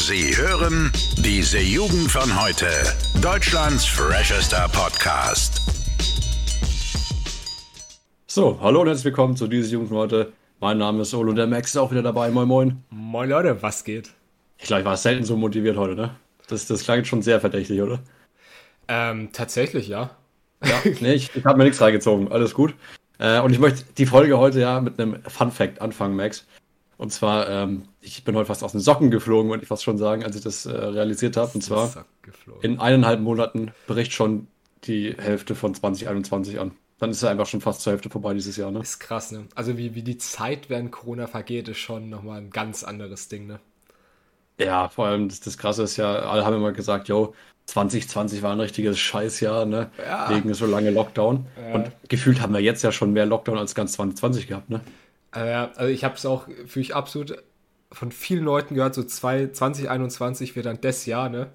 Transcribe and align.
Sie 0.00 0.36
hören 0.36 0.92
diese 1.16 1.58
Jugend 1.58 2.08
von 2.08 2.40
heute. 2.40 2.68
Deutschlands 3.20 3.84
freshester 3.84 4.68
Podcast. 4.68 5.60
So, 8.28 8.60
hallo 8.60 8.82
und 8.82 8.86
herzlich 8.86 9.06
willkommen 9.06 9.36
zu 9.36 9.48
dieser 9.48 9.72
Jugend 9.72 9.88
von 9.88 9.98
heute. 9.98 10.32
Mein 10.60 10.78
Name 10.78 11.02
ist 11.02 11.12
Olo 11.14 11.30
und 11.30 11.36
der 11.36 11.48
Max 11.48 11.70
ist 11.70 11.76
auch 11.78 11.90
wieder 11.90 12.02
dabei. 12.02 12.30
Moin, 12.30 12.46
moin. 12.46 12.84
Moin 12.90 13.28
Leute, 13.28 13.60
was 13.60 13.82
geht? 13.82 14.12
Ich 14.58 14.66
glaube, 14.66 14.82
ich 14.82 14.86
war 14.86 14.96
selten 14.96 15.24
so 15.24 15.36
motiviert 15.36 15.76
heute, 15.76 15.96
ne? 15.96 16.14
Das, 16.46 16.68
das 16.68 16.84
klang 16.84 17.04
schon 17.04 17.22
sehr 17.22 17.40
verdächtig, 17.40 17.82
oder? 17.82 17.98
Ähm, 18.86 19.30
tatsächlich, 19.32 19.88
ja. 19.88 20.10
Ja, 20.64 20.80
nee, 21.00 21.14
ich, 21.14 21.34
ich 21.34 21.44
habe 21.44 21.58
mir 21.58 21.64
nichts 21.64 21.80
reingezogen. 21.80 22.30
Alles 22.30 22.54
gut. 22.54 22.72
Äh, 23.18 23.40
und 23.40 23.50
ich 23.50 23.58
möchte 23.58 23.84
die 23.98 24.06
Folge 24.06 24.38
heute 24.38 24.60
ja 24.60 24.80
mit 24.80 25.00
einem 25.00 25.20
Fun 25.24 25.50
Fact 25.50 25.82
anfangen, 25.82 26.14
Max. 26.14 26.46
Und 26.98 27.12
zwar, 27.12 27.48
ähm, 27.48 27.84
ich 28.00 28.24
bin 28.24 28.34
heute 28.34 28.46
fast 28.46 28.64
aus 28.64 28.72
den 28.72 28.80
Socken 28.80 29.10
geflogen, 29.10 29.48
wollte 29.48 29.62
ich 29.62 29.68
fast 29.68 29.84
schon 29.84 29.98
sagen, 29.98 30.24
als 30.24 30.34
ich 30.34 30.42
das 30.42 30.66
äh, 30.66 30.72
realisiert 30.72 31.36
habe. 31.36 31.52
Und 31.54 31.62
zwar, 31.62 32.04
in 32.60 32.80
eineinhalb 32.80 33.20
Monaten 33.20 33.70
bricht 33.86 34.12
schon 34.12 34.48
die 34.84 35.14
Hälfte 35.16 35.54
von 35.54 35.74
2021 35.74 36.58
an. 36.58 36.72
Dann 36.98 37.10
ist 37.10 37.18
es 37.18 37.24
einfach 37.24 37.46
schon 37.46 37.60
fast 37.60 37.82
zur 37.82 37.92
Hälfte 37.92 38.10
vorbei 38.10 38.34
dieses 38.34 38.56
Jahr, 38.56 38.72
ne? 38.72 38.80
Ist 38.80 38.98
krass, 38.98 39.30
ne? 39.30 39.46
Also 39.54 39.78
wie, 39.78 39.94
wie 39.94 40.02
die 40.02 40.18
Zeit 40.18 40.68
während 40.68 40.90
Corona 40.90 41.28
vergeht, 41.28 41.68
ist 41.68 41.78
schon 41.78 42.10
nochmal 42.10 42.40
ein 42.40 42.50
ganz 42.50 42.82
anderes 42.82 43.28
Ding, 43.28 43.46
ne? 43.46 43.60
Ja, 44.58 44.88
vor 44.88 45.06
allem 45.06 45.28
das, 45.28 45.38
das 45.38 45.56
Krasse 45.56 45.84
ist 45.84 45.96
ja, 45.96 46.12
alle 46.12 46.44
haben 46.44 46.56
immer 46.56 46.72
gesagt, 46.72 47.06
yo, 47.06 47.32
2020 47.66 48.42
war 48.42 48.50
ein 48.50 48.60
richtiges 48.60 48.98
Scheißjahr, 48.98 49.66
ne? 49.66 49.90
Ja. 50.04 50.30
Wegen 50.30 50.52
so 50.52 50.66
lange 50.66 50.90
Lockdown. 50.90 51.46
Ja. 51.56 51.74
Und 51.76 51.92
gefühlt 52.08 52.40
haben 52.40 52.52
wir 52.52 52.60
jetzt 52.60 52.82
ja 52.82 52.90
schon 52.90 53.12
mehr 53.12 53.26
Lockdown 53.26 53.56
als 53.56 53.76
ganz 53.76 53.92
2020 53.92 54.48
gehabt, 54.48 54.68
ne? 54.68 54.80
Äh, 55.32 55.40
also 55.40 55.86
ich 55.86 56.04
habe 56.04 56.14
es 56.16 56.26
auch 56.26 56.48
für 56.66 56.80
ich 56.80 56.94
absolut 56.94 57.42
von 57.92 58.12
vielen 58.12 58.44
Leuten 58.44 58.74
gehört, 58.74 58.94
so 58.94 59.02
zwei, 59.04 59.48
2021 59.48 60.56
wird 60.56 60.66
dann 60.66 60.80
das 60.80 61.06
Jahr, 61.06 61.28
ne? 61.30 61.52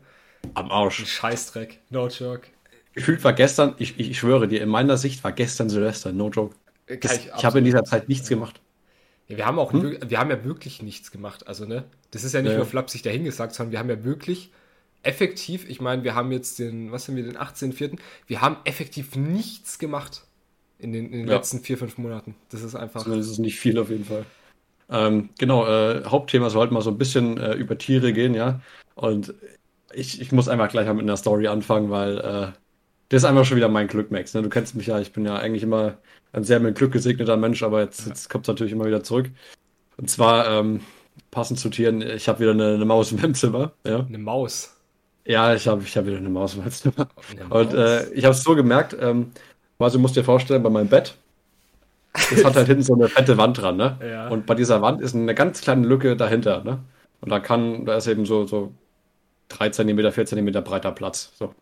Am 0.56 0.72
Ein 0.98 1.06
Arsch. 1.06 1.06
Scheißdreck, 1.06 1.82
no 1.90 2.08
joke. 2.08 2.48
Gefühlt 2.94 3.24
war 3.24 3.34
gestern, 3.34 3.76
ich, 3.78 4.00
ich, 4.00 4.18
schwöre 4.18 4.48
dir, 4.48 4.62
in 4.62 4.70
meiner 4.70 4.98
Sicht 4.98 5.24
war 5.24 5.32
gestern 5.32 5.70
Silvester, 5.70 6.12
no 6.12 6.30
joke. 6.30 6.56
Kann 6.88 7.00
Das, 7.02 7.18
ich 7.18 7.32
ich 7.36 7.46
habe 7.46 7.60
in 7.60 7.66
dieser 7.66 7.84
Zeit 7.84 8.08
nichts 8.10 8.30
gemacht. 8.30 8.62
Ja, 9.28 9.38
wir 9.38 9.46
haben 9.46 9.58
auch, 9.60 9.74
wir- 9.74 10.10
wir 10.10 10.20
haben 10.20 10.30
ja 10.30 10.44
wirklich 10.44 10.82
nichts 10.82 11.12
gemacht, 11.12 11.48
also 11.48 11.66
ne? 11.66 11.86
Das 12.12 12.24
ist 12.24 12.34
ja 12.34 12.42
nicht 12.42 12.52
Ja. 12.52 12.58
nur 12.58 12.66
flapsig 12.66 13.02
dahingesagt, 13.04 13.54
sondern 13.56 13.72
wir 13.72 13.80
haben 13.80 13.90
ja 13.90 14.04
wirklich 14.04 14.52
effektiv, 15.02 15.70
ich 15.70 15.82
meine, 15.82 16.04
wir 16.04 16.16
haben 16.16 16.32
jetzt 16.32 16.60
den, 16.60 16.92
was 16.92 17.08
haben 17.08 17.16
wir, 17.16 17.24
den 17.24 17.38
18.04., 17.38 18.00
wir 18.28 18.42
haben 18.42 18.58
effektiv 18.66 19.16
nichts 19.16 19.80
gemacht 19.80 20.24
in 20.84 20.94
den, 20.94 21.06
in 21.06 21.12
den 21.20 21.28
Ja. 21.28 21.36
letzten 21.36 21.60
vier, 21.62 21.78
fünf 21.78 21.98
Monaten. 21.98 22.36
Das 22.52 22.62
ist 22.62 22.76
einfach, 22.76 23.04
Das 23.06 23.28
ist 23.28 23.40
nicht 23.40 23.60
viel 23.60 23.78
auf 23.80 23.90
jeden 23.90 24.06
Fall. 24.06 24.26
Ähm, 24.90 25.30
genau, 25.40 25.66
äh, 25.66 26.04
Hauptthema 26.06 26.50
soll 26.50 26.64
heute 26.64 26.74
mal 26.74 26.82
so 26.82 26.92
ein 26.92 26.98
bisschen 26.98 27.38
äh, 27.38 27.54
über 27.54 27.78
Tiere 27.78 28.14
gehen, 28.14 28.36
ja. 28.36 28.60
Und 28.96 29.34
ich, 29.94 30.22
ich 30.22 30.32
muss 30.32 30.48
einfach 30.50 30.70
gleich 30.70 30.86
mal 30.88 30.94
mit 30.94 31.04
einer 31.04 31.18
Story 31.18 31.48
anfangen, 31.48 31.90
weil 31.90 32.18
äh, 32.20 32.48
das 33.10 33.24
ist 33.24 33.26
einfach 33.26 33.46
schon 33.46 33.58
wieder 33.58 33.70
mein 33.70 33.88
Glück, 33.88 34.12
Max. 34.12 34.34
Ne? 34.34 34.42
Du 34.42 34.50
kennst 34.50 34.76
mich 34.76 34.88
ja, 34.88 35.00
ich 35.00 35.14
bin 35.14 35.26
ja 35.26 35.36
eigentlich 35.38 35.64
immer 35.64 35.98
ein 36.32 36.44
sehr 36.44 36.60
mit 36.60 36.76
Glück 36.76 36.92
gesegneter 36.92 37.38
Mensch, 37.38 37.64
aber 37.64 37.82
jetzt, 37.82 38.08
jetzt 38.08 38.30
kommt 38.30 38.46
es 38.46 38.48
natürlich 38.48 38.74
immer 38.74 38.86
wieder 38.86 39.04
zurück. 39.04 39.30
Und 39.98 40.10
zwar, 40.10 40.48
ähm, 40.48 40.82
passend 41.32 41.60
zu 41.60 41.70
Tieren, 41.70 42.02
ich 42.02 42.28
habe 42.28 42.40
wieder 42.40 42.52
eine, 42.52 42.74
eine 42.74 42.86
Maus 42.86 43.12
in 43.12 43.22
meinem 43.22 43.36
Zimmer. 43.36 43.74
Ja, 43.86 44.00
eine 44.06 44.18
Maus. 44.18 44.76
ja 45.26 45.54
ich 45.54 45.68
habe 45.68 45.84
ich 45.84 45.96
hab 45.96 46.06
wieder 46.08 46.18
eine 46.18 46.30
Maus 46.30 46.56
in 46.56 46.62
meinem 46.62 46.72
Zimmer. 46.72 47.08
Und 47.50 47.74
äh, 47.74 48.10
ich 48.14 48.26
habe 48.26 48.34
es 48.34 48.44
so 48.44 48.56
gemerkt, 48.56 48.96
ähm, 49.00 49.32
quasi 49.84 49.98
musst 49.98 50.16
du 50.16 50.22
dir 50.22 50.26
vorstellen, 50.26 50.64
bei 50.64 50.70
meinem 50.70 50.88
Bett, 50.88 51.18
das 52.14 52.46
hat 52.46 52.56
halt 52.56 52.68
hinten 52.68 52.84
so 52.84 52.94
eine 52.94 53.10
fette 53.10 53.38
Wand 53.38 53.62
dran, 53.62 53.76
ne? 53.76 53.98
Ja. 54.02 54.30
Und 54.30 54.46
bei 54.46 54.56
dieser 54.56 54.82
Wand 54.82 55.02
ist 55.02 55.14
eine 55.14 55.36
ganz 55.36 55.60
kleine 55.60 55.86
Lücke 55.86 56.16
dahinter, 56.16 56.64
ne? 56.64 56.80
Und 57.20 57.30
da 57.30 57.42
kann, 57.42 57.86
da 57.86 57.98
ist 57.98 58.08
eben 58.08 58.26
so, 58.26 58.48
so 58.48 58.72
3 59.50 59.72
cm, 59.72 60.10
4 60.14 60.26
cm 60.26 60.64
breiter 60.64 60.94
Platz. 60.94 61.34
So. 61.38 61.54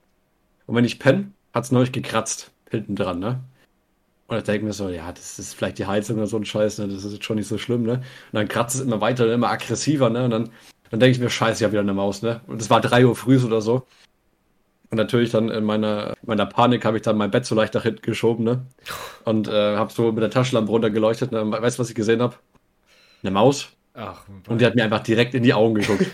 Und 0.67 0.75
wenn 0.75 0.85
ich 0.85 0.99
penne, 0.99 1.31
hat 1.51 1.63
es 1.63 1.71
neulich 1.71 1.91
gekratzt, 1.91 2.51
hinten 2.69 2.95
dran, 2.95 3.17
ne? 3.17 3.39
Und 4.27 4.37
ich 4.37 4.43
denke 4.43 4.67
mir 4.67 4.73
so, 4.73 4.89
ja, 4.89 5.11
das 5.11 5.39
ist 5.39 5.55
vielleicht 5.55 5.79
die 5.79 5.87
Heizung 5.87 6.17
oder 6.17 6.27
so 6.27 6.37
ein 6.37 6.45
Scheiß, 6.45 6.77
ne? 6.77 6.89
Das 6.89 7.03
ist 7.03 7.13
jetzt 7.13 7.25
schon 7.25 7.37
nicht 7.37 7.47
so 7.47 7.57
schlimm, 7.57 7.81
ne? 7.81 7.93
Und 7.93 8.03
dann 8.33 8.47
kratzt 8.47 8.75
es 8.75 8.81
immer 8.81 9.01
weiter 9.01 9.23
und 9.23 9.31
immer 9.31 9.49
aggressiver, 9.49 10.11
ne? 10.11 10.25
Und 10.25 10.29
dann, 10.29 10.49
dann 10.91 10.99
denke 10.99 11.15
ich 11.15 11.19
mir, 11.19 11.31
scheiße, 11.31 11.61
ich 11.61 11.63
habe 11.63 11.71
wieder 11.71 11.81
eine 11.81 11.95
Maus, 11.95 12.21
ne? 12.21 12.41
Und 12.45 12.61
es 12.61 12.69
war 12.69 12.81
3 12.81 13.07
Uhr 13.07 13.15
früh 13.15 13.43
oder 13.43 13.61
so. 13.61 13.87
Und 14.91 14.97
natürlich 14.97 15.31
dann 15.31 15.49
in 15.49 15.63
meiner, 15.63 16.13
meiner 16.23 16.45
Panik 16.45 16.83
habe 16.85 16.97
ich 16.97 17.03
dann 17.03 17.17
mein 17.17 17.31
Bett 17.31 17.45
so 17.45 17.55
leicht 17.55 17.73
nach 17.73 17.83
hinten 17.83 18.01
geschoben, 18.01 18.43
ne? 18.43 18.65
Und 19.23 19.47
äh, 19.47 19.77
habe 19.77 19.91
so 19.91 20.11
mit 20.11 20.21
der 20.21 20.29
Taschenlampe 20.29 20.69
runtergeleuchtet. 20.69 21.31
Ne? 21.31 21.49
Weißt 21.49 21.77
du, 21.79 21.81
was 21.81 21.89
ich 21.89 21.95
gesehen 21.95 22.21
habe? 22.21 22.35
Eine 23.23 23.31
Maus. 23.31 23.69
Ach, 23.93 24.21
Und 24.47 24.61
die 24.61 24.65
hat 24.65 24.75
mir 24.75 24.85
einfach 24.85 25.01
direkt 25.03 25.33
in 25.33 25.43
die 25.43 25.53
Augen 25.53 25.75
geguckt. 25.75 26.05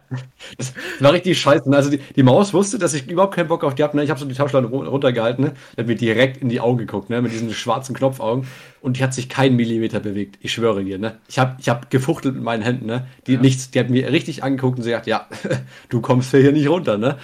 das 0.58 0.72
war 1.00 1.12
richtig 1.12 1.38
scheiße. 1.38 1.68
ne? 1.68 1.76
Also 1.76 1.90
die, 1.90 1.98
die 1.98 2.22
Maus 2.22 2.54
wusste, 2.54 2.78
dass 2.78 2.94
ich 2.94 3.08
überhaupt 3.10 3.34
keinen 3.34 3.48
Bock 3.48 3.62
auf 3.62 3.74
die 3.74 3.82
habe. 3.82 3.96
Ne? 3.96 4.04
Ich 4.04 4.10
habe 4.10 4.18
so 4.18 4.24
die 4.26 4.34
Taschenlampe 4.34 4.74
ru- 4.74 4.86
runtergehalten. 4.86 5.44
Ne? 5.44 5.54
Die 5.76 5.80
hat 5.82 5.86
mir 5.86 5.96
direkt 5.96 6.38
in 6.42 6.48
die 6.48 6.60
Augen 6.60 6.78
geguckt, 6.78 7.10
ne? 7.10 7.20
mit 7.22 7.32
diesen 7.32 7.52
schwarzen 7.52 7.94
Knopfaugen. 7.94 8.46
Und 8.80 8.98
die 8.98 9.02
hat 9.02 9.12
sich 9.12 9.28
keinen 9.28 9.56
Millimeter 9.56 10.00
bewegt. 10.00 10.38
Ich 10.40 10.52
schwöre 10.52 10.82
dir. 10.82 10.98
Ne? 10.98 11.18
Ich 11.28 11.38
habe 11.38 11.56
ich 11.60 11.68
hab 11.68 11.90
gefuchtelt 11.90 12.34
mit 12.34 12.42
meinen 12.44 12.62
Händen. 12.62 12.86
Ne? 12.86 13.06
Die, 13.26 13.34
Ja. 13.34 13.40
nichts, 13.40 13.70
die 13.70 13.80
hat 13.80 13.90
mir 13.90 14.10
richtig 14.12 14.42
angeguckt 14.42 14.78
und 14.78 14.84
sie 14.84 14.90
gesagt, 14.90 15.06
ja, 15.06 15.26
du 15.90 16.00
kommst 16.00 16.30
hier 16.30 16.52
nicht 16.52 16.68
runter. 16.68 16.96
Ne? 16.98 17.16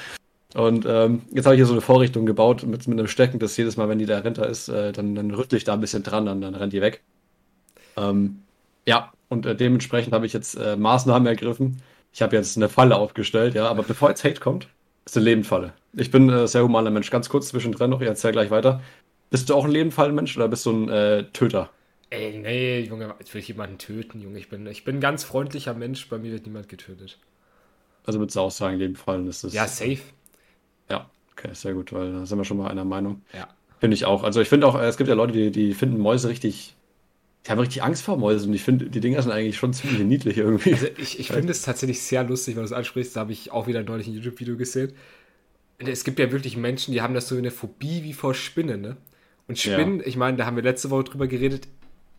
Und 0.55 0.85
ähm, 0.87 1.23
jetzt 1.31 1.47
habe 1.47 1.55
ich 1.55 1.59
hier 1.61 1.67
so 1.67 1.73
eine 1.73 1.81
Vorrichtung 1.81 2.27
gebaut 2.27 2.63
mit, 2.65 2.87
mit 2.87 2.99
einem 2.99 3.09
Stecken, 3.09 3.39
dass 3.39 3.57
jedes 3.57 3.77
Mal, 3.77 3.89
wenn 3.89 3.99
die 3.99 4.07
dahinter 4.07 4.47
ist, 4.49 4.69
äh, 4.69 4.93
dann, 4.93 5.15
dann 5.15 5.31
rüttle 5.31 5.57
ich 5.57 5.65
da 5.65 5.73
ein 5.73 5.81
bisschen 5.81 6.03
dran, 6.03 6.27
dann, 6.27 6.41
dann 6.41 6.55
rennt 6.55 6.73
die 6.73 6.83
weg. 6.83 7.03
Ähm, 7.97 8.43
ja, 8.87 9.13
und 9.29 9.47
äh, 9.47 9.57
dementsprechend 9.57 10.13
habe 10.13 10.27
ich 10.27 10.33
jetzt 10.35 10.55
äh, 10.57 10.77
Maßnahmen 10.77 11.27
ergriffen. 11.27 11.81
Ich 12.13 12.21
habe 12.21 12.37
jetzt 12.37 12.57
eine 12.57 12.69
Falle 12.69 12.97
aufgestellt, 12.97 13.55
ja, 13.55 13.67
aber 13.69 13.83
bevor 13.83 14.11
jetzt 14.11 14.25
Hate 14.25 14.41
kommt, 14.41 14.69
ist 15.07 15.17
eine 15.17 15.25
Lebendfalle. 15.25 15.73
Ich 15.95 16.11
bin 16.11 16.29
äh, 16.29 16.47
sehr 16.47 16.63
humaner 16.63 16.91
Mensch. 16.91 17.11
Ganz 17.11 17.31
kurz 17.31 17.49
zwischendrin 17.49 17.91
noch, 17.91 18.03
ich 18.03 18.09
erzähle 18.09 18.33
gleich 18.33 18.51
weiter. 18.51 18.83
Bist 19.31 19.49
du 19.49 19.55
auch 19.55 19.65
ein 19.65 19.71
Lebendfallenmensch 19.71 20.37
oder 20.37 20.49
bist 20.49 20.67
du 20.67 20.73
ein 20.73 20.89
äh, 20.91 21.25
Töter? 21.33 21.71
Ey, 22.11 22.39
nee, 22.39 22.81
Junge, 22.81 23.15
jetzt 23.19 23.33
will 23.33 23.41
ich 23.41 23.49
jemanden 23.49 23.79
töten, 23.79 24.21
Junge. 24.21 24.39
Ich 24.39 24.51
bin, 24.51 24.67
ich 24.67 24.85
bin 24.85 24.97
ein 24.97 25.01
ganz 25.01 25.25
freundlicher 25.25 25.73
Mensch, 25.73 26.11
bei 26.11 26.19
mir 26.19 26.33
wird 26.33 26.45
niemand 26.45 26.69
getötet. 26.69 27.19
Also 28.05 28.19
würdest 28.19 28.37
du 28.37 28.41
auch 28.41 28.51
sagen, 28.51 28.77
Lebendfallen 28.77 29.27
ist 29.29 29.45
das. 29.45 29.55
Ja, 29.55 29.67
safe. 29.67 30.01
Ja, 30.93 31.11
okay, 31.33 31.49
sehr 31.55 31.75
gut, 31.75 31.93
weil 31.93 32.13
da 32.13 32.27
sind 32.27 32.39
wir 32.39 32.45
schon 32.45 32.59
mal 32.59 32.71
einer 32.71 32.85
Meinung. 32.85 33.23
Ja. 33.33 33.49
Finde 33.81 33.95
ich 33.95 34.05
auch. 34.05 34.23
Also 34.23 34.41
ich 34.41 34.49
finde 34.49 34.67
auch, 34.67 34.79
äh, 34.79 34.87
es 34.87 34.97
gibt 34.97 35.09
ja 35.09 35.15
Leute, 35.15 35.33
die, 35.33 35.51
die 35.51 35.75
finden 35.75 35.99
Mäuse 35.99 36.29
richtig, 36.29 36.77
die 37.45 37.51
haben 37.51 37.59
richtig 37.59 37.83
Angst 37.83 38.03
vor 38.05 38.17
Mäusen. 38.17 38.51
Und 38.51 38.55
ich 38.55 38.63
finde, 38.63 38.89
die 38.89 39.01
Dinger 39.01 39.21
sind 39.23 39.33
eigentlich 39.33 39.57
schon 39.57 39.73
ziemlich 39.73 40.01
niedlich 40.01 40.39
irgendwie. 40.39 40.73
Also 40.75 40.87
ich, 40.99 41.19
ich 41.19 41.29
finde 41.33 41.51
es 41.51 41.63
tatsächlich 41.63 42.01
sehr 42.03 42.23
lustig, 42.23 42.55
wenn 42.55 42.63
du 42.63 42.67
es 42.67 42.73
ansprichst. 42.73 43.17
Da 43.17 43.21
habe 43.21 43.33
ich 43.33 43.51
auch 43.51 43.67
wieder 43.67 43.83
neulich 43.83 44.07
ein 44.07 44.15
YouTube-Video 44.15 44.57
gesehen. 44.57 44.93
Es 45.79 46.05
gibt 46.05 46.21
ja 46.21 46.31
wirklich 46.31 46.57
Menschen, 46.57 46.93
die 46.93 47.03
haben 47.03 47.15
das 47.15 47.27
so 47.27 47.37
eine 47.37 47.51
Phobie 47.51 48.05
wie 48.05 48.13
vor 48.13 48.35
Spinnen, 48.35 48.81
ne? 48.81 48.97
Und 49.49 49.63
Ja. 49.65 49.73
Spinnen, 49.73 50.01
ich 50.05 50.17
meine, 50.17 50.37
da 50.37 50.47
haben 50.47 50.55
wir 50.55 50.63
letzte 50.63 50.91
Woche 50.91 51.05
drüber 51.05 51.27
geredet, 51.27 51.67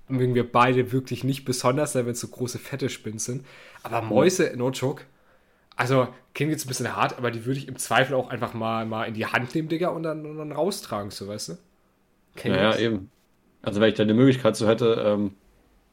mögen 0.10 0.36
wir 0.36 0.52
beide 0.52 0.92
wirklich 0.92 1.24
nicht 1.24 1.46
besonders, 1.46 1.96
wenn 1.96 2.06
es 2.08 2.20
so 2.20 2.28
große, 2.28 2.60
fette 2.60 2.90
Spinnen 2.90 3.20
sind. 3.20 3.46
Aber 3.84 4.02
Mäuse, 4.02 4.54
no 4.58 4.70
joke. 4.72 5.04
Also, 5.76 6.08
klingt 6.34 6.52
jetzt 6.52 6.66
ein 6.66 6.68
bisschen 6.68 6.96
hart, 6.96 7.18
aber 7.18 7.32
die 7.32 7.46
würde 7.46 7.60
ich 7.60 7.68
im 7.68 7.78
Zweifel 7.78 8.16
auch 8.16 8.30
einfach 8.30 8.54
mal, 8.54 8.86
mal 8.86 9.06
in 9.06 9.14
die 9.14 9.26
Hand 9.26 9.54
nehmen, 9.56 9.70
Digga, 9.70 9.90
und 9.90 10.04
dann, 10.04 10.26
und 10.26 10.38
dann 10.38 10.52
raustragen, 10.52 11.12
so, 11.12 11.28
weißt 11.28 11.50
du? 11.50 11.58
Kenn 12.36 12.54
Ja, 12.54 12.62
ja, 12.62 12.72
das? 12.72 12.80
eben. 12.80 13.10
Also 13.62 13.80
wenn 13.82 13.90
ich 13.90 13.96
da 13.96 14.06
die 14.06 14.14
Möglichkeit 14.14 14.56
so 14.56 14.68
hätte, 14.68 15.02
ähm, 15.06 15.36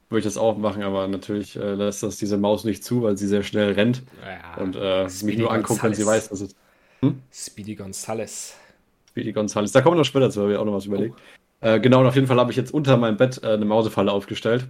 würde 0.09 0.21
ich 0.21 0.25
das 0.25 0.37
auch 0.37 0.59
machen, 0.59 0.83
aber 0.83 1.07
natürlich 1.09 1.57
äh, 1.57 1.75
lässt 1.75 2.03
das 2.03 2.17
diese 2.19 2.37
Maus 2.37 2.65
nicht 2.65 2.83
zu, 2.85 3.03
weil 3.03 3.17
sie 3.17 3.29
sehr 3.29 3.43
schnell 3.43 3.73
rennt 3.73 4.03
Ja, 4.25 4.57
und 4.63 4.77
äh, 4.77 5.05
mich 5.25 5.39
nur 5.39 5.53
anguckt, 5.53 5.83
wenn 5.83 5.95
sie 5.95 6.05
weiß, 6.05 6.31
dass 6.31 6.41
es 6.41 6.55
Speedy 7.33 7.77
Gonzales. 7.77 8.55
Speedy 9.09 9.33
Gonzales. 9.33 9.73
Da 9.73 9.83
kommen 9.83 9.97
wir 9.97 10.01
noch 10.01 10.05
später 10.05 10.31
zu, 10.31 10.43
habe 10.43 10.53
ich 10.53 10.59
auch 10.59 10.65
noch 10.65 10.75
was 10.75 10.87
überlegt. 10.87 11.19
Äh, 11.61 11.81
genau, 11.81 12.01
und 12.01 12.07
auf 12.07 12.15
jeden 12.15 12.27
Fall 12.27 12.39
habe 12.39 12.51
ich 12.51 12.57
jetzt 12.57 12.73
unter 12.73 12.97
meinem 12.97 13.17
Bett 13.17 13.43
äh, 13.43 13.49
eine 13.49 13.65
Mausefalle 13.65 14.13
aufgestellt. 14.13 14.67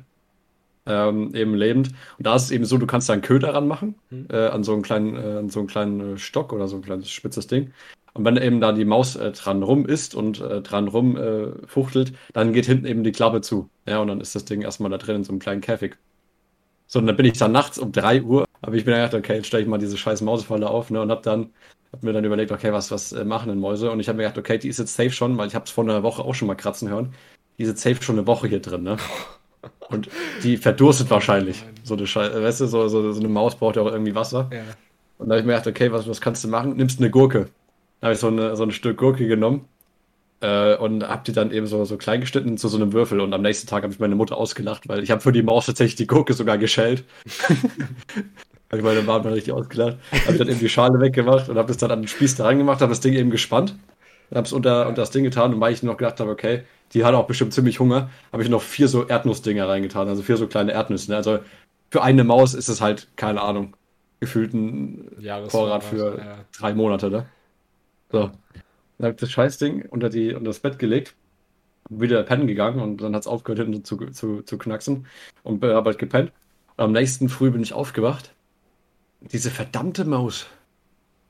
Ähm, 0.91 1.33
eben 1.35 1.55
lebend. 1.55 1.91
Und 2.19 2.27
da 2.27 2.35
ist 2.35 2.45
es 2.45 2.51
eben 2.51 2.65
so, 2.65 2.77
du 2.77 2.87
kannst 2.87 3.09
da 3.09 3.13
einen 3.13 3.23
Köder 3.23 3.55
ranmachen, 3.55 3.95
äh, 4.29 4.49
an 4.49 4.65
so 4.65 4.73
einen 4.73 4.83
kleinen, 4.83 5.15
äh, 5.15 5.39
an 5.39 5.49
so 5.49 5.61
einen 5.61 5.69
kleinen 5.69 6.15
äh, 6.15 6.19
Stock 6.19 6.53
oder 6.53 6.67
so 6.67 6.77
ein 6.77 6.83
kleines 6.83 7.11
spitzes 7.11 7.47
Ding. 7.47 7.73
Und 8.15 8.25
wenn 8.25 8.37
eben 8.37 8.61
da 8.61 8.73
die 8.73 8.85
Maus 8.85 9.15
äh, 9.17 9.31
dran 9.33 9.63
rum 9.63 9.87
ist 9.87 10.15
und 10.15 10.41
äh, 10.41 10.63
dran 10.63 10.89
rum 10.89 11.17
äh, 11.17 11.53
fuchtelt, 11.67 12.13
dann 12.33 12.53
geht 12.53 12.67
hinten 12.67 12.87
eben 12.87 13.05
die 13.05 13.13
Klappe 13.13 13.41
zu. 13.41 13.71
Ja, 13.87 14.01
und 14.01 14.09
dann 14.09 14.21
ist 14.21 14.35
das 14.35 14.45
Ding 14.45 14.63
erstmal 14.63 14.91
da 14.91 14.99
drin 14.99 15.17
in 15.17 15.25
so 15.25 15.33
einem 15.33 15.39
kleinen 15.39 15.61
Käfig. 15.61 15.97
So, 16.87 16.99
und 16.99 17.07
dann 17.07 17.17
bin 17.17 17.27
ich 17.27 17.39
dann 17.39 17.53
nachts 17.53 17.79
um 17.79 17.93
3 17.93 18.23
Uhr, 18.23 18.47
habe 18.67 18.77
ich 18.77 18.85
mir 18.85 18.95
gedacht, 18.95 19.15
okay, 19.15 19.37
jetzt 19.37 19.47
stelle 19.47 19.63
ich 19.63 19.69
mal 19.69 19.79
diese 19.79 19.97
scheiß 19.97 20.23
Mausefalle 20.23 20.69
auf, 20.69 20.91
ne, 20.91 21.01
und 21.01 21.11
habe 21.11 21.23
dann, 21.23 21.53
hab 21.93 22.03
mir 22.03 22.13
dann 22.13 22.25
überlegt, 22.25 22.51
okay, 22.51 22.73
was, 22.73 22.91
was 22.91 23.13
machen 23.25 23.49
denn 23.49 23.61
Mäuse? 23.61 23.91
Und 23.93 24.01
ich 24.01 24.09
habe 24.09 24.17
mir 24.17 24.25
gedacht, 24.25 24.39
okay, 24.39 24.59
die 24.59 24.69
ist 24.69 24.79
jetzt 24.79 24.97
safe 24.97 25.13
schon, 25.13 25.39
weil 25.39 25.47
ich 25.47 25.55
habe 25.55 25.67
es 25.67 25.71
vor 25.71 25.85
einer 25.85 26.03
Woche 26.03 26.25
auch 26.25 26.35
schon 26.35 26.49
mal 26.49 26.57
kratzen 26.57 26.89
hören. 26.89 27.15
Die 27.59 27.63
ist 27.63 27.69
jetzt 27.69 27.83
safe 27.83 28.03
schon 28.03 28.19
eine 28.19 28.27
Woche 28.27 28.49
hier 28.49 28.61
drin, 28.61 28.83
ne? 28.83 28.97
Und 29.91 30.09
die 30.43 30.57
verdurstet 30.57 31.11
wahrscheinlich. 31.11 31.65
So 31.83 31.95
eine 31.95 32.07
Scheiße, 32.07 32.43
weißt 32.43 32.61
du, 32.61 32.67
so, 32.67 32.89
so, 32.89 33.13
so 33.13 33.21
eine 33.21 33.29
Maus 33.29 33.57
braucht 33.57 33.77
ja 33.77 33.83
auch 33.83 33.93
irgendwie 33.93 34.15
Wasser. 34.15 34.49
Ja. 34.53 34.63
Und 35.19 35.29
da 35.29 35.35
habe 35.35 35.41
ich 35.41 35.47
mir 35.47 35.53
gedacht, 35.53 35.67
okay, 35.67 35.93
was, 35.93 36.09
was 36.09 36.21
kannst 36.21 36.45
du 36.45 36.49
machen? 36.49 36.77
Nimmst 36.77 37.01
eine 37.01 37.11
Gurke. 37.11 37.49
Da 38.01 38.07
habe 38.07 38.15
ich 38.15 38.21
so, 38.21 38.29
eine, 38.29 38.57
so 38.57 38.63
ein 38.63 38.71
Stück 38.71 38.97
Gurke 38.99 39.27
genommen 39.27 39.67
äh, 40.41 40.77
und 40.77 41.07
habe 41.07 41.23
die 41.27 41.33
dann 41.33 41.51
eben 41.53 41.67
so, 41.67 41.85
so 41.85 41.97
klein 41.97 42.21
geschnitten 42.21 42.57
zu 42.57 42.69
so 42.69 42.77
einem 42.77 42.93
Würfel. 42.93 43.21
Und 43.21 43.35
am 43.35 43.43
nächsten 43.43 43.67
Tag 43.67 43.83
habe 43.83 43.93
ich 43.93 43.99
meine 43.99 44.15
Mutter 44.15 44.37
ausgelacht, 44.37 44.89
weil 44.89 45.03
ich 45.03 45.11
habe 45.11 45.21
für 45.21 45.33
die 45.33 45.43
Maus 45.43 45.67
tatsächlich 45.67 45.97
die 45.97 46.07
Gurke 46.07 46.33
sogar 46.33 46.59
geschält. 46.59 47.05
Habe 48.73 48.79
ich 48.79 48.85
meine 48.85 49.03
Mama 49.03 49.31
richtig 49.31 49.53
ausgelacht. 49.53 49.97
Habe 50.13 50.33
ich 50.33 50.39
dann 50.39 50.49
eben 50.49 50.61
die 50.61 50.69
Schale 50.69 51.01
weggemacht 51.01 51.49
und 51.49 51.59
habe 51.59 51.67
das 51.67 51.79
dann 51.79 51.91
an 51.91 52.03
den 52.03 52.07
Spieß 52.07 52.37
da 52.37 52.45
reingemacht, 52.45 52.81
habe 52.81 52.91
das 52.91 53.01
Ding 53.01 53.15
eben 53.15 53.31
gespannt 53.31 53.75
habe 54.35 54.47
es 54.47 54.53
unter, 54.53 54.87
unter 54.89 55.03
das 55.03 55.11
Ding 55.11 55.25
getan 55.25 55.55
und 55.55 55.61
weil 55.61 55.73
ich 55.73 55.83
noch 55.83 55.97
gedacht 55.97 56.21
habe, 56.21 56.31
okay, 56.31 56.63
die 56.93 57.05
hat 57.05 57.15
auch 57.15 57.27
bestimmt 57.27 57.55
ziemlich 57.55 57.81
Hunger, 57.81 58.11
habe 58.33 58.43
ich 58.43 58.49
noch 58.49 58.63
vier 58.63 58.89
so 58.89 59.07
Erdnussdinger 59.07 59.69
reingetan, 59.69 60.09
also 60.09 60.23
vier 60.23 60.37
so 60.37 60.47
kleine 60.47 60.73
Erdnüsse. 60.73 61.11
Ne? 61.11 61.17
Also 61.17 61.39
für 61.91 62.03
eine 62.03 62.25
Maus 62.25 62.55
ist 62.55 62.69
es 62.69 62.81
halt, 62.81 63.09
keine 63.17 63.41
Ahnung, 63.43 63.77
gefühlt 64.21 64.55
ein 64.55 65.09
Vorrat 65.49 65.83
für 65.83 66.19
ja. 66.19 66.45
drei 66.57 66.75
Monate, 66.75 67.11
ne? 67.11 67.27
So. 68.13 68.31
Dann 68.99 69.07
habe 69.07 69.15
ich 69.15 69.21
das 69.21 69.31
Scheißding 69.31 69.87
unter, 69.87 70.11
die, 70.11 70.35
unter 70.35 70.51
das 70.51 70.59
Bett 70.59 70.79
gelegt, 70.79 71.15
wieder 71.89 72.23
pennen 72.23 72.47
gegangen 72.47 72.81
und 72.81 73.01
dann 73.01 73.15
hat 73.15 73.23
es 73.23 73.27
aufgehört 73.27 73.61
hinten 73.61 73.85
zu, 73.85 73.97
zu, 74.11 74.43
zu 74.43 74.59
knacksen 74.59 75.07
und 75.43 75.63
habe 75.65 75.91
halt 75.91 75.99
gepennt. 75.99 76.33
Und 76.77 76.85
am 76.85 76.93
nächsten 76.93 77.29
Früh 77.29 77.51
bin 77.51 77.63
ich 77.63 77.73
aufgewacht. 77.73 78.35
Diese 79.21 79.51
verdammte 79.51 80.05
Maus 80.05 80.47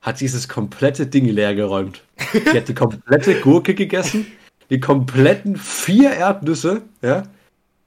hat 0.00 0.20
dieses 0.20 0.48
komplette 0.48 1.06
Ding 1.06 1.26
leer 1.26 1.54
geräumt. 1.54 2.02
Die 2.34 2.56
hat 2.56 2.68
die 2.68 2.74
komplette 2.74 3.40
Gurke 3.40 3.74
gegessen, 3.74 4.26
die 4.70 4.80
kompletten 4.80 5.56
vier 5.56 6.12
Erdnüsse, 6.12 6.82
ja, 7.02 7.24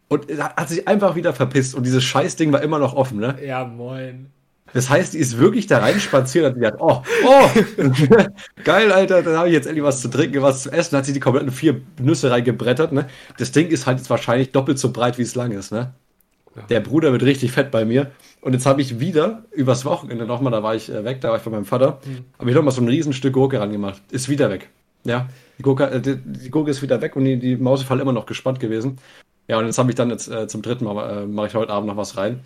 und 0.09 0.27
hat 0.37 0.69
sich 0.69 0.87
einfach 0.87 1.15
wieder 1.15 1.33
verpisst 1.33 1.73
und 1.73 1.85
dieses 1.85 2.03
Scheißding 2.03 2.51
war 2.51 2.61
immer 2.61 2.77
noch 2.77 2.93
offen, 2.93 3.19
ne? 3.19 3.35
Ja, 3.43 3.65
moin. 3.65 4.27
Das 4.73 4.89
heißt, 4.89 5.13
die 5.13 5.19
ist 5.19 5.37
wirklich 5.37 5.67
da 5.67 5.79
reinspaziert 5.79 6.55
und 6.55 6.65
hat, 6.65 6.75
oh, 6.79 7.01
oh, 7.25 7.49
geil, 8.63 8.91
Alter, 8.91 9.21
dann 9.21 9.37
habe 9.37 9.47
ich 9.47 9.53
jetzt 9.53 9.67
endlich 9.67 9.83
was 9.83 10.01
zu 10.01 10.09
trinken, 10.09 10.41
was 10.41 10.63
zu 10.63 10.71
essen. 10.71 10.91
Dann 10.91 10.99
hat 10.99 11.05
sie 11.05 11.13
die 11.13 11.19
kompletten 11.19 11.51
vier 11.51 11.81
Nüsse 11.99 12.31
reingebrettert, 12.31 12.91
ne? 12.91 13.07
Das 13.37 13.51
Ding 13.51 13.67
ist 13.67 13.85
halt 13.85 13.99
jetzt 13.99 14.09
wahrscheinlich 14.09 14.51
doppelt 14.51 14.79
so 14.79 14.91
breit, 14.91 15.17
wie 15.17 15.23
es 15.23 15.35
lang 15.35 15.51
ist, 15.51 15.71
ne? 15.71 15.93
Der 16.69 16.81
Bruder 16.81 17.11
wird 17.11 17.23
richtig 17.23 17.51
fett 17.51 17.71
bei 17.71 17.83
mir. 17.83 18.11
Und 18.41 18.53
jetzt 18.53 18.65
habe 18.65 18.81
ich 18.81 18.99
wieder, 18.99 19.43
übers 19.51 19.85
Wochenende 19.85 20.25
nochmal, 20.25 20.51
da 20.51 20.61
war 20.61 20.75
ich 20.75 20.89
äh, 20.89 21.03
weg, 21.03 21.21
da 21.21 21.29
war 21.29 21.37
ich 21.37 21.43
bei 21.43 21.49
meinem 21.49 21.65
Vater, 21.65 21.99
mhm. 22.05 22.25
habe 22.37 22.49
ich 22.49 22.55
nochmal 22.55 22.73
so 22.73 22.81
ein 22.81 22.87
Riesenstück 22.87 23.33
Gurke 23.33 23.59
rangemacht. 23.59 24.01
Ist 24.11 24.29
wieder 24.29 24.49
weg. 24.49 24.69
Ja, 25.03 25.27
die 25.57 25.63
Gurke, 25.63 25.85
äh, 25.89 26.01
die, 26.01 26.17
die, 26.17 26.49
Gurke 26.49 26.71
ist 26.71 26.81
wieder 26.81 27.01
weg 27.01 27.15
und 27.15 27.25
die, 27.25 27.37
die 27.37 27.55
Maus 27.57 27.81
ist 27.81 27.89
halt 27.89 28.01
immer 28.01 28.13
noch 28.13 28.25
gespannt 28.25 28.59
gewesen. 28.59 28.97
Ja, 29.47 29.59
und 29.59 29.65
jetzt 29.65 29.77
habe 29.77 29.91
ich 29.91 29.95
dann 29.95 30.09
jetzt 30.09 30.29
äh, 30.29 30.47
zum 30.47 30.61
dritten 30.61 30.85
Mal, 30.85 31.23
äh, 31.23 31.25
mache 31.25 31.47
ich 31.47 31.55
heute 31.55 31.71
Abend 31.71 31.87
noch 31.87 31.97
was 31.97 32.17
rein. 32.17 32.39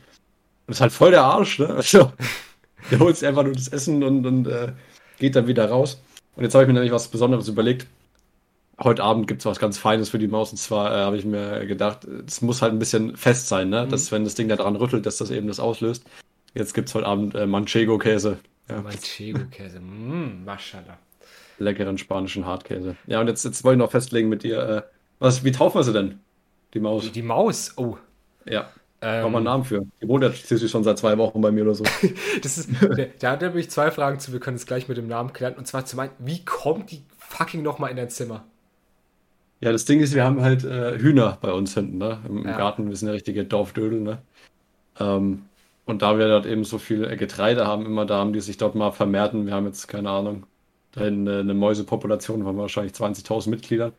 Und 0.65 0.73
ist 0.73 0.81
halt 0.81 0.91
voll 0.91 1.11
der 1.11 1.23
Arsch, 1.23 1.59
ne? 1.59 1.69
Also, 1.69 2.11
der 2.91 2.99
holt 2.99 3.15
sich 3.15 3.27
einfach 3.27 3.43
nur 3.43 3.53
das 3.53 3.67
Essen 3.67 4.03
und, 4.03 4.25
und 4.25 4.47
äh, 4.47 4.73
geht 5.19 5.35
dann 5.35 5.47
wieder 5.47 5.69
raus. 5.69 6.01
Und 6.35 6.43
jetzt 6.43 6.53
habe 6.53 6.63
ich 6.63 6.67
mir 6.67 6.73
nämlich 6.73 6.91
was 6.91 7.07
Besonderes 7.07 7.47
überlegt. 7.47 7.87
Heute 8.79 9.03
Abend 9.03 9.27
gibt 9.27 9.41
es 9.41 9.45
was 9.45 9.59
ganz 9.59 9.77
Feines 9.77 10.09
für 10.09 10.19
die 10.19 10.27
Maus. 10.27 10.51
Und 10.51 10.57
zwar 10.57 10.91
äh, 10.91 11.03
habe 11.03 11.17
ich 11.17 11.25
mir 11.25 11.65
gedacht, 11.65 12.05
es 12.05 12.41
muss 12.41 12.61
halt 12.61 12.73
ein 12.73 12.79
bisschen 12.79 13.15
fest 13.15 13.47
sein, 13.47 13.69
ne? 13.69 13.85
Mhm. 13.85 13.89
Dass, 13.89 14.11
wenn 14.11 14.23
das 14.23 14.35
Ding 14.35 14.49
da 14.49 14.55
dran 14.55 14.75
rüttelt, 14.75 15.05
dass 15.05 15.17
das 15.17 15.31
eben 15.31 15.47
das 15.47 15.59
auslöst. 15.59 16.03
Jetzt 16.53 16.73
gibt 16.73 16.89
es 16.89 16.95
heute 16.95 17.07
Abend 17.07 17.35
äh, 17.35 17.45
Manchego-Käse. 17.45 18.37
Ja. 18.69 18.81
Manchego-Käse, 18.81 19.79
mm, 19.79 20.43
Maschallah. 20.43 20.97
Leckeren 21.59 21.97
spanischen 21.97 22.45
Hartkäse. 22.45 22.95
Ja, 23.07 23.19
und 23.21 23.27
jetzt, 23.27 23.43
jetzt 23.45 23.63
wollte 23.63 23.77
ich 23.77 23.79
noch 23.79 23.91
festlegen 23.91 24.29
mit 24.29 24.43
dir, 24.43 24.59
äh, 24.59 24.81
was, 25.19 25.43
wie 25.43 25.51
taufen 25.51 25.79
wir 25.79 25.83
sie 25.83 25.93
denn? 25.93 26.19
Die 26.73 26.79
Maus. 26.79 27.03
Die, 27.03 27.11
die 27.11 27.21
Maus? 27.21 27.73
Oh. 27.77 27.97
Ja. 28.45 28.69
Ähm, 29.01 29.21
Braucht 29.21 29.31
man 29.31 29.35
einen 29.35 29.45
Namen 29.45 29.63
für. 29.63 29.85
Die 30.01 30.07
wohnt 30.07 30.23
jetzt 30.23 30.69
schon 30.69 30.83
seit 30.83 30.97
zwei 30.97 31.17
Wochen 31.17 31.39
bei 31.41 31.51
mir 31.51 31.63
oder 31.63 31.75
so. 31.75 31.83
das 32.41 32.57
ist, 32.57 32.69
da, 33.19 33.39
habe 33.39 33.59
ich 33.59 33.69
zwei 33.69 33.91
Fragen 33.91 34.19
zu. 34.19 34.31
Wir 34.31 34.39
können 34.39 34.57
es 34.57 34.65
gleich 34.65 34.87
mit 34.87 34.97
dem 34.97 35.07
Namen 35.07 35.33
klären. 35.33 35.55
Und 35.55 35.67
zwar 35.67 35.85
zum 35.85 35.99
einen, 35.99 36.11
wie 36.19 36.43
kommt 36.43 36.91
die 36.91 37.03
fucking 37.17 37.61
nochmal 37.61 37.91
in 37.91 37.97
dein 37.97 38.09
Zimmer? 38.09 38.45
Ja, 39.59 39.71
das 39.71 39.85
Ding 39.85 39.99
ist, 39.99 40.13
wir 40.13 40.23
haben 40.23 40.41
halt 40.41 40.63
äh, 40.63 40.97
Hühner 40.99 41.37
bei 41.41 41.51
uns 41.51 41.73
hinten, 41.73 41.97
ne? 41.97 42.19
Im, 42.27 42.45
ja. 42.45 42.57
Garten. 42.57 42.89
Wir 42.89 42.95
sind 42.95 43.07
ja 43.07 43.13
richtige 43.13 43.43
Dorfdödel, 43.43 44.01
ne? 44.01 44.19
Ähm, 44.99 45.43
und 45.85 46.01
da 46.01 46.17
wir 46.17 46.27
dort 46.27 46.45
eben 46.45 46.63
so 46.63 46.79
viel 46.79 47.15
Getreide 47.15 47.65
haben, 47.65 47.85
immer 47.85 48.05
da 48.05 48.17
haben 48.17 48.33
die 48.33 48.41
sich 48.41 48.57
dort 48.57 48.75
mal 48.75 48.91
vermehrten. 48.91 49.45
Wir 49.45 49.53
haben 49.53 49.65
jetzt, 49.65 49.87
keine 49.87 50.09
Ahnung, 50.09 50.45
eine, 51.05 51.39
eine 51.39 51.53
Mäusepopulation 51.53 52.43
von 52.43 52.57
wahrscheinlich 52.57 52.93
20.000 52.93 53.49
Mitgliedern. 53.49 53.93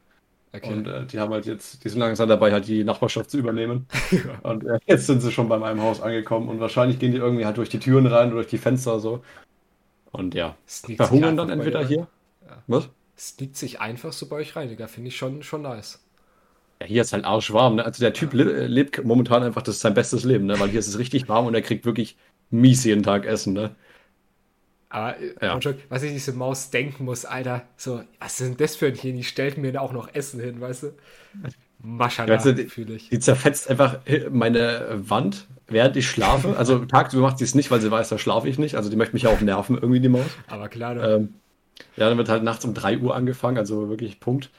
Okay. 0.53 0.73
Und 0.73 0.87
äh, 0.87 1.05
die 1.05 1.19
haben 1.21 1.33
halt 1.33 1.47
jetzt, 1.47 1.85
die 1.85 1.89
sind 1.89 2.01
langsam 2.01 2.29
dabei, 2.29 2.53
halt 2.53 2.67
die 2.67 2.83
Nachbarschaft 2.83 3.31
zu 3.31 3.39
übernehmen. 3.39 3.87
und 4.43 4.65
äh, 4.65 4.79
jetzt 4.87 5.07
sind 5.07 5.21
sie 5.21 5.31
schon 5.31 5.49
bei 5.49 5.59
meinem 5.59 5.83
Haus 5.83 6.01
angekommen 6.01 6.49
und 6.49 6.61
wahrscheinlich 6.61 6.99
gehen 6.99 7.13
die 7.13 7.19
irgendwie 7.19 7.45
halt 7.45 7.59
durch 7.59 7.69
die 7.69 7.79
Türen 7.79 8.07
rein 8.07 8.29
oder 8.29 8.37
durch 8.37 8.49
die 8.49 8.59
Fenster 8.59 8.99
so. 8.99 9.23
Und 10.11 10.35
ja, 10.35 10.57
verhungern 10.67 11.37
dann 11.37 11.51
entweder 11.51 11.87
hier. 11.87 12.07
Ja. 12.47 12.63
Was? 12.67 12.89
Es 13.15 13.39
liegt 13.39 13.57
sich 13.57 13.81
einfach 13.81 14.13
so 14.13 14.27
bei 14.27 14.37
euch 14.37 14.57
rein, 14.57 14.69
Digga. 14.69 14.87
Finde 14.87 15.09
ich 15.09 15.17
schon, 15.17 15.43
schon 15.43 15.63
nice. 15.63 16.03
Ja, 16.81 16.87
hier 16.87 17.03
ist 17.03 17.13
halt 17.13 17.25
arschwarm. 17.25 17.77
Ne? 17.77 17.85
Also 17.85 18.01
der 18.01 18.15
Typ 18.15 18.33
ja. 18.33 18.45
le 18.45 18.67
lebt 18.69 19.05
momentan 19.05 19.43
einfach, 19.43 19.63
das 19.63 19.77
ist 19.77 19.81
sein 19.83 19.95
bestes 19.95 20.25
Leben, 20.25 20.47
ne? 20.47 20.59
weil 20.59 20.71
hier 20.71 20.79
ist 20.81 20.89
es 20.89 20.99
richtig 20.99 21.29
warm 21.29 21.47
und 21.47 21.55
er 21.55 21.63
kriegt 21.63 21.85
wirklich 21.85 22.17
mies 22.51 22.85
jeden 22.85 23.03
Tag 23.03 23.27
Essen. 23.27 23.53
Ne? 23.53 23.75
Aber 24.91 25.19
äh, 25.19 25.35
ja. 25.43 25.59
was 25.89 26.03
ich 26.03 26.13
diese 26.13 26.33
Maus 26.33 26.71
denken 26.71 27.05
muss, 27.05 27.25
Alter, 27.25 27.63
so, 27.77 28.03
was 28.21 28.41
ist 28.41 28.49
denn 28.49 28.57
das 28.57 28.77
für 28.77 28.87
ein 28.87 28.95
Tier? 28.95 29.13
Die 29.13 29.25
stellt 29.25 29.59
mir 29.59 29.73
da 29.73 29.81
auch 29.81 29.93
noch 29.93 30.15
Essen 30.15 30.41
hin, 30.41 30.61
weißt 30.61 30.85
du? 30.85 30.93
Maschallah, 31.81 32.35
weißt 32.35 32.47
du, 32.47 32.69
fühle 32.69 32.95
ich. 32.95 33.11
Die 33.11 33.19
zerfetzt 33.19 33.69
einfach 33.71 33.99
meine 34.31 34.99
Wand, 35.09 35.47
während 35.67 35.97
ich 35.97 36.09
schlafe. 36.09 36.57
Also 36.57 36.79
tagsüber 36.87 37.23
macht 37.23 37.39
sie 37.39 37.45
es 37.45 37.55
nicht, 37.55 37.71
weil 37.71 37.81
sie 37.81 37.91
weiß, 37.91 38.09
da 38.09 38.19
schlafe 38.19 38.49
ich 38.49 38.59
nicht. 38.59 38.77
Also 38.77 38.89
die 38.89 38.97
möchte 38.97 39.15
mich 39.15 39.25
ja 39.25 39.31
auch 39.31 39.41
nerven, 39.41 39.77
irgendwie 39.77 40.01
die 40.01 40.09
Maus. 40.09 40.27
Aber 40.49 40.69
klar, 40.69 40.95
doch. 40.95 41.05
Ähm, 41.05 41.35
ja, 41.97 42.09
dann 42.09 42.19
wird 42.19 42.29
halt 42.29 42.43
nachts 42.43 42.65
um 42.65 42.75
3 42.75 42.99
Uhr 42.99 43.15
angefangen, 43.15 43.59
also 43.59 43.89
wirklich 43.89 44.21
Punkt. 44.21 44.51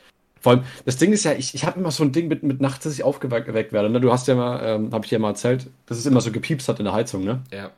Vor 0.42 0.54
allem, 0.54 0.64
das 0.86 0.96
Ding 0.96 1.12
ist 1.12 1.26
ja, 1.26 1.34
ich, 1.34 1.54
ich 1.54 1.66
habe 1.66 1.80
immer 1.80 1.92
so 1.92 2.04
ein 2.04 2.14
Ding 2.14 2.30
mit, 2.30 2.44
mit 2.44 2.62
nachts, 2.62 2.86
dass 2.86 2.94
ich 2.94 3.04
aufgeweckt 3.04 3.74
werde. 3.74 3.90
Ne? 3.90 4.00
Du 4.00 4.12
hast 4.12 4.28
ja 4.28 4.36
mal, 4.36 4.62
ähm, 4.64 4.94
habe 4.94 5.06
ich 5.06 5.12
ja 5.12 5.20
mal 5.20 5.30
erzählt, 5.30 5.68
dass 5.86 5.98
es 5.98 6.06
immer 6.06 6.22
so 6.22 6.32
gepiepst 6.32 6.70
hat 6.70 6.80
in 6.80 6.86
der 6.86 6.94
Heizung, 6.94 7.26
ne? 7.26 7.42
Ja. 7.52 7.72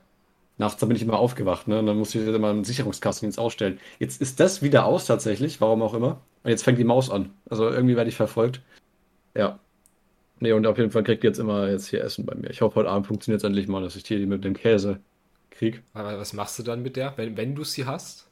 Nachts, 0.62 0.80
bin 0.80 0.96
ich 0.96 1.02
immer 1.02 1.18
aufgewacht, 1.18 1.68
ne? 1.68 1.80
Und 1.80 1.88
dann 1.88 1.98
musste 1.98 2.20
ich 2.20 2.28
immer 2.28 2.52
einen 2.52 2.64
Sicherungskasten 2.64 3.36
ausstellen. 3.40 3.80
Jetzt 3.98 4.22
ist 4.22 4.40
das 4.40 4.62
wieder 4.62 4.86
aus 4.86 5.08
tatsächlich, 5.08 5.60
warum 5.60 5.82
auch 5.82 5.96
immer. 5.96 6.22
Und 6.44 6.52
jetzt 6.52 6.64
fängt 6.64 6.78
die 6.78 6.84
Maus 6.84 7.10
an. 7.10 7.34
Also 7.50 7.68
irgendwie 7.68 7.96
werde 7.96 8.10
ich 8.10 8.16
verfolgt. 8.16 8.62
Ja. 9.36 9.58
Nee, 10.40 10.52
und 10.52 10.68
auf 10.68 10.78
jeden 10.78 10.92
Fall 10.92 11.04
kriegt 11.04 11.24
die 11.24 11.28
jetzt 11.28 11.40
immer 11.40 11.68
jetzt 11.68 11.88
hier 11.88 12.04
Essen 12.04 12.28
bei 12.28 12.36
mir. 12.36 12.52
Ich 12.52 12.62
hoffe, 12.62 12.76
heute 12.76 12.90
Abend 12.90 13.08
funktioniert 13.08 13.42
es 13.42 13.44
endlich 13.44 13.68
mal, 13.68 13.82
dass 13.82 13.96
ich 13.96 14.04
die 14.04 14.24
mit 14.28 14.44
dem 14.44 14.54
Käse 14.54 15.00
krieg. 15.50 15.82
Aber 15.96 16.20
was 16.20 16.34
machst 16.34 16.60
du 16.60 16.64
dann 16.64 16.84
mit 16.84 16.96
der, 16.96 17.18
wenn, 17.18 17.38
wenn 17.38 17.56
du 17.56 17.64
sie 17.64 17.88
hast? 17.88 18.28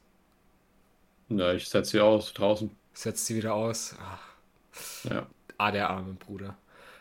Na, 1.28 1.52
ich 1.52 1.68
setze 1.68 1.90
sie 1.90 2.00
aus 2.00 2.32
draußen. 2.32 2.70
Setzt 2.92 3.26
sie 3.26 3.34
wieder 3.34 3.54
aus. 3.54 3.96
Ach. 4.00 5.10
Ja. 5.10 5.26
Ah, 5.58 5.72
der 5.72 5.90
arme 5.90 6.14
Bruder. 6.14 6.56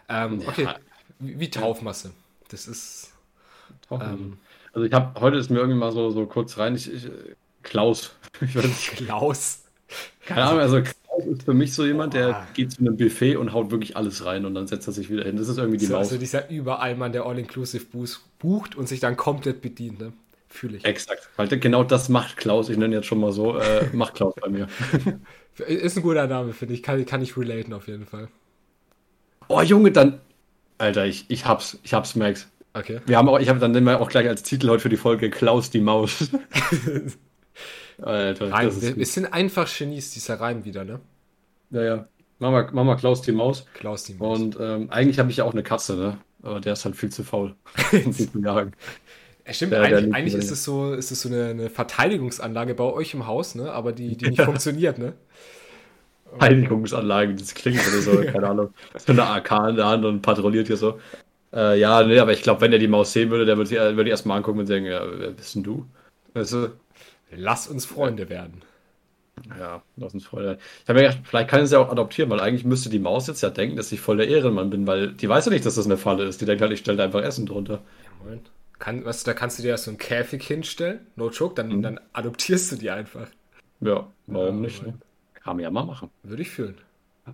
Ähm, 0.07 0.41
okay. 0.47 0.63
Ja. 0.63 0.75
Wie, 1.19 1.39
wie 1.39 1.51
Taufmasse. 1.51 2.13
Das 2.47 2.67
ist. 2.67 3.13
Ähm, 3.91 4.39
also 4.73 4.85
ich 4.85 4.93
habe, 4.93 5.19
heute 5.19 5.37
ist 5.37 5.49
mir 5.49 5.59
irgendwie 5.59 5.79
mal 5.79 5.91
so, 5.91 6.09
so 6.11 6.25
kurz 6.25 6.57
rein, 6.57 6.75
ich, 6.75 6.91
ich 6.93 7.09
Klaus. 7.63 8.15
Ich 8.41 8.55
nicht, 8.55 8.91
Klaus. 8.95 9.65
Keine 10.25 10.43
Ahnung, 10.45 10.59
also 10.59 10.81
Klaus 10.81 11.25
ist 11.25 11.43
für 11.43 11.53
mich 11.53 11.73
so 11.73 11.85
jemand, 11.85 12.13
der 12.13 12.29
oh. 12.29 12.53
geht 12.53 12.71
zu 12.71 12.79
einem 12.79 12.95
Buffet 12.95 13.35
und 13.35 13.53
haut 13.53 13.71
wirklich 13.71 13.97
alles 13.97 14.23
rein 14.25 14.45
und 14.45 14.53
dann 14.53 14.67
setzt 14.67 14.87
er 14.87 14.93
sich 14.93 15.09
wieder 15.09 15.23
hin. 15.23 15.35
Das 15.35 15.49
ist 15.49 15.57
irgendwie 15.57 15.77
die 15.77 15.85
so, 15.85 15.93
Maus. 15.93 16.07
Also 16.07 16.17
dieser 16.17 16.49
überall 16.49 16.95
Mann, 16.95 17.11
der 17.11 17.25
All-Inclusive 17.25 17.85
bucht 18.37 18.75
und 18.75 18.87
sich 18.87 18.99
dann 18.99 19.17
komplett 19.17 19.61
bedient, 19.61 19.99
ne? 19.99 20.13
Fühle 20.47 20.77
ich. 20.77 20.85
Exakt. 20.85 21.29
Weil 21.35 21.47
genau 21.47 21.83
das 21.83 22.09
macht 22.09 22.37
Klaus, 22.37 22.69
ich 22.69 22.77
nenne 22.77 22.95
jetzt 22.95 23.05
schon 23.05 23.19
mal 23.19 23.31
so, 23.31 23.57
äh, 23.57 23.87
macht 23.93 24.15
Klaus 24.15 24.33
bei 24.41 24.49
mir. 24.49 24.67
ist 25.67 25.97
ein 25.97 26.03
guter 26.03 26.25
Name, 26.27 26.53
finde 26.53 26.73
ich. 26.73 26.81
Kann, 26.81 27.05
kann 27.05 27.21
ich 27.21 27.37
relaten 27.37 27.73
auf 27.73 27.87
jeden 27.87 28.05
Fall. 28.05 28.29
Oh 29.47 29.61
Junge, 29.61 29.91
dann. 29.91 30.21
Alter, 30.79 31.05
ich, 31.05 31.25
ich 31.27 31.45
hab's, 31.45 31.77
ich 31.83 31.93
hab's, 31.93 32.15
Max. 32.15 32.47
Okay. 32.73 33.01
Wir 33.05 33.17
haben 33.17 33.27
auch, 33.29 33.39
ich 33.39 33.49
habe 33.49 33.59
dann 33.59 33.73
immer 33.73 33.99
auch 33.99 34.09
gleich 34.09 34.27
als 34.27 34.43
Titel 34.43 34.69
heute 34.69 34.81
für 34.81 34.89
die 34.89 34.97
Folge 34.97 35.29
Klaus 35.29 35.69
die 35.69 35.81
Maus. 35.81 36.29
Alter, 38.01 38.51
Reim, 38.51 38.81
wir, 38.81 38.95
wir, 38.95 39.05
sind 39.05 39.25
einfach 39.33 39.69
Genies, 39.75 40.11
dieser 40.11 40.39
Reim 40.39 40.63
wieder, 40.63 40.85
ne? 40.85 40.99
Ja, 41.71 41.83
ja. 41.83 42.07
Mama, 42.37 42.69
Mama 42.71 42.95
Klaus 42.95 43.21
die 43.21 43.33
Maus. 43.33 43.65
Klaus 43.73 44.05
die 44.05 44.13
Maus. 44.13 44.39
Und 44.39 44.57
ähm, 44.59 44.89
eigentlich 44.89 45.19
habe 45.19 45.29
ich 45.29 45.37
ja 45.37 45.43
auch 45.43 45.51
eine 45.51 45.63
Katze, 45.63 45.95
ne? 45.95 46.17
Aber 46.41 46.61
der 46.61 46.73
ist 46.73 46.85
halt 46.85 46.95
viel 46.95 47.09
zu 47.09 47.23
faul. 47.23 47.55
viel 47.75 48.13
zu 48.13 48.39
jagen. 48.39 48.71
Ja, 49.45 49.53
stimmt, 49.53 49.73
der, 49.73 49.81
eigentlich, 49.81 50.13
eigentlich 50.13 50.35
ist, 50.35 50.51
es 50.51 50.63
so, 50.63 50.93
ist 50.93 51.11
es 51.11 51.21
so 51.21 51.29
eine, 51.29 51.47
eine, 51.47 51.69
Verteidigungsanlage 51.69 52.75
bei 52.75 52.85
euch 52.85 53.13
im 53.13 53.27
Haus, 53.27 53.55
ne? 53.55 53.71
Aber 53.71 53.91
die, 53.91 54.15
die 54.15 54.29
nicht 54.29 54.41
funktioniert, 54.41 54.97
ne? 54.97 55.13
Verteidigungsanlage, 56.29 57.35
das 57.35 57.53
klingt 57.55 57.81
oder 57.87 58.01
so, 58.01 58.11
keine 58.31 58.47
Ahnung. 58.47 58.73
So 58.97 59.11
eine 59.11 59.25
AK 59.25 59.69
in 59.69 59.75
der 59.75 59.87
Hand 59.87 60.05
und 60.05 60.21
patrouilliert 60.21 60.67
hier 60.67 60.77
so. 60.77 60.99
Äh, 61.53 61.79
ja, 61.79 62.03
nee, 62.03 62.19
aber 62.19 62.31
ich 62.31 62.43
glaube, 62.43 62.61
wenn 62.61 62.73
er 62.73 62.79
die 62.79 62.87
Maus 62.87 63.13
sehen 63.13 63.29
würde, 63.31 63.45
der 63.45 63.57
würde 63.57 63.69
die, 63.69 63.97
würd 63.97 64.05
die 64.05 64.11
erstmal 64.11 64.37
angucken 64.37 64.59
und 64.59 64.67
sagen, 64.67 64.85
ja, 64.85 65.01
wer 65.05 65.31
bist 65.31 65.55
denn 65.55 65.63
du? 65.63 65.85
Weißt 66.33 66.53
du? 66.53 66.71
Lass 67.31 67.67
uns 67.67 67.85
Freunde 67.85 68.29
werden. 68.29 68.61
Ja, 69.57 69.81
lass 69.95 70.13
uns 70.13 70.25
Freunde 70.25 70.49
werden. 70.49 70.59
Ich 70.83 70.89
habe 70.89 70.99
mir 70.99 71.07
gedacht, 71.07 71.23
vielleicht 71.23 71.49
kann 71.49 71.63
ich 71.63 71.69
sie 71.69 71.75
ja 71.75 71.81
auch 71.81 71.91
adoptieren, 71.91 72.29
weil 72.29 72.39
eigentlich 72.39 72.65
müsste 72.65 72.89
die 72.89 72.99
Maus 72.99 73.27
jetzt 73.27 73.41
ja 73.41 73.49
denken, 73.49 73.77
dass 73.77 73.91
ich 73.91 73.99
voll 73.99 74.17
der 74.17 74.27
Ehrenmann 74.27 74.69
bin, 74.69 74.85
weil 74.85 75.13
die 75.13 75.29
weiß 75.29 75.45
ja 75.45 75.51
nicht, 75.51 75.65
dass 75.65 75.75
das 75.75 75.85
eine 75.85 75.97
Falle 75.97 76.25
ist. 76.25 76.41
Die 76.41 76.45
denkt 76.45 76.61
halt, 76.61 76.71
ich 76.71 76.79
stelle 76.79 76.97
da 76.97 77.05
einfach 77.05 77.21
Essen 77.21 77.45
drunter. 77.45 77.81
Ja, 78.03 78.25
moin. 78.25 78.41
Kann, 78.77 79.03
was, 79.03 79.23
da 79.23 79.33
kannst 79.33 79.59
du 79.59 79.63
dir 79.63 79.77
so 79.77 79.91
einen 79.91 79.97
Käfig 79.97 80.41
hinstellen, 80.47 81.05
no 81.17 81.29
joke, 81.29 81.53
dann, 81.53 81.67
mhm. 81.67 81.81
dann 81.81 81.99
adoptierst 82.13 82.71
du 82.71 82.75
die 82.77 82.89
einfach. 82.89 83.27
Ja, 83.81 84.07
warum 84.27 84.55
ja, 84.55 84.61
nicht? 84.61 84.85
Ne? 84.85 84.93
Kann 85.33 85.57
man 85.57 85.63
ja 85.63 85.71
mal 85.71 85.85
machen. 85.85 86.09
Würde 86.23 86.41
ich 86.41 86.49
fühlen. 86.49 86.77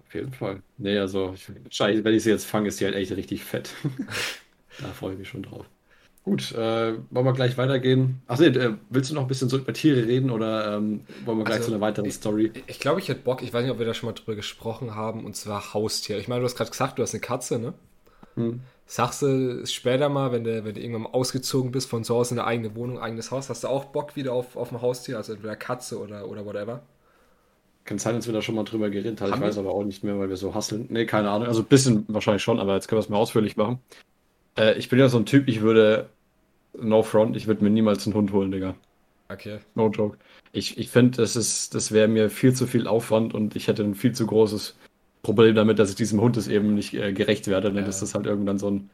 Auf 0.08 0.14
jeden 0.14 0.34
Fall. 0.34 0.62
Nee, 0.78 0.98
also, 0.98 1.34
ich, 1.34 1.48
wenn 1.50 2.14
ich 2.14 2.24
sie 2.24 2.30
jetzt 2.30 2.46
fange, 2.46 2.68
ist 2.70 2.78
sie 2.78 2.86
halt 2.86 2.96
echt 2.96 3.12
richtig 3.12 3.44
fett. 3.44 3.70
da 4.80 4.88
freue 4.88 5.14
ich 5.14 5.20
mich 5.20 5.30
schon 5.30 5.44
drauf. 5.44 5.66
Gut, 6.24 6.54
äh, 6.54 6.94
wollen 7.12 7.26
wir 7.26 7.34
gleich 7.34 7.56
weitergehen? 7.56 8.24
Ach 8.26 8.40
nee, 8.40 8.48
äh, 8.48 8.74
willst 8.90 9.12
du 9.12 9.16
noch 9.16 9.22
ein 9.22 9.28
bisschen 9.28 9.48
so 9.48 9.58
über 9.60 9.74
Tiere 9.74 10.08
reden 10.08 10.32
oder 10.32 10.76
ähm, 10.76 11.02
wollen 11.24 11.38
wir 11.38 11.46
gleich 11.46 11.58
Also, 11.58 11.70
zu 11.70 11.76
einer 11.76 11.82
weiteren 11.82 12.10
Story? 12.10 12.52
Ich 12.66 12.80
glaube, 12.80 13.00
ich 13.00 13.08
hätte 13.10 13.22
Bock, 13.22 13.44
ich 13.44 13.54
weiß 13.54 13.62
nicht, 13.62 13.72
ob 13.72 13.78
wir 13.78 13.86
da 13.86 13.94
schon 13.94 14.08
mal 14.10 14.14
drüber 14.14 14.36
gesprochen 14.36 14.96
haben, 14.96 15.24
und 15.24 15.36
zwar 15.36 15.76
Haustier. 15.76 16.18
Ich 16.18 16.28
meine, 16.28 16.42
du 16.42 16.46
hast 16.46 16.56
gerade 16.56 16.72
gesagt, 16.72 16.98
du 16.98 17.04
hast 17.04 17.14
eine 17.14 17.22
Katze, 17.22 17.60
ne? 17.60 17.76
Hm. 18.36 18.62
Sagst 18.88 19.22
du 19.22 19.66
später 19.68 20.10
mal, 20.10 20.32
wenn 20.32 20.44
du, 20.44 20.66
wenn 20.66 20.74
du 20.74 20.82
irgendwann 20.82 21.06
ausgezogen 21.14 21.72
bist 21.72 21.90
von 21.90 22.04
zu 22.04 22.16
Hause 22.16 22.34
in 22.36 22.40
eine 22.40 22.48
eigene 22.48 22.76
Wohnung, 22.76 23.00
eigenes 23.00 23.30
Haus, 23.30 23.50
hast 23.50 23.64
du 23.64 23.68
auch 23.68 23.86
Bock 23.86 24.16
wieder 24.16 24.34
auf, 24.34 24.56
auf 24.56 24.72
ein 24.72 24.82
Haustier, 24.82 25.18
also 25.18 25.34
entweder 25.34 25.56
Katze 25.56 26.00
oder, 26.00 26.28
oder 26.28 26.44
whatever? 26.46 26.82
Kann 27.86 28.00
sein, 28.00 28.16
dass 28.16 28.26
wir 28.26 28.34
da 28.34 28.42
schon 28.42 28.56
mal 28.56 28.64
drüber 28.64 28.90
geredet 28.90 29.22
haben. 29.22 29.34
Ich 29.34 29.40
weiß 29.40 29.58
aber 29.60 29.72
auch 29.72 29.84
nicht 29.84 30.04
mehr, 30.04 30.18
weil 30.18 30.30
wir 30.30 30.38
so 30.38 30.56
hasseln. 30.56 30.88
Nee, 30.90 31.06
keine 31.06 31.30
Ahnung. 31.30 31.48
Also 31.48 31.62
ein 31.62 31.68
bisschen 31.68 32.04
wahrscheinlich 32.08 32.42
schon, 32.44 32.60
aber 32.60 32.74
jetzt 32.74 32.88
können 32.88 32.98
wir 32.98 33.04
es 33.04 33.10
mal 33.10 33.18
ausführlich 33.18 33.58
machen. 33.58 33.80
Äh, 34.58 34.78
ich 34.78 34.90
bin 34.90 34.98
ja 34.98 35.08
so 35.08 35.18
ein 35.18 35.26
Typ, 35.28 35.48
ich 35.48 35.62
würde, 35.62 36.10
no 36.80 37.04
front, 37.04 37.38
ich 37.38 37.46
würde 37.46 37.64
mir 37.64 37.70
niemals 37.70 38.06
einen 38.08 38.16
Hund 38.16 38.34
holen, 38.34 38.52
Digga. 38.52 38.76
Okay. 39.30 39.60
No 39.76 39.90
joke. 39.90 40.18
Ich, 40.52 40.78
ich 40.78 40.90
finde, 40.90 41.18
das 41.18 41.36
ist, 41.36 41.76
das 41.76 41.92
wäre 41.92 42.08
mir 42.08 42.30
viel 42.30 42.54
zu 42.54 42.66
viel 42.66 42.88
Aufwand 42.88 43.34
und 43.34 43.56
ich 43.56 43.68
hätte 43.68 43.84
ein 43.84 43.96
viel 43.96 44.14
zu 44.14 44.26
großes 44.26 44.76
Problem 45.22 45.56
damit, 45.56 45.78
dass 45.78 45.90
ich 45.92 45.96
diesem 45.96 46.22
Hund 46.22 46.38
es 46.38 46.48
eben 46.48 46.74
nicht 46.74 46.94
äh, 46.94 47.14
gerecht 47.14 47.48
werde, 47.48 47.70
denn 47.70 47.78
Ja. 47.80 47.86
dass 47.86 48.00
das 48.00 48.16
halt 48.16 48.26
irgendwann 48.26 48.58
so 48.58 48.70
ein, 48.70 48.90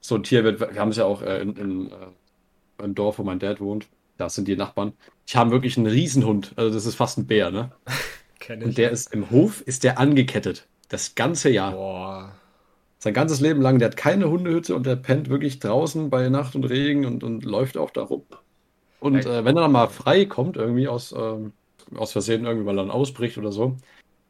so 0.00 0.14
ein 0.16 0.22
Tier 0.22 0.44
wird. 0.44 0.60
Wir 0.60 0.80
haben 0.80 0.90
es 0.90 0.96
ja 0.96 1.06
auch 1.06 1.22
äh, 1.22 1.40
in, 1.40 1.56
in, 1.56 1.86
äh, 1.90 2.84
im 2.84 2.94
Dorf, 2.94 3.18
wo 3.18 3.24
mein 3.24 3.38
Dad 3.38 3.60
wohnt. 3.60 3.86
Da 4.16 4.28
sind 4.28 4.48
die 4.48 4.56
Nachbarn. 4.56 4.92
Die 5.28 5.36
haben 5.36 5.50
wirklich 5.50 5.76
einen 5.76 5.86
Riesenhund. 5.86 6.52
Also 6.56 6.72
das 6.74 6.86
ist 6.86 6.94
fast 6.94 7.18
ein 7.18 7.26
Bär, 7.26 7.50
ne? 7.50 7.72
Und 8.48 8.68
ich. 8.68 8.74
der 8.74 8.90
ist 8.90 9.12
im 9.12 9.30
Hof, 9.30 9.62
ist 9.62 9.84
der 9.84 9.98
angekettet. 9.98 10.66
Das 10.88 11.14
ganze 11.14 11.48
Jahr. 11.48 11.72
Boah. 11.72 12.32
Sein 12.98 13.14
ganzes 13.14 13.40
Leben 13.40 13.62
lang. 13.62 13.78
Der 13.78 13.88
hat 13.88 13.96
keine 13.96 14.28
Hundehütte 14.28 14.74
und 14.74 14.86
der 14.86 14.96
pennt 14.96 15.28
wirklich 15.28 15.58
draußen 15.58 16.10
bei 16.10 16.28
Nacht 16.28 16.54
und 16.54 16.64
Regen 16.64 17.06
und, 17.06 17.24
und 17.24 17.44
läuft 17.44 17.76
auch 17.76 17.90
da 17.90 18.02
rum. 18.02 18.22
Und 19.00 19.26
äh, 19.26 19.44
wenn 19.44 19.56
er 19.56 19.62
dann 19.62 19.72
mal 19.72 19.88
frei 19.88 20.24
kommt, 20.24 20.56
irgendwie 20.56 20.88
aus, 20.88 21.14
ähm, 21.16 21.52
aus 21.96 22.12
Versehen, 22.12 22.44
irgendwie, 22.44 22.66
weil 22.66 22.78
er 22.78 22.82
dann 22.82 22.90
ausbricht 22.90 23.36
oder 23.38 23.52
so, 23.52 23.76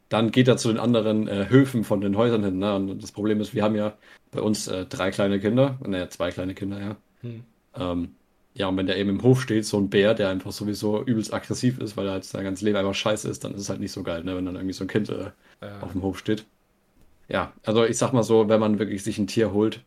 dann 0.09 0.31
geht 0.31 0.47
er 0.47 0.57
zu 0.57 0.67
den 0.67 0.79
anderen 0.79 1.27
äh, 1.27 1.47
Höfen 1.49 1.83
von 1.83 2.01
den 2.01 2.17
Häusern 2.17 2.43
hin. 2.43 2.59
Ne? 2.59 2.75
Und 2.75 3.01
das 3.01 3.11
Problem 3.11 3.39
ist, 3.41 3.53
wir 3.53 3.63
haben 3.63 3.75
ja 3.75 3.93
bei 4.31 4.41
uns 4.41 4.67
äh, 4.67 4.85
drei 4.85 5.11
kleine 5.11 5.39
Kinder, 5.39 5.77
naja, 5.85 6.09
zwei 6.09 6.31
kleine 6.31 6.53
Kinder, 6.53 6.79
ja. 6.79 6.95
Hm. 7.21 7.43
Ähm, 7.77 8.15
ja, 8.55 8.67
und 8.69 8.77
wenn 8.77 8.87
der 8.87 8.97
eben 8.97 9.09
im 9.09 9.21
Hof 9.23 9.41
steht, 9.41 9.65
so 9.65 9.77
ein 9.77 9.89
Bär, 9.89 10.13
der 10.13 10.29
einfach 10.29 10.51
sowieso 10.51 11.03
übelst 11.03 11.33
aggressiv 11.33 11.79
ist, 11.79 11.97
weil 11.97 12.07
er 12.07 12.13
halt 12.13 12.23
sein 12.25 12.43
ganzes 12.43 12.63
Leben 12.63 12.77
einfach 12.77 12.95
scheiße 12.95 13.29
ist, 13.29 13.43
dann 13.43 13.53
ist 13.53 13.61
es 13.61 13.69
halt 13.69 13.81
nicht 13.81 13.91
so 13.91 14.03
geil, 14.03 14.23
ne? 14.23 14.35
wenn 14.35 14.45
dann 14.45 14.55
irgendwie 14.55 14.73
so 14.73 14.85
ein 14.85 14.87
Kind 14.87 15.09
äh, 15.09 15.31
Ja. 15.61 15.79
auf 15.81 15.91
dem 15.91 16.01
Hof 16.03 16.17
steht. 16.19 16.45
Ja, 17.27 17.53
also 17.63 17.83
ich 17.85 17.97
sag 17.97 18.13
mal 18.13 18.23
so, 18.23 18.49
wenn 18.49 18.59
man 18.59 18.79
wirklich 18.79 19.03
sich 19.03 19.17
ein 19.17 19.27
Tier 19.27 19.51
holt, 19.53 19.83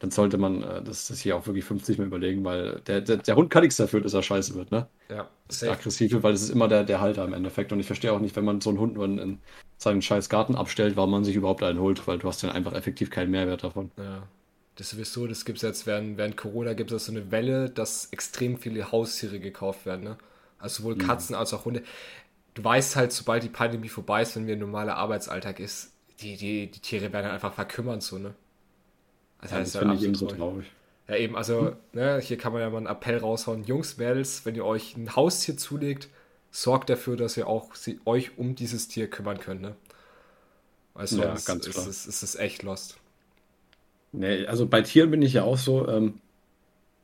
dann 0.00 0.10
sollte 0.10 0.38
man 0.38 0.62
äh, 0.62 0.82
das, 0.82 1.08
das 1.08 1.20
hier 1.20 1.36
auch 1.36 1.46
wirklich 1.46 1.64
50 1.64 1.98
Mal 1.98 2.06
überlegen, 2.06 2.44
weil 2.44 2.80
der, 2.86 3.00
der, 3.00 3.18
der 3.18 3.36
Hund 3.36 3.50
kann 3.50 3.62
nichts 3.62 3.76
dafür, 3.76 4.00
dass 4.02 4.14
er 4.14 4.22
scheiße 4.22 4.54
wird, 4.54 4.70
ne? 4.70 4.88
Ja. 5.08 5.28
Der 5.48 5.54
Safe. 5.54 5.72
Aggressive, 5.72 6.22
weil 6.22 6.34
es 6.34 6.42
ist 6.42 6.50
immer 6.50 6.68
der, 6.68 6.84
der 6.84 7.00
Halter 7.00 7.24
im 7.24 7.32
Endeffekt. 7.34 7.72
Und 7.72 7.80
ich 7.80 7.86
verstehe 7.86 8.12
auch 8.12 8.20
nicht, 8.20 8.36
wenn 8.36 8.44
man 8.44 8.60
so 8.60 8.70
einen 8.70 8.80
Hund 8.80 8.94
nur 8.94 9.04
in, 9.06 9.18
in 9.18 9.38
seinen 9.78 10.02
scheiß 10.02 10.28
Garten 10.28 10.54
abstellt, 10.56 10.96
warum 10.96 11.10
man 11.10 11.24
sich 11.24 11.36
überhaupt 11.36 11.62
einen 11.62 11.80
holt, 11.80 12.06
weil 12.06 12.18
du 12.18 12.28
hast 12.28 12.42
dann 12.42 12.50
einfach 12.52 12.74
effektiv 12.74 13.10
keinen 13.10 13.30
Mehrwert 13.30 13.64
davon. 13.64 13.90
Ja. 13.98 14.28
Das 14.76 14.88
ist 14.88 14.92
sowieso, 14.92 15.26
das 15.28 15.44
gibt 15.44 15.58
es 15.58 15.62
jetzt 15.62 15.86
während, 15.86 16.16
während 16.18 16.36
Corona 16.36 16.72
gibt 16.74 16.90
es 16.92 17.06
so 17.06 17.12
eine 17.12 17.30
Welle, 17.30 17.70
dass 17.70 18.06
extrem 18.12 18.58
viele 18.58 18.90
Haustiere 18.92 19.38
gekauft 19.40 19.86
werden, 19.86 20.04
ne? 20.04 20.18
Also 20.58 20.78
sowohl 20.82 20.96
Katzen 20.96 21.36
als 21.36 21.52
auch 21.54 21.64
Hunde. 21.64 21.82
Du 22.54 22.64
weißt 22.64 22.96
halt, 22.96 23.12
sobald 23.12 23.42
die 23.44 23.48
Pandemie 23.50 23.88
vorbei 23.90 24.22
ist, 24.22 24.36
wenn 24.36 24.46
wir 24.46 24.56
ein 24.56 24.60
normaler 24.60 24.96
Arbeitsalltag 24.96 25.60
ist, 25.60 25.92
die, 26.20 26.36
die, 26.36 26.70
die 26.70 26.80
Tiere 26.80 27.12
werden 27.12 27.24
halt 27.26 27.34
einfach 27.34 27.54
verkümmern, 27.54 28.00
so, 28.00 28.18
ne? 28.18 28.34
Also 29.38 29.54
Ja, 29.54 29.60
das 29.60 29.68
das 29.68 29.74
ist 29.74 29.76
finde 29.76 29.94
ich 29.94 30.02
eben 30.02 30.14
so 30.14 30.26
traurig. 30.26 30.70
Ja, 31.08 31.16
eben, 31.16 31.36
also, 31.36 31.76
ne, 31.92 32.18
hier 32.20 32.38
kann 32.38 32.52
man 32.52 32.62
ja 32.62 32.70
mal 32.70 32.78
einen 32.78 32.86
Appell 32.86 33.18
raushauen. 33.18 33.64
Jungs, 33.64 33.98
Mädels, 33.98 34.46
wenn 34.46 34.54
ihr 34.54 34.64
euch 34.64 34.96
ein 34.96 35.14
Haustier 35.16 35.56
zulegt, 35.56 36.08
sorgt 36.50 36.88
dafür, 36.88 37.16
dass 37.16 37.36
ihr 37.36 37.46
auch 37.46 37.74
sie, 37.74 38.00
euch 38.06 38.38
um 38.38 38.54
dieses 38.54 38.88
Tier 38.88 39.08
kümmern 39.10 39.38
könnt, 39.38 39.60
ne? 39.62 39.76
Weil 40.94 41.06
Ja, 41.08 41.38
sonst 41.38 41.44
ganz 41.44 41.66
ist, 41.66 41.68
klar. 41.68 41.86
es, 41.86 42.06
ist 42.06 42.22
es 42.22 42.34
echt 42.36 42.62
lost. 42.62 42.98
Nee, 44.16 44.46
also 44.46 44.66
bei 44.66 44.82
Tieren 44.82 45.10
bin 45.10 45.22
ich 45.22 45.32
ja 45.34 45.42
auch 45.42 45.58
so, 45.58 45.88
ähm, 45.88 46.14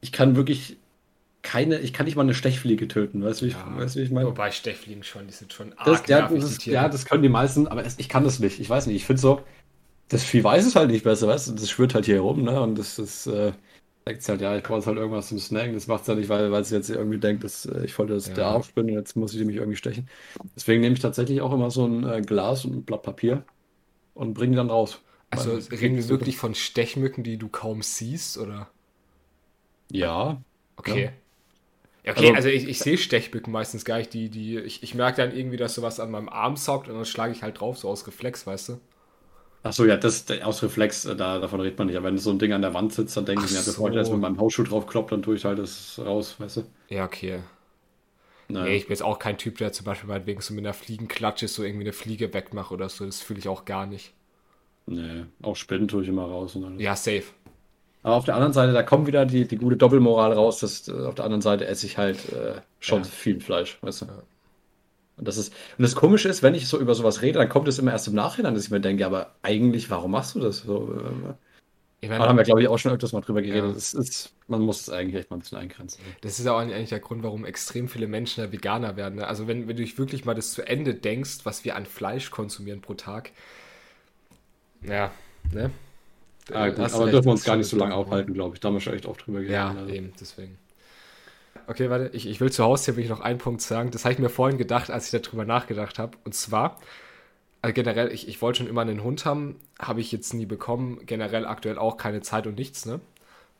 ich 0.00 0.12
kann 0.12 0.36
wirklich 0.36 0.76
keine, 1.42 1.78
ich 1.80 1.92
kann 1.92 2.06
nicht 2.06 2.16
mal 2.16 2.22
eine 2.22 2.34
Stechfliege 2.34 2.88
töten, 2.88 3.24
weißt 3.24 3.42
du, 3.42 3.46
wie 3.46 3.50
ich, 3.50 3.56
weißt 3.56 3.96
du, 3.96 4.00
wie 4.00 4.04
ich 4.04 4.10
meine? 4.10 4.28
Wobei 4.28 4.50
Stechfliegen 4.50 5.02
schon, 5.04 5.26
die 5.26 5.32
sind 5.32 5.52
schon 5.52 5.72
arg 5.78 6.04
Das, 6.04 6.10
ja, 6.10 6.28
das 6.28 6.58
Tiere. 6.58 6.76
ja, 6.76 6.88
das 6.88 7.06
können 7.06 7.22
die 7.22 7.28
meisten, 7.28 7.68
aber 7.68 7.84
es, 7.84 7.98
ich 7.98 8.08
kann 8.08 8.24
das 8.24 8.40
nicht. 8.40 8.60
Ich 8.60 8.70
weiß 8.70 8.86
nicht, 8.86 8.96
ich 8.96 9.06
finde 9.06 9.22
so, 9.22 9.42
das 10.08 10.24
Vieh 10.24 10.44
weiß 10.44 10.66
es 10.66 10.76
halt 10.76 10.90
nicht 10.90 11.04
besser, 11.04 11.28
weißt 11.28 11.48
du, 11.48 11.52
das 11.54 11.70
schwirrt 11.70 11.94
halt 11.94 12.06
hier 12.06 12.16
herum, 12.16 12.42
ne, 12.44 12.60
und 12.60 12.78
das 12.78 12.98
ist, 12.98 13.26
äh, 13.28 13.52
denkt 14.06 14.28
halt, 14.28 14.40
ja, 14.40 14.56
ich 14.56 14.64
brauche 14.64 14.78
jetzt 14.78 14.86
halt 14.86 14.98
irgendwas 14.98 15.28
zum 15.28 15.38
Snacken, 15.38 15.74
das 15.74 15.86
macht 15.86 16.02
es 16.02 16.08
ja 16.08 16.14
nicht, 16.16 16.28
weil, 16.28 16.52
weil 16.52 16.62
es 16.62 16.70
jetzt 16.70 16.90
irgendwie 16.90 17.18
denkt, 17.18 17.44
dass 17.44 17.66
äh, 17.66 17.84
ich 17.84 17.98
wollte, 17.98 18.14
dass 18.14 18.28
Ja. 18.28 18.34
der 18.34 18.46
Arsch 18.46 18.72
bin 18.74 18.86
und 18.86 18.94
jetzt 18.94 19.16
muss 19.16 19.34
ich 19.34 19.44
mich 19.44 19.56
irgendwie 19.56 19.76
stechen. 19.76 20.08
Deswegen 20.56 20.80
nehme 20.82 20.94
ich 20.94 21.00
tatsächlich 21.02 21.40
auch 21.42 21.52
immer 21.52 21.70
so 21.70 21.86
ein 21.86 22.04
äh, 22.08 22.22
Glas 22.22 22.64
und 22.64 22.74
ein 22.76 22.84
Blatt 22.84 23.02
Papier 23.02 23.44
und 24.14 24.34
bringe 24.34 24.52
die 24.52 24.56
dann 24.56 24.70
raus. 24.70 25.02
Also 25.30 25.54
reden 25.72 25.96
wir 25.96 26.08
wirklich 26.08 26.36
von 26.36 26.54
Stechmücken, 26.54 27.24
die 27.24 27.36
du 27.36 27.48
kaum 27.48 27.82
siehst, 27.82 28.38
oder? 28.38 28.70
Ja, 29.92 30.42
Okay. 30.78 31.10
Ja, 32.04 32.12
okay, 32.12 32.26
Also- 32.28 32.34
also, 32.34 32.48
ich, 32.48 32.66
ich 32.68 32.78
sehe 32.80 32.98
Stechmücken 32.98 33.52
meistens 33.52 33.84
gar 33.84 33.98
nicht. 33.98 34.12
Die, 34.14 34.30
die, 34.30 34.58
ich, 34.58 34.82
ich 34.82 34.94
merke 34.94 35.18
dann 35.22 35.36
irgendwie, 35.36 35.56
dass 35.56 35.74
sowas 35.74 36.00
an 36.00 36.10
meinem 36.10 36.28
Arm 36.28 36.56
saugt 36.56 36.88
und 36.88 36.94
dann 36.96 37.04
schlage 37.04 37.32
ich 37.32 37.42
halt 37.42 37.60
drauf, 37.60 37.78
so 37.78 37.88
aus 37.88 38.06
Reflex, 38.06 38.46
weißt 38.46 38.70
du? 38.70 38.80
Ach 39.62 39.72
so, 39.74 39.84
ja, 39.86 39.96
das 39.96 40.24
aus 40.42 40.62
Reflex, 40.62 41.04
äh, 41.04 41.14
da, 41.16 41.38
davon 41.38 41.60
redet 41.60 41.78
man 41.78 41.86
nicht. 41.88 41.96
Aber 41.96 42.06
wenn 42.06 42.18
so 42.18 42.30
ein 42.30 42.38
Ding 42.38 42.52
an 42.52 42.62
der 42.62 42.72
Wand 42.74 42.92
sitzt, 42.94 43.16
dann 43.16 43.26
denke 43.26 43.44
ich 43.44 43.50
Ach 43.50 43.56
mir, 43.56 43.62
so. 43.62 43.72
bevor 43.72 43.90
ich 43.90 43.94
jetzt 43.96 44.10
mit 44.10 44.20
meinem 44.20 44.38
Hausschuh 44.38 44.62
drauf 44.64 44.86
kloppt, 44.86 45.12
dann 45.12 45.22
tue 45.22 45.36
ich 45.36 45.44
halt 45.44 45.58
das 45.58 45.98
raus, 46.04 46.36
weißt 46.40 46.58
du? 46.58 46.64
Ja, 46.88 47.04
okay. 47.04 47.42
Naja. 48.48 48.66
Nee, 48.66 48.76
ich 48.76 48.84
bin 48.86 48.92
jetzt 48.92 49.02
auch 49.02 49.18
kein 49.18 49.38
Typ, 49.38 49.58
der 49.58 49.72
zum 49.72 49.84
Beispiel 49.86 50.08
meinetwegen 50.08 50.40
so 50.40 50.54
mit 50.54 50.64
einer 50.64 50.72
Fliegenklatsche 50.74 51.48
so 51.48 51.62
irgendwie 51.64 51.84
eine 51.84 51.92
Fliege 51.92 52.32
wegmacht 52.32 52.70
oder 52.72 52.88
so. 52.88 53.04
Das 53.04 53.20
fühle 53.22 53.38
ich 53.40 53.48
auch 53.48 53.64
gar 53.64 53.86
nicht. 53.86 54.12
Nee, 54.90 55.24
auch 55.42 55.54
Spinnen 55.56 55.86
tue 55.88 56.02
ich 56.02 56.08
immer 56.08 56.24
raus 56.24 56.56
und 56.56 56.64
alles. 56.64 56.80
Ja, 56.82 56.96
safe. 56.96 57.22
Aber 58.02 58.16
auf 58.16 58.24
der 58.24 58.34
anderen 58.34 58.52
Seite, 58.52 58.72
da 58.72 58.82
kommt 58.82 59.06
wieder 59.06 59.24
die, 59.26 59.46
die 59.46 59.56
gute 59.56 59.76
Doppelmoral 59.76 60.32
raus, 60.32 60.58
dass 60.60 60.88
äh, 60.88 60.92
auf 61.06 61.14
der 61.14 61.24
anderen 61.26 61.42
Seite 61.42 61.66
esse 61.66 61.86
ich 61.86 61.98
halt 61.98 62.16
äh, 62.32 62.60
schon 62.80 63.02
Ja. 63.02 63.04
viel 63.04 63.40
Fleisch, 63.40 63.78
weißt 63.82 64.02
du? 64.02 64.06
Ja. 64.06 64.22
Und 65.18 65.28
das 65.28 65.36
ist, 65.36 65.52
und 65.78 65.82
das 65.82 65.94
Komische 65.94 66.28
ist, 66.28 66.42
wenn 66.42 66.54
ich 66.54 66.66
so 66.66 66.78
über 66.80 66.94
sowas 66.94 67.20
rede, 67.22 67.38
dann 67.38 67.48
kommt 67.48 67.68
es 67.68 67.78
immer 67.78 67.92
erst 67.92 68.08
im 68.08 68.14
Nachhinein, 68.14 68.54
dass 68.54 68.64
ich 68.64 68.70
mir 68.70 68.80
denke, 68.80 69.04
aber 69.06 69.34
eigentlich, 69.42 69.90
warum 69.90 70.12
machst 70.12 70.34
du 70.34 70.40
das? 70.40 70.60
So, 70.60 70.94
äh, 70.94 71.34
Ich 72.00 72.08
da 72.08 72.18
meine, 72.18 72.28
haben 72.28 72.38
wir, 72.38 72.44
glaube 72.44 72.62
ich, 72.62 72.68
auch 72.68 72.78
schon 72.78 72.92
öfters 72.92 73.12
mal 73.12 73.20
drüber 73.20 73.42
geredet. 73.42 73.68
Ja. 73.68 73.72
Das 73.74 73.92
ist, 73.94 74.32
man 74.48 74.62
muss 74.62 74.80
es 74.80 74.90
eigentlich 74.90 75.16
echt 75.16 75.30
mal 75.30 75.36
ein 75.36 75.40
bisschen 75.40 75.58
eingrenzen. 75.58 76.02
Das 76.22 76.38
ist 76.38 76.46
ja 76.46 76.52
auch 76.52 76.58
eigentlich 76.60 76.88
der 76.88 77.00
Grund, 77.00 77.22
warum 77.22 77.44
extrem 77.44 77.88
viele 77.88 78.06
Menschen 78.08 78.42
ja 78.42 78.50
Veganer 78.50 78.96
werden. 78.96 79.16
Ne? 79.16 79.26
Also 79.28 79.46
wenn, 79.46 79.68
wenn 79.68 79.76
du 79.76 79.82
dich 79.82 79.98
wirklich 79.98 80.24
mal 80.24 80.34
das 80.34 80.52
zu 80.52 80.66
Ende 80.66 80.94
denkst, 80.94 81.40
was 81.44 81.64
wir 81.66 81.76
an 81.76 81.84
Fleisch 81.86 82.30
konsumieren 82.30 82.80
pro 82.80 82.94
Tag. 82.94 83.32
Ja, 84.82 85.10
ne? 85.52 85.70
Ah, 86.52 86.68
gut, 86.68 86.92
aber 86.92 87.10
dürfen 87.10 87.26
wir 87.26 87.32
uns 87.32 87.44
gar 87.44 87.56
nicht 87.56 87.68
so 87.68 87.76
lange 87.76 87.92
das 87.92 87.98
aufhalten, 87.98 88.34
glaube 88.34 88.54
ich. 88.56 88.60
Da 88.60 88.68
haben 88.68 88.74
wir 88.74 88.80
schon 88.80 88.94
echt 88.94 89.06
oft 89.06 89.24
drüber 89.26 89.40
Ja, 89.40 89.72
geredet. 89.72 89.82
also. 89.82 89.94
eben, 89.94 90.12
deswegen. 90.20 90.58
Okay, 91.66 91.90
warte, 91.90 92.10
ich, 92.14 92.26
ich 92.26 92.40
will 92.40 92.50
zu 92.50 92.64
Hause 92.64 92.86
hier 92.86 92.96
will 92.96 93.04
ich 93.04 93.10
noch 93.10 93.20
einen 93.20 93.38
Punkt 93.38 93.62
sagen. 93.62 93.90
Das 93.90 94.04
habe 94.04 94.12
ich 94.12 94.18
mir 94.18 94.28
vorhin 94.30 94.58
gedacht, 94.58 94.90
als 94.90 95.12
ich 95.12 95.20
darüber 95.22 95.44
nachgedacht 95.44 95.98
habe. 95.98 96.18
Und 96.24 96.34
zwar, 96.34 96.78
also 97.62 97.74
generell, 97.74 98.12
ich, 98.12 98.26
ich 98.28 98.42
wollte 98.42 98.58
schon 98.58 98.66
immer 98.68 98.80
einen 98.82 99.04
Hund 99.04 99.24
haben, 99.24 99.56
habe 99.78 100.00
ich 100.00 100.10
jetzt 100.12 100.34
nie 100.34 100.46
bekommen. 100.46 101.00
Generell 101.06 101.46
aktuell 101.46 101.78
auch 101.78 101.96
keine 101.96 102.22
Zeit 102.22 102.46
und 102.46 102.56
nichts, 102.58 102.86
ne? 102.86 103.00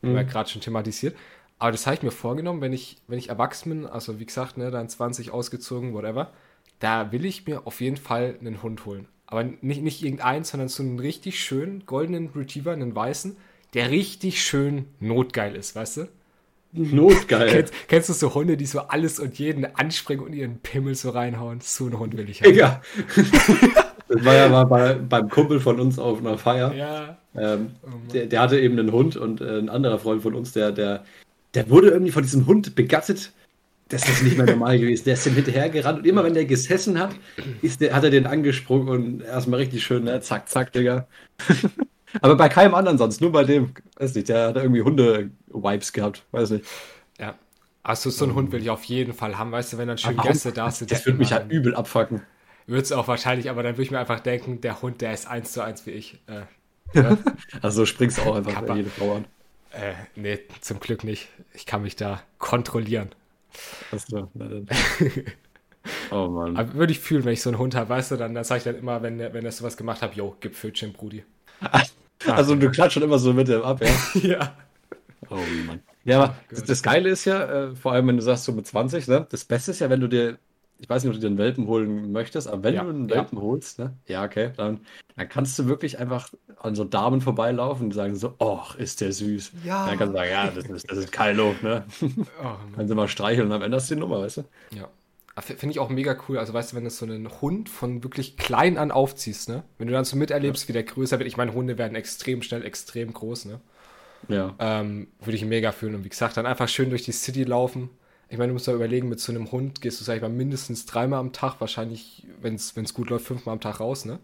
Haben 0.03 0.13
wir 0.15 0.21
ja 0.21 0.27
gerade 0.27 0.49
schon 0.49 0.61
thematisiert. 0.61 1.15
Aber 1.59 1.71
das 1.71 1.85
habe 1.85 1.95
ich 1.95 2.01
mir 2.03 2.11
vorgenommen, 2.11 2.59
wenn 2.61 2.73
ich, 2.73 2.97
wenn 3.07 3.19
ich 3.19 3.29
erwachsen 3.29 3.69
bin, 3.69 3.85
also 3.85 4.19
wie 4.19 4.25
gesagt, 4.25 4.57
ne, 4.57 4.71
dann 4.71 4.89
20 4.89 5.29
ausgezogen, 5.31 5.93
whatever, 5.93 6.31
da 6.79 7.11
will 7.11 7.23
ich 7.23 7.45
mir 7.45 7.67
auf 7.67 7.81
jeden 7.81 7.97
Fall 7.97 8.35
einen 8.39 8.63
Hund 8.63 8.85
holen. 8.85 9.07
Aber 9.31 9.45
nicht, 9.61 9.81
nicht 9.81 10.03
irgendeinen, 10.03 10.43
sondern 10.43 10.67
so 10.67 10.83
einen 10.83 10.99
richtig 10.99 11.39
schönen 11.43 11.85
goldenen 11.85 12.29
Retriever, 12.35 12.73
einen 12.73 12.93
weißen, 12.93 13.37
der 13.73 13.89
richtig 13.89 14.43
schön 14.43 14.85
notgeil 14.99 15.55
ist, 15.55 15.73
weißt 15.75 15.97
du? 15.97 16.07
Notgeil. 16.73 17.49
Kennst, 17.49 17.73
kennst 17.87 18.09
du 18.09 18.13
so 18.13 18.33
Hunde, 18.35 18.57
die 18.57 18.65
so 18.65 18.81
alles 18.81 19.19
und 19.19 19.39
jeden 19.39 19.65
anspringen 19.75 20.25
und 20.25 20.33
ihren 20.33 20.59
Pimmel 20.59 20.95
so 20.95 21.11
reinhauen? 21.11 21.59
So 21.61 21.85
einen 21.85 21.97
Hund 21.97 22.15
will 22.17 22.29
ich 22.29 22.41
haben. 22.41 22.51
Digga. 22.51 22.81
Das 24.13 24.25
war 24.25 24.35
ja 24.35 24.49
mal 24.49 24.65
bei, 24.65 24.95
beim 24.95 25.29
Kumpel 25.29 25.61
von 25.61 25.79
uns 25.79 25.97
auf 25.97 26.19
einer 26.19 26.37
Feier. 26.37 26.73
Ja. 26.73 27.17
Ähm, 27.33 27.71
der, 28.13 28.25
der 28.25 28.41
hatte 28.41 28.59
eben 28.59 28.77
einen 28.77 28.91
Hund 28.91 29.15
und 29.15 29.39
äh, 29.39 29.57
ein 29.57 29.69
anderer 29.69 29.99
Freund 29.99 30.21
von 30.21 30.35
uns, 30.35 30.51
der, 30.51 30.73
der, 30.73 31.05
der 31.53 31.69
wurde 31.69 31.91
irgendwie 31.91 32.11
von 32.11 32.23
diesem 32.23 32.45
Hund 32.45 32.75
begattet. 32.75 33.31
Das 33.91 34.07
ist 34.07 34.23
nicht 34.23 34.37
mehr 34.37 34.45
normal 34.45 34.79
gewesen. 34.79 35.03
Der 35.05 35.13
ist 35.13 35.25
dem 35.25 35.33
hinterhergerannt 35.35 35.99
und 35.99 36.07
immer 36.07 36.23
wenn 36.23 36.33
der 36.33 36.45
gesessen 36.45 36.99
hat, 36.99 37.13
ist 37.61 37.81
der, 37.81 37.93
hat 37.93 38.03
er 38.03 38.09
den 38.09 38.25
angesprungen 38.25 38.89
und 38.89 39.21
erstmal 39.21 39.59
richtig 39.59 39.83
schön, 39.83 40.05
ne? 40.05 40.19
zack, 40.21 40.49
zack, 40.49 40.71
Digga. 40.71 41.07
Aber 42.21 42.35
bei 42.35 42.49
keinem 42.49 42.73
anderen 42.75 42.97
sonst, 42.97 43.21
nur 43.21 43.31
bei 43.31 43.43
dem, 43.43 43.73
weiß 43.97 44.15
nicht, 44.15 44.29
der 44.29 44.47
hat 44.47 44.55
irgendwie 44.57 44.81
Hunde-Vibes 44.81 45.93
gehabt, 45.93 46.25
weiß 46.31 46.51
nicht. 46.51 46.65
Ja. 47.19 47.35
Also 47.83 48.09
so 48.09 48.25
einen 48.25 48.35
Hund 48.35 48.51
will 48.51 48.61
ich 48.61 48.69
auf 48.69 48.83
jeden 48.83 49.13
Fall 49.13 49.37
haben, 49.37 49.51
weißt 49.51 49.73
du, 49.73 49.77
wenn 49.77 49.87
dann 49.87 49.97
schön? 49.97 50.17
Gäste 50.17 50.51
da 50.51 50.69
sind. 50.69 50.91
Das 50.91 51.05
würde 51.05 51.17
mich 51.17 51.31
ja 51.31 51.43
übel 51.47 51.73
abfacken. 51.73 52.21
Würde 52.67 52.83
es 52.83 52.91
auch 52.91 53.07
wahrscheinlich, 53.07 53.49
aber 53.49 53.63
dann 53.63 53.73
würde 53.73 53.83
ich 53.83 53.91
mir 53.91 53.99
einfach 53.99 54.19
denken, 54.19 54.61
der 54.61 54.81
Hund, 54.81 55.01
der 55.01 55.13
ist 55.13 55.27
eins 55.27 55.51
zu 55.51 55.61
eins 55.61 55.85
wie 55.85 55.91
ich. 55.91 56.19
Äh, 56.27 56.41
Also 57.61 57.85
springst 57.85 58.17
du 58.17 58.21
auch 58.23 58.35
einfach 58.35 58.61
bei 58.61 58.75
jede 58.75 58.89
Frau 58.89 59.15
an. 59.15 59.25
Äh, 59.71 59.93
nee, 60.15 60.39
zum 60.59 60.79
Glück 60.79 61.03
nicht. 61.03 61.29
Ich 61.53 61.65
kann 61.65 61.81
mich 61.81 61.95
da 61.95 62.21
kontrollieren. 62.37 63.09
Achso, 63.91 64.29
na 64.33 64.47
dann. 64.47 64.67
Oh 66.11 66.27
Mann. 66.27 66.57
Aber 66.57 66.75
würde 66.75 66.91
ich 66.91 66.99
fühlen, 66.99 67.25
wenn 67.25 67.33
ich 67.33 67.41
so 67.41 67.49
einen 67.49 67.57
Hund 67.57 67.73
habe, 67.73 67.89
weißt 67.89 68.11
du, 68.11 68.15
dann, 68.15 68.35
dann 68.35 68.43
sage 68.43 68.59
ich 68.59 68.63
dann 68.65 68.75
immer, 68.75 69.01
wenn, 69.01 69.17
wenn 69.17 69.45
er 69.45 69.51
sowas 69.51 69.77
gemacht 69.77 70.01
hat, 70.03 70.15
jo, 70.15 70.35
gib 70.39 70.55
Pfötchen, 70.55 70.93
Brudi. 70.93 71.23
Also 72.27 72.53
du 72.53 72.69
klatscht 72.69 72.93
schon 72.93 73.01
immer 73.01 73.17
so 73.17 73.33
mit 73.33 73.47
dem 73.47 73.63
ab, 73.63 73.81
ja? 73.81 74.19
ja. 74.21 74.55
Oh 75.27 75.39
Mann. 75.65 75.81
Ja, 76.03 76.21
aber 76.21 76.35
das, 76.49 76.59
Gott. 76.59 76.69
das 76.69 76.83
Geile 76.83 77.09
ist 77.09 77.25
ja, 77.25 77.69
äh, 77.69 77.75
vor 77.75 77.93
allem 77.93 78.07
wenn 78.09 78.17
du 78.17 78.21
sagst 78.21 78.43
so 78.43 78.51
mit 78.51 78.67
20, 78.67 79.07
ne? 79.07 79.25
Das 79.31 79.43
Beste 79.43 79.71
ist 79.71 79.79
ja, 79.79 79.89
wenn 79.89 80.01
du 80.01 80.07
dir, 80.07 80.37
ich 80.81 80.89
weiß 80.89 81.03
nicht, 81.03 81.09
ob 81.09 81.15
du 81.15 81.21
dir 81.21 81.27
einen 81.27 81.37
Welpen 81.37 81.67
holen 81.67 82.11
möchtest, 82.11 82.47
aber 82.47 82.63
wenn 82.63 82.73
Ja, 82.73 82.83
du 82.83 82.89
einen 82.89 83.07
ja. 83.07 83.17
Welpen 83.17 83.39
holst, 83.39 83.77
ne? 83.77 83.93
Ja, 84.07 84.23
okay, 84.25 84.51
dann, 84.57 84.79
dann 85.15 85.29
kannst 85.29 85.57
du 85.59 85.67
wirklich 85.67 85.99
einfach 85.99 86.29
an 86.59 86.73
so 86.73 86.83
Damen 86.83 87.21
vorbeilaufen 87.21 87.85
und 87.85 87.91
sagen 87.93 88.15
so, 88.15 88.33
oh, 88.39 88.61
ist 88.79 88.99
der 88.99 89.13
süß. 89.13 89.51
Ja. 89.63 89.85
Dann 89.85 89.99
kannst 89.99 90.13
du 90.13 90.17
sagen, 90.17 90.31
ja, 90.31 90.47
das 90.49 90.65
ist, 90.65 90.89
das 90.89 90.97
ist 90.97 91.11
Kylo, 91.11 91.53
ne? 91.61 91.85
Oh. 92.01 92.55
Kannst 92.75 92.89
du 92.91 92.95
mal 92.95 93.07
streicheln 93.07 93.45
und 93.47 93.53
am 93.53 93.61
Ende 93.61 93.77
hast 93.77 93.91
du 93.91 93.95
die 93.95 94.01
Nummer, 94.01 94.21
weißt 94.21 94.37
du? 94.37 94.43
Ja. 94.75 94.89
Ah, 95.35 95.41
Finde 95.41 95.71
ich 95.71 95.79
auch 95.79 95.89
mega 95.89 96.17
cool. 96.27 96.39
Also, 96.39 96.53
weißt 96.53 96.71
du, 96.71 96.75
wenn 96.75 96.83
du 96.83 96.89
so 96.89 97.05
einen 97.05 97.29
Hund 97.41 97.69
von 97.69 98.03
wirklich 98.03 98.35
klein 98.35 98.77
an 98.79 98.91
aufziehst, 98.91 99.49
ne? 99.49 99.63
Wenn 99.77 99.87
du 99.87 99.93
dann 99.93 100.03
so 100.03 100.17
miterlebst, 100.17 100.67
wie 100.67 100.73
der 100.73 100.83
größer 100.83 101.19
wird. 101.19 101.27
Ich 101.27 101.37
meine, 101.37 101.53
Hunde 101.53 101.77
werden 101.77 101.95
extrem 101.95 102.41
schnell, 102.41 102.65
extrem 102.65 103.13
groß, 103.13 103.45
ne? 103.45 103.61
Ja. 104.27 104.55
Ähm, 104.59 105.07
würde 105.19 105.35
ich 105.35 105.45
mega 105.45 105.71
fühlen. 105.71 105.95
Und 105.95 106.03
wie 106.03 106.09
gesagt, 106.09 106.37
dann 106.37 106.45
einfach 106.45 106.67
schön 106.67 106.89
durch 106.89 107.03
die 107.03 107.11
City 107.11 107.43
laufen. 107.43 107.89
Ich 108.31 108.37
meine, 108.37 108.47
du 108.47 108.53
musst 108.53 108.67
da 108.67 108.73
überlegen, 108.73 109.09
mit 109.09 109.19
so 109.19 109.33
einem 109.33 109.51
Hund 109.51 109.81
gehst 109.81 109.99
du, 109.99 110.05
sag 110.05 110.15
ich 110.15 110.21
mal, 110.21 110.29
mindestens 110.29 110.85
dreimal 110.85 111.19
am 111.19 111.33
Tag, 111.33 111.59
wahrscheinlich, 111.59 112.25
wenn 112.41 112.55
es 112.55 112.93
gut 112.93 113.09
läuft, 113.09 113.25
fünfmal 113.25 113.53
am 113.53 113.59
Tag 113.59 113.81
raus, 113.81 114.05
ne? 114.05 114.19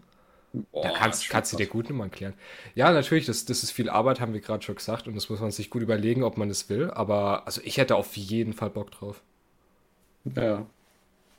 da 0.80 0.90
Oh, 0.90 0.92
kannst, 0.94 1.24
schon 1.24 1.32
kannst 1.32 1.52
du 1.52 1.58
dir 1.58 1.66
gut 1.66 1.90
Nummern 1.90 2.10
klären. 2.10 2.34
Ja, 2.74 2.90
natürlich, 2.92 3.26
das, 3.26 3.44
das 3.44 3.62
ist 3.62 3.70
viel 3.72 3.90
Arbeit, 3.90 4.20
haben 4.20 4.32
wir 4.32 4.40
gerade 4.40 4.64
schon 4.64 4.76
gesagt. 4.76 5.08
Und 5.08 5.14
das 5.14 5.28
muss 5.28 5.40
man 5.40 5.50
sich 5.50 5.70
gut 5.70 5.82
überlegen, 5.82 6.22
ob 6.22 6.38
man 6.38 6.48
das 6.48 6.70
will. 6.70 6.90
Aber 6.90 7.46
also 7.46 7.60
ich 7.64 7.76
hätte 7.78 7.96
auf 7.96 8.16
jeden 8.16 8.54
Fall 8.54 8.70
Bock 8.70 8.90
drauf. 8.90 9.22
Ja. 10.36 10.66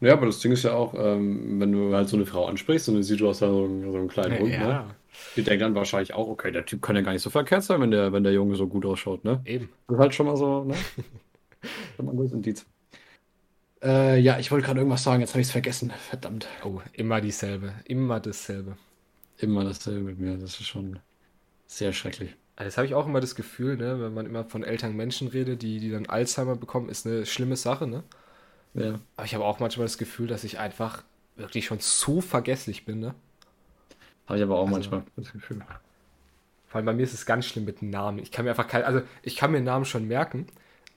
Ja, 0.01 0.13
aber 0.13 0.27
das 0.27 0.39
Ding 0.39 0.51
ist 0.53 0.63
ja 0.63 0.73
auch, 0.73 0.93
ähm, 0.95 1.59
wenn 1.59 1.71
du 1.71 1.95
halt 1.95 2.09
so 2.09 2.17
eine 2.17 2.25
Frau 2.25 2.47
ansprichst 2.47 2.89
und 2.89 2.95
du 2.95 3.03
siehst, 3.03 3.21
du 3.21 3.29
hast 3.29 3.41
da 3.41 3.49
so 3.49 3.65
einen, 3.65 3.91
so 3.91 3.97
einen 3.97 4.07
kleinen 4.09 4.39
Hund, 4.39 4.59
ne? 4.59 4.95
Die 5.35 5.43
denkt 5.43 5.61
dann 5.63 5.75
wahrscheinlich 5.75 6.13
auch, 6.13 6.27
okay, 6.29 6.51
der 6.51 6.65
Typ 6.65 6.81
kann 6.81 6.95
ja 6.95 7.01
gar 7.03 7.13
nicht 7.13 7.23
so 7.23 7.29
verkehrt 7.31 7.63
sein, 7.63 7.81
wenn 7.81 7.91
der, 7.91 8.13
wenn 8.13 8.23
der 8.23 8.33
Junge 8.33 8.55
so 8.55 8.67
gut 8.67 8.85
ausschaut, 8.85 9.25
ne? 9.25 9.41
eben. 9.45 9.69
Das 9.87 9.95
ist 9.95 9.99
halt 10.01 10.15
schon 10.15 10.27
mal 10.27 10.37
so, 10.37 10.63
ne? 10.63 10.75
Indiz. 11.97 12.65
Äh, 13.81 14.19
ja, 14.19 14.39
ich 14.39 14.51
wollte 14.51 14.65
gerade 14.65 14.79
irgendwas 14.79 15.03
sagen, 15.03 15.21
jetzt 15.21 15.31
habe 15.31 15.41
ich 15.41 15.47
es 15.47 15.51
vergessen. 15.51 15.91
Verdammt. 16.09 16.47
Oh, 16.63 16.81
immer 16.93 17.21
dieselbe. 17.21 17.73
Immer 17.85 18.19
dasselbe. 18.19 18.77
Immer 19.37 19.63
dasselbe 19.63 20.01
mit 20.01 20.19
mir. 20.19 20.37
Das 20.37 20.59
ist 20.59 20.67
schon 20.67 20.99
sehr 21.67 21.93
schrecklich. 21.93 22.35
Also 22.55 22.67
Das 22.67 22.77
habe 22.77 22.87
ich 22.87 22.93
auch 22.93 23.07
immer 23.07 23.21
das 23.21 23.35
Gefühl, 23.35 23.77
ne, 23.77 24.01
wenn 24.01 24.13
man 24.13 24.25
immer 24.25 24.43
von 24.43 24.63
älteren 24.63 24.95
Menschen 24.95 25.29
redet, 25.29 25.61
die, 25.61 25.79
die 25.79 25.91
dann 25.91 26.07
Alzheimer 26.07 26.55
bekommen, 26.55 26.89
ist 26.89 27.07
eine 27.07 27.25
schlimme 27.25 27.55
Sache, 27.55 27.87
ne? 27.87 28.03
Ja. 28.73 28.99
Aber 29.15 29.25
ich 29.25 29.33
habe 29.33 29.45
auch 29.45 29.59
manchmal 29.59 29.85
das 29.85 29.97
Gefühl, 29.97 30.27
dass 30.27 30.43
ich 30.43 30.59
einfach 30.59 31.03
wirklich 31.37 31.65
schon 31.65 31.79
so 31.79 32.19
vergesslich 32.19 32.85
bin, 32.85 32.99
ne? 32.99 33.15
Habe 34.27 34.37
ich 34.39 34.43
aber 34.43 34.55
auch 34.57 34.67
Also- 34.67 34.71
manchmal 34.73 35.03
das 35.15 35.31
Gefühl. 35.31 35.61
Vor 36.67 36.77
allem 36.77 36.85
bei 36.85 36.93
mir 36.93 37.03
ist 37.03 37.13
es 37.13 37.25
ganz 37.25 37.45
schlimm 37.45 37.65
mit 37.65 37.81
Namen. 37.81 38.19
Ich 38.19 38.31
kann 38.31 38.43
mir 38.45 38.51
einfach 38.51 38.67
kein, 38.67 38.83
also 38.83 39.01
ich 39.23 39.37
kann 39.37 39.51
mir 39.51 39.61
Namen 39.61 39.85
schon 39.85 40.07
merken, 40.07 40.45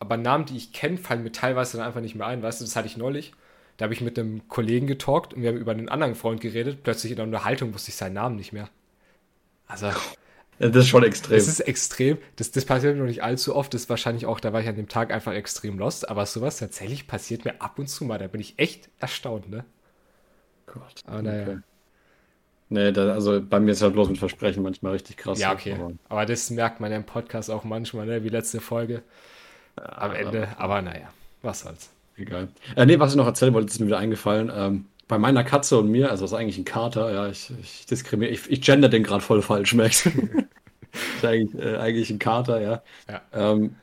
aber 0.02 0.16
Namen, 0.16 0.46
die 0.46 0.56
ich 0.56 0.72
kenne, 0.72 0.98
fallen 0.98 1.22
mir 1.22 1.30
teilweise 1.30 1.76
dann 1.76 1.86
einfach 1.86 2.00
nicht 2.00 2.16
mehr 2.16 2.26
ein. 2.26 2.42
Weißt 2.42 2.60
du, 2.60 2.64
das 2.64 2.74
hatte 2.74 2.88
ich 2.88 2.96
neulich. 2.96 3.34
Da 3.76 3.84
habe 3.84 3.94
ich 3.94 4.00
mit 4.00 4.18
einem 4.18 4.48
Kollegen 4.48 4.88
getalkt 4.88 5.32
und 5.32 5.42
wir 5.42 5.50
haben 5.50 5.58
über 5.58 5.70
einen 5.70 5.88
anderen 5.88 6.16
Freund 6.16 6.40
geredet. 6.40 6.82
Plötzlich 6.82 7.12
in 7.12 7.16
der 7.16 7.24
Unterhaltung 7.24 7.72
wusste 7.72 7.90
ich 7.90 7.94
seinen 7.94 8.14
Namen 8.14 8.34
nicht 8.34 8.52
mehr. 8.52 8.68
Also, 9.68 9.90
das 10.58 10.74
ist 10.74 10.88
schon 10.88 11.04
extrem. 11.04 11.36
das 11.36 11.46
ist 11.46 11.60
extrem. 11.60 12.18
Das, 12.34 12.50
das 12.50 12.64
passiert 12.64 12.96
mir 12.96 13.02
noch 13.02 13.06
nicht 13.06 13.22
allzu 13.22 13.54
oft. 13.54 13.72
Das 13.74 13.82
ist 13.82 13.90
wahrscheinlich 13.90 14.26
auch, 14.26 14.40
da 14.40 14.52
war 14.52 14.60
ich 14.60 14.66
an 14.66 14.74
dem 14.74 14.88
Tag 14.88 15.12
einfach 15.12 15.34
extrem 15.34 15.78
lost. 15.78 16.08
Aber 16.08 16.26
sowas 16.26 16.58
tatsächlich 16.58 17.06
passiert 17.06 17.44
mir 17.44 17.62
ab 17.62 17.78
und 17.78 17.86
zu 17.86 18.04
mal. 18.04 18.18
Da 18.18 18.26
bin 18.26 18.40
ich 18.40 18.58
echt 18.58 18.90
erstaunt, 18.98 19.48
ne? 19.50 19.64
Gott. 20.66 21.00
Aber 21.06 21.22
naja. 21.22 21.62
Nee, 22.70 22.90
da, 22.90 23.12
also 23.12 23.40
bei 23.40 23.60
mir 23.60 23.70
ist 23.70 23.82
halt 23.82 23.92
bloß 23.92 24.08
mit 24.08 24.18
Versprechen 24.18 24.64
manchmal 24.64 24.94
richtig 24.94 25.16
krass. 25.16 25.38
Ja, 25.38 25.52
okay. 25.52 25.74
Aber, 25.74 25.92
Aber 26.08 26.26
das 26.26 26.50
merkt 26.50 26.80
man 26.80 26.90
ja 26.90 26.96
im 26.96 27.04
Podcast 27.04 27.52
auch 27.52 27.62
manchmal, 27.62 28.06
ne? 28.06 28.24
Wie 28.24 28.30
letzte 28.30 28.60
Folge. 28.60 29.04
Am 29.76 30.12
Ende. 30.12 30.48
Aber 30.58 30.82
naja, 30.82 31.08
was 31.42 31.60
soll's. 31.60 31.90
egal. 32.16 32.48
Äh, 32.76 32.86
nee, 32.86 32.98
was 32.98 33.12
ich 33.12 33.16
noch 33.16 33.26
erzählen 33.26 33.54
wollte, 33.54 33.68
ist 33.68 33.80
mir 33.80 33.86
wieder 33.86 33.98
eingefallen. 33.98 34.50
Ähm, 34.54 34.86
bei 35.08 35.18
meiner 35.18 35.44
Katze 35.44 35.78
und 35.78 35.90
mir, 35.90 36.10
also 36.10 36.24
das 36.24 36.32
ist 36.32 36.38
eigentlich 36.38 36.58
ein 36.58 36.64
Kater, 36.64 37.12
ja, 37.12 37.28
ich, 37.28 37.50
ich 37.60 37.86
diskriminiere, 37.86 38.32
ich, 38.32 38.50
ich 38.50 38.62
gender 38.62 38.88
den 38.88 39.02
gerade 39.02 39.22
voll 39.22 39.42
falsch, 39.42 39.74
merkst 39.74 40.06
du? 40.06 40.10
ist 41.16 41.24
eigentlich, 41.24 41.62
äh, 41.62 41.76
eigentlich 41.76 42.10
ein 42.10 42.18
Kater, 42.18 42.60
ja. 42.60 42.82
Ja. 43.08 43.20
Ähm, 43.32 43.76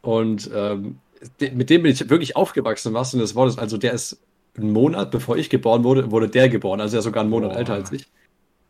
und 0.00 0.50
ähm, 0.52 0.98
de, 1.40 1.52
mit 1.52 1.70
dem 1.70 1.82
bin 1.82 1.92
ich 1.92 2.10
wirklich 2.10 2.36
aufgewachsen, 2.36 2.88
im 2.88 2.94
wahrsten 2.94 3.18
Sinne 3.18 3.24
des 3.24 3.34
Wortes. 3.34 3.58
Also 3.58 3.78
der 3.78 3.92
ist 3.92 4.20
einen 4.56 4.72
Monat, 4.72 5.10
bevor 5.10 5.36
ich 5.36 5.48
geboren 5.50 5.84
wurde, 5.84 6.10
wurde 6.10 6.28
der 6.28 6.48
geboren. 6.48 6.80
Also 6.80 6.96
er 6.96 6.98
ist 6.98 7.04
sogar 7.04 7.22
einen 7.22 7.30
Monat 7.30 7.52
Boah. 7.52 7.58
älter 7.58 7.74
als 7.74 7.92
ich. 7.92 8.08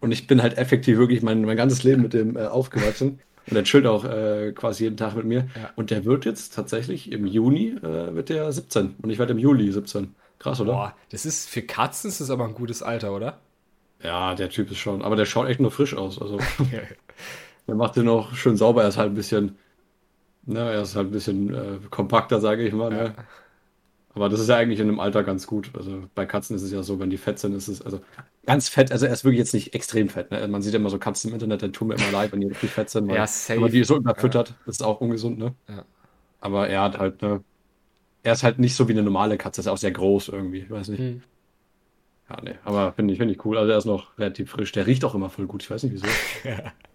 Und 0.00 0.12
ich 0.12 0.26
bin 0.26 0.42
halt 0.42 0.58
effektiv 0.58 0.98
wirklich 0.98 1.22
mein, 1.22 1.42
mein 1.42 1.56
ganzes 1.56 1.84
Leben 1.84 2.02
mit 2.02 2.12
dem 2.12 2.36
äh, 2.36 2.46
aufgewachsen. 2.46 3.20
Und 3.46 3.54
der 3.54 3.64
chillt 3.64 3.86
auch 3.86 4.04
äh, 4.04 4.52
quasi 4.52 4.84
jeden 4.84 4.96
Tag 4.96 5.16
mit 5.16 5.24
mir. 5.24 5.48
Ja. 5.56 5.70
Und 5.76 5.90
der 5.90 6.04
wird 6.04 6.24
jetzt 6.24 6.54
tatsächlich 6.54 7.10
im 7.10 7.26
Juni 7.26 7.76
äh, 7.82 8.14
wird 8.14 8.28
der 8.28 8.50
17. 8.52 8.96
Und 9.02 9.10
ich 9.10 9.18
werde 9.18 9.32
im 9.32 9.38
Juli 9.38 9.70
17. 9.70 10.14
Krass, 10.38 10.60
oder? 10.60 10.72
Boah, 10.72 10.96
das 11.10 11.26
ist 11.26 11.48
für 11.48 11.62
Katzen 11.62 12.08
ist 12.08 12.20
das 12.20 12.30
aber 12.30 12.44
ein 12.44 12.54
gutes 12.54 12.82
Alter, 12.82 13.14
oder? 13.14 13.38
Ja, 14.02 14.34
der 14.34 14.50
Typ 14.50 14.70
ist 14.70 14.78
schon. 14.78 15.02
Aber 15.02 15.16
der 15.16 15.24
schaut 15.24 15.48
echt 15.48 15.60
nur 15.60 15.70
frisch 15.70 15.94
aus. 15.94 16.20
Also 16.20 16.38
der 17.66 17.74
macht 17.74 17.96
den 17.96 18.08
auch 18.08 18.34
schön 18.34 18.56
sauber. 18.56 18.82
Er 18.82 18.88
ist 18.88 18.96
halt 18.96 19.12
ein 19.12 19.14
bisschen, 19.14 19.56
ne, 20.46 20.72
er 20.72 20.82
ist 20.82 20.96
halt 20.96 21.08
ein 21.08 21.12
bisschen 21.12 21.54
äh, 21.54 21.78
kompakter, 21.90 22.40
sage 22.40 22.66
ich 22.66 22.72
mal. 22.72 22.90
Ne? 22.90 23.14
Aber 24.14 24.28
das 24.28 24.40
ist 24.40 24.48
ja 24.48 24.56
eigentlich 24.56 24.78
in 24.80 24.88
einem 24.88 25.00
Alter 25.00 25.24
ganz 25.24 25.46
gut. 25.46 25.70
Also 25.74 26.04
bei 26.14 26.26
Katzen 26.26 26.54
ist 26.54 26.62
es 26.62 26.70
ja 26.70 26.82
so, 26.82 27.00
wenn 27.00 27.08
die 27.08 27.16
fett 27.16 27.38
sind, 27.38 27.54
ist 27.54 27.68
es 27.68 27.80
also 27.80 28.00
ganz 28.44 28.68
fett. 28.68 28.92
Also 28.92 29.06
er 29.06 29.12
ist 29.12 29.24
wirklich 29.24 29.38
jetzt 29.38 29.54
nicht 29.54 29.74
extrem 29.74 30.08
fett. 30.10 30.30
Ne? 30.30 30.46
Man 30.48 30.60
sieht 30.60 30.74
ja 30.74 30.78
immer 30.80 30.90
so 30.90 30.98
Katzen 30.98 31.30
im 31.30 31.34
Internet, 31.34 31.62
dann 31.62 31.72
tun 31.72 31.88
mir 31.88 31.94
immer 31.94 32.10
leid, 32.12 32.32
wenn 32.32 32.40
die 32.40 32.48
richtig 32.48 32.70
fett 32.70 32.90
sind. 32.90 33.08
Weil, 33.08 33.16
Ja, 33.16 33.26
safe. 33.26 33.54
wenn 33.56 33.62
man 33.62 33.72
die 33.72 33.84
so 33.84 33.96
überfüttert, 33.96 34.54
das 34.66 34.76
ist 34.76 34.82
auch 34.82 35.00
ungesund, 35.00 35.38
ne? 35.38 35.54
Ja. 35.68 35.84
Aber 36.40 36.68
er 36.68 36.82
hat 36.82 36.98
halt, 36.98 37.22
ne, 37.22 37.42
er 38.22 38.32
ist 38.34 38.42
halt 38.42 38.58
nicht 38.58 38.74
so 38.74 38.88
wie 38.88 38.92
eine 38.92 39.02
normale 39.02 39.38
Katze, 39.38 39.60
ist 39.62 39.66
auch 39.68 39.78
sehr 39.78 39.92
groß 39.92 40.28
irgendwie. 40.28 40.58
Ich 40.60 40.70
weiß 40.70 40.88
nicht. 40.88 41.00
Hm. 41.00 41.22
Ja, 42.28 42.40
nee, 42.42 42.54
aber 42.64 42.92
finde 42.92 43.12
ich, 43.12 43.18
finde 43.18 43.34
ich 43.34 43.44
cool. 43.44 43.58
Also 43.58 43.72
er 43.72 43.78
ist 43.78 43.84
noch 43.84 44.18
relativ 44.18 44.50
frisch. 44.50 44.72
Der 44.72 44.86
riecht 44.86 45.04
auch 45.04 45.14
immer 45.14 45.30
voll 45.30 45.46
gut. 45.46 45.62
Ich 45.62 45.70
weiß 45.70 45.82
nicht 45.84 45.92
wieso. 45.94 46.06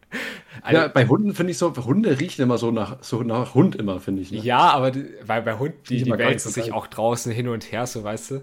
Also- 0.62 0.82
ja, 0.82 0.88
bei 0.88 1.08
Hunden 1.08 1.34
finde 1.34 1.52
ich 1.52 1.58
so, 1.58 1.76
Hunde 1.76 2.20
riechen 2.20 2.42
immer 2.42 2.58
so 2.58 2.72
nach, 2.72 3.04
so 3.04 3.22
nach 3.24 3.54
Hund 3.54 3.76
immer, 3.76 4.00
finde 4.00 4.22
ich. 4.22 4.32
Ne? 4.32 4.40
Ja, 4.40 4.60
aber 4.72 4.92
die, 4.92 5.06
weil 5.26 5.42
bei 5.42 5.58
Hunden, 5.58 5.78
die, 5.90 6.04
die 6.04 6.12
wälzen 6.12 6.52
sich 6.52 6.72
auch 6.72 6.88
draußen 6.88 7.32
hin 7.32 7.48
und 7.48 7.72
her, 7.72 7.86
so 7.86 8.04
weißt 8.04 8.32
du. 8.32 8.42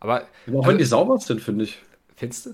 Aber 0.00 0.22
auch 0.22 0.26
also- 0.48 0.68
wenn 0.68 0.78
die 0.78 0.84
sauber 0.84 1.18
sind, 1.18 1.40
finde 1.40 1.64
ich. 1.64 1.78
findest 2.14 2.46
du? 2.46 2.50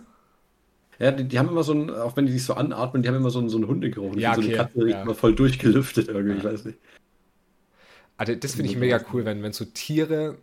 Ja, 0.99 1.11
die, 1.11 1.25
die 1.25 1.39
haben 1.39 1.49
immer 1.49 1.65
so 1.65 1.73
ein, 1.73 1.91
auch 1.91 2.17
wenn 2.17 2.27
die 2.27 2.33
sich 2.33 2.45
so 2.45 2.55
anatmen, 2.55 3.03
die 3.03 3.09
haben 3.09 3.17
immer 3.17 3.31
so 3.31 3.41
einen, 3.41 3.49
so 3.49 3.57
einen 3.59 3.67
Hundegeruch. 3.67 4.15
Ja, 4.17 4.35
finde, 4.35 4.49
So 4.49 4.53
eine 4.53 4.61
okay, 4.61 4.73
Katze 4.73 4.85
riecht 4.85 4.97
ja. 4.97 5.03
immer 5.03 5.15
voll 5.15 5.35
durchgelüftet 5.35 6.09
irgendwie, 6.09 6.39
ich 6.39 6.45
weiß 6.45 6.65
nicht. 6.65 6.79
Also 8.17 8.35
das 8.35 8.55
finde 8.55 8.71
ich 8.71 8.77
mega 8.77 9.01
cool, 9.13 9.25
wenn, 9.25 9.43
wenn 9.43 9.53
so 9.53 9.65
Tiere 9.65 10.37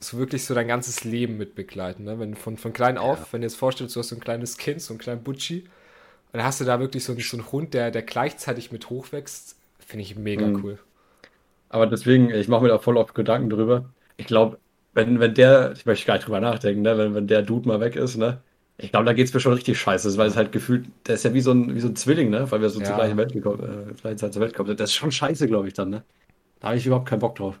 so 0.00 0.18
wirklich 0.18 0.44
so 0.44 0.54
dein 0.54 0.66
ganzes 0.68 1.04
Leben 1.04 1.36
mitbegleiten. 1.38 2.04
Ne? 2.04 2.18
Wenn 2.18 2.34
von, 2.34 2.56
von 2.56 2.72
klein 2.72 2.98
auf, 2.98 3.32
wenn 3.32 3.40
du 3.40 3.46
jetzt 3.46 3.56
vorstellst, 3.56 3.94
du 3.94 4.00
hast 4.00 4.08
so 4.08 4.16
ein 4.16 4.20
kleines 4.20 4.58
Kind, 4.58 4.82
so 4.82 4.92
einen 4.92 4.98
kleinen 4.98 5.22
Butchi, 5.22 5.64
und 6.34 6.40
dann 6.40 6.44
hast 6.46 6.60
du 6.60 6.66
da 6.66 6.80
wirklich 6.80 7.04
so, 7.04 7.14
einen- 7.14 7.22
so 7.22 7.38
einen 7.38 7.52
Hund, 7.52 7.74
der, 7.74 7.92
der 7.92 8.02
gleichzeitig 8.02 8.72
mit 8.72 8.90
hochwächst, 8.90 9.58
finde 9.80 10.04
ich 10.04 10.16
mega 10.16 10.52
Mhm. 10.52 10.64
cool. 10.64 10.80
Aber 11.68 11.86
deswegen, 11.86 12.30
ich 12.30 12.48
mache 12.48 12.62
mir 12.62 12.68
da 12.68 12.78
voll 12.78 12.96
oft 12.96 13.14
Gedanken 13.14 13.50
drüber. 13.50 13.94
Ich 14.16 14.26
glaube, 14.26 14.60
wenn, 14.92 15.20
wenn 15.20 15.34
der, 15.34 15.72
ich 15.72 15.86
möchte 15.86 16.06
gar 16.06 16.14
nicht 16.14 16.26
drüber 16.26 16.40
nachdenken, 16.40 16.82
ne, 16.82 16.96
wenn, 16.98 17.14
wenn 17.14 17.26
der 17.26 17.42
Dude 17.42 17.68
mal 17.68 17.80
weg 17.80 17.96
ist, 17.96 18.16
ne, 18.16 18.42
ich 18.76 18.90
glaube, 18.90 19.06
da 19.06 19.12
geht 19.12 19.26
es 19.28 19.34
mir 19.34 19.40
schon 19.40 19.54
richtig 19.54 19.78
scheiße, 19.80 20.16
weil 20.18 20.28
es 20.28 20.36
halt 20.36 20.52
gefühlt, 20.52 20.88
der 21.06 21.16
ist 21.16 21.24
ja 21.24 21.34
wie 21.34 21.40
so 21.40 21.52
ein, 21.52 21.74
wie 21.74 21.80
so 21.80 21.88
ein 21.88 21.96
Zwilling, 21.96 22.30
ne, 22.30 22.50
weil 22.50 22.60
wir 22.60 22.70
so 22.70 22.80
zur 22.80 22.94
Ja. 22.94 22.94
gleichen 22.94 23.16
Welt 23.18 23.32
gekommen, 23.32 23.90
äh, 23.90 23.94
gleichen 23.94 24.18
Zeit 24.18 24.32
zur 24.34 24.42
Welt 24.42 24.52
gekommen 24.52 24.68
sind. 24.68 24.80
Das 24.80 24.90
ist 24.90 24.96
schon 24.96 25.12
scheiße, 25.12 25.46
glaube 25.48 25.68
ich, 25.68 25.74
dann, 25.74 25.90
ne. 25.90 26.04
Da 26.60 26.68
habe 26.68 26.78
ich 26.78 26.86
überhaupt 26.86 27.08
keinen 27.08 27.20
Bock 27.20 27.36
drauf. 27.36 27.60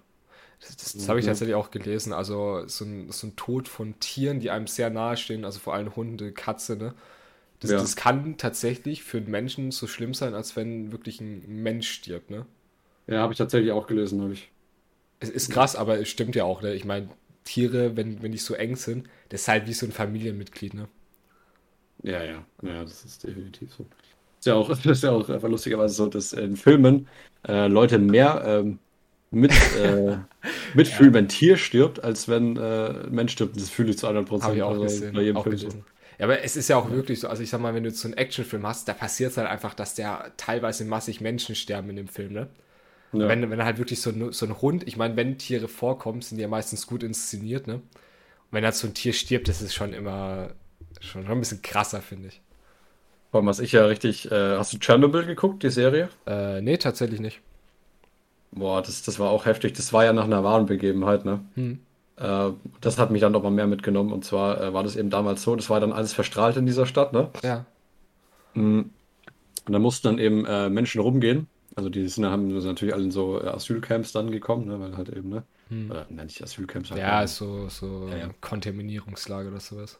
Das, 0.60 0.76
das, 0.76 0.96
das 0.96 1.08
habe 1.08 1.20
ich 1.20 1.26
Mhm. 1.26 1.26
tatsächlich 1.26 1.54
auch 1.54 1.70
gelesen. 1.70 2.12
Also 2.12 2.66
so 2.66 2.84
ein, 2.84 3.10
so 3.10 3.26
ein 3.26 3.36
Tod 3.36 3.68
von 3.68 3.98
Tieren, 4.00 4.40
die 4.40 4.50
einem 4.50 4.66
sehr 4.66 4.90
nahe 4.90 5.16
stehen, 5.16 5.44
also 5.44 5.58
vor 5.60 5.74
allem 5.74 5.94
Hunde, 5.96 6.32
Katze, 6.32 6.76
ne? 6.76 6.94
Das, 7.60 7.70
Ja. 7.70 7.78
das 7.78 7.96
kann 7.96 8.36
tatsächlich 8.36 9.02
für 9.04 9.18
einen 9.18 9.30
Menschen 9.30 9.70
so 9.72 9.86
schlimm 9.86 10.14
sein, 10.14 10.34
als 10.34 10.56
wenn 10.56 10.92
wirklich 10.92 11.20
ein 11.20 11.62
Mensch 11.62 11.90
stirbt, 11.90 12.30
ne? 12.30 12.46
Ja, 13.06 13.20
habe 13.22 13.32
ich 13.32 13.38
tatsächlich 13.38 13.72
auch 13.72 13.86
gelesen, 13.86 14.20
habe 14.22 14.32
ich. 14.34 14.50
Es 15.18 15.28
ist 15.28 15.50
krass, 15.50 15.74
aber 15.74 15.98
es 15.98 16.08
stimmt 16.08 16.36
ja 16.36 16.44
auch, 16.44 16.62
ne? 16.62 16.72
Ich 16.74 16.84
meine, 16.84 17.08
Tiere, 17.44 17.96
wenn, 17.96 18.22
wenn 18.22 18.30
die 18.32 18.38
so 18.38 18.54
eng 18.54 18.76
sind, 18.76 19.08
das 19.30 19.42
ist 19.42 19.48
halt 19.48 19.66
wie 19.66 19.72
so 19.72 19.86
ein 19.86 19.92
Familienmitglied, 19.92 20.74
ne? 20.74 20.88
Ja, 22.02 22.22
ja, 22.24 22.46
ja, 22.62 22.82
das 22.84 23.04
ist 23.04 23.24
definitiv 23.24 23.72
so. 23.74 23.86
Ist 24.40 24.46
ja 24.46 24.54
auch, 24.54 24.68
das 24.68 24.84
ist 24.86 25.02
ja 25.02 25.10
auch 25.12 25.28
einfach 25.28 25.48
lustigerweise 25.48 25.94
so, 25.94 26.08
dass 26.08 26.32
in 26.32 26.56
Filmen 26.56 27.08
äh, 27.46 27.66
Leute 27.68 27.98
mehr 27.98 28.42
ähm, 28.46 28.80
mit, 29.30 29.72
äh, 29.72 30.18
mitfühlen, 30.74 31.14
wenn 31.14 31.24
ein 31.26 31.28
Tier 31.28 31.56
stirbt, 31.56 32.02
als 32.04 32.28
wenn 32.28 32.56
äh, 32.56 32.60
ein 33.06 33.12
Mensch 33.14 33.32
stirbt. 33.32 33.56
Das 33.56 33.70
fühle 33.70 33.90
ich 33.90 33.98
zu 33.98 34.06
100 34.06 34.28
Prozent. 34.28 34.44
Habe 34.44 34.56
ich 34.56 34.62
auch 34.62 34.78
also 34.80 34.82
gesehen. 34.82 35.12
bei 35.12 35.22
jedem 35.22 35.36
Auch 35.36 35.42
Film 35.42 35.56
so. 35.56 35.68
gelesen. 35.68 35.84
Ja, 36.18 36.26
aber 36.26 36.42
es 36.42 36.56
ist 36.56 36.68
ja 36.68 36.76
auch 36.76 36.90
wirklich 36.90 37.20
so, 37.20 37.28
also 37.28 37.42
ich 37.42 37.50
sag 37.50 37.60
mal, 37.60 37.74
wenn 37.74 37.84
du 37.84 37.90
so 37.90 38.08
einen 38.08 38.16
Actionfilm 38.16 38.66
hast, 38.66 38.88
da 38.88 38.92
passiert 38.94 39.32
es 39.32 39.36
halt 39.36 39.48
einfach, 39.48 39.74
dass 39.74 39.94
der 39.94 40.32
teilweise 40.36 40.84
massig 40.84 41.20
Menschen 41.20 41.54
sterben 41.54 41.90
in 41.90 41.96
dem 41.96 42.08
Film, 42.08 42.32
ne? 42.32 42.48
Ja. 43.12 43.28
Wenn, 43.28 43.48
wenn 43.48 43.64
halt 43.64 43.78
wirklich 43.78 44.00
so 44.00 44.10
ein, 44.10 44.32
so 44.32 44.44
ein 44.46 44.60
Hund, 44.60 44.86
ich 44.88 44.96
meine, 44.96 45.16
wenn 45.16 45.38
Tiere 45.38 45.68
vorkommen, 45.68 46.20
sind 46.20 46.38
die 46.38 46.42
ja 46.42 46.48
meistens 46.48 46.86
gut 46.86 47.02
inszeniert, 47.02 47.66
ne? 47.66 47.74
Und 47.74 47.82
wenn 48.50 48.64
halt 48.64 48.74
so 48.74 48.86
ein 48.86 48.94
Tier 48.94 49.12
stirbt, 49.12 49.48
das 49.48 49.62
ist 49.62 49.74
schon 49.74 49.92
immer 49.92 50.50
schon 51.00 51.26
ein 51.26 51.38
bisschen 51.38 51.62
krasser, 51.62 52.00
finde 52.00 52.28
ich. 52.28 52.40
Allem, 53.32 53.46
was 53.46 53.58
ich 53.58 53.72
ja 53.72 53.84
richtig. 53.84 54.30
Äh, 54.30 54.56
hast 54.56 54.72
du 54.72 54.78
Chernobyl 54.78 55.26
geguckt, 55.26 55.62
die 55.62 55.70
Serie? 55.70 56.08
Äh, 56.26 56.60
nee, 56.60 56.76
tatsächlich 56.76 57.20
nicht. 57.20 57.40
Boah, 58.52 58.80
das, 58.80 59.02
das 59.02 59.18
war 59.18 59.30
auch 59.30 59.46
heftig. 59.46 59.74
Das 59.74 59.92
war 59.92 60.04
ja 60.04 60.12
nach 60.12 60.24
einer 60.24 60.44
wahren 60.44 60.66
Begebenheit, 60.66 61.24
ne? 61.24 61.40
Hm. 61.54 61.80
Äh, 62.16 62.50
das 62.80 62.98
hat 62.98 63.10
mich 63.10 63.20
dann 63.20 63.32
noch 63.32 63.42
mal 63.42 63.50
mehr 63.50 63.66
mitgenommen. 63.66 64.12
Und 64.12 64.24
zwar 64.24 64.60
äh, 64.60 64.72
war 64.72 64.82
das 64.82 64.96
eben 64.96 65.10
damals 65.10 65.42
so, 65.42 65.56
das 65.56 65.70
war 65.70 65.80
dann 65.80 65.92
alles 65.92 66.12
verstrahlt 66.12 66.56
in 66.56 66.66
dieser 66.66 66.86
Stadt, 66.86 67.12
ne? 67.12 67.30
Ja. 67.42 67.66
Mm. 68.54 68.90
Und 69.66 69.72
da 69.72 69.78
mussten 69.78 70.08
dann 70.08 70.18
eben 70.18 70.44
äh, 70.44 70.68
Menschen 70.68 71.00
rumgehen. 71.00 71.48
Also 71.74 71.88
die 71.88 72.06
sind, 72.08 72.24
haben 72.26 72.48
natürlich 72.48 72.94
alle 72.94 73.04
in 73.04 73.10
so 73.10 73.40
Asylcamps 73.40 74.12
dann 74.12 74.30
gekommen, 74.30 74.66
ne? 74.66 74.78
Weil 74.78 74.96
halt 74.96 75.08
eben, 75.08 75.28
ne? 75.28 75.42
Hm. 75.68 75.90
Oder, 75.90 76.06
nein, 76.10 76.26
nicht 76.26 76.42
Asylcamps. 76.42 76.90
Halt 76.90 77.00
Ja, 77.00 77.26
so, 77.26 77.68
so 77.68 78.08
Ja, 78.10 78.16
ja. 78.18 78.30
Kontaminierungslage 78.40 79.48
oder 79.48 79.60
sowas. 79.60 79.98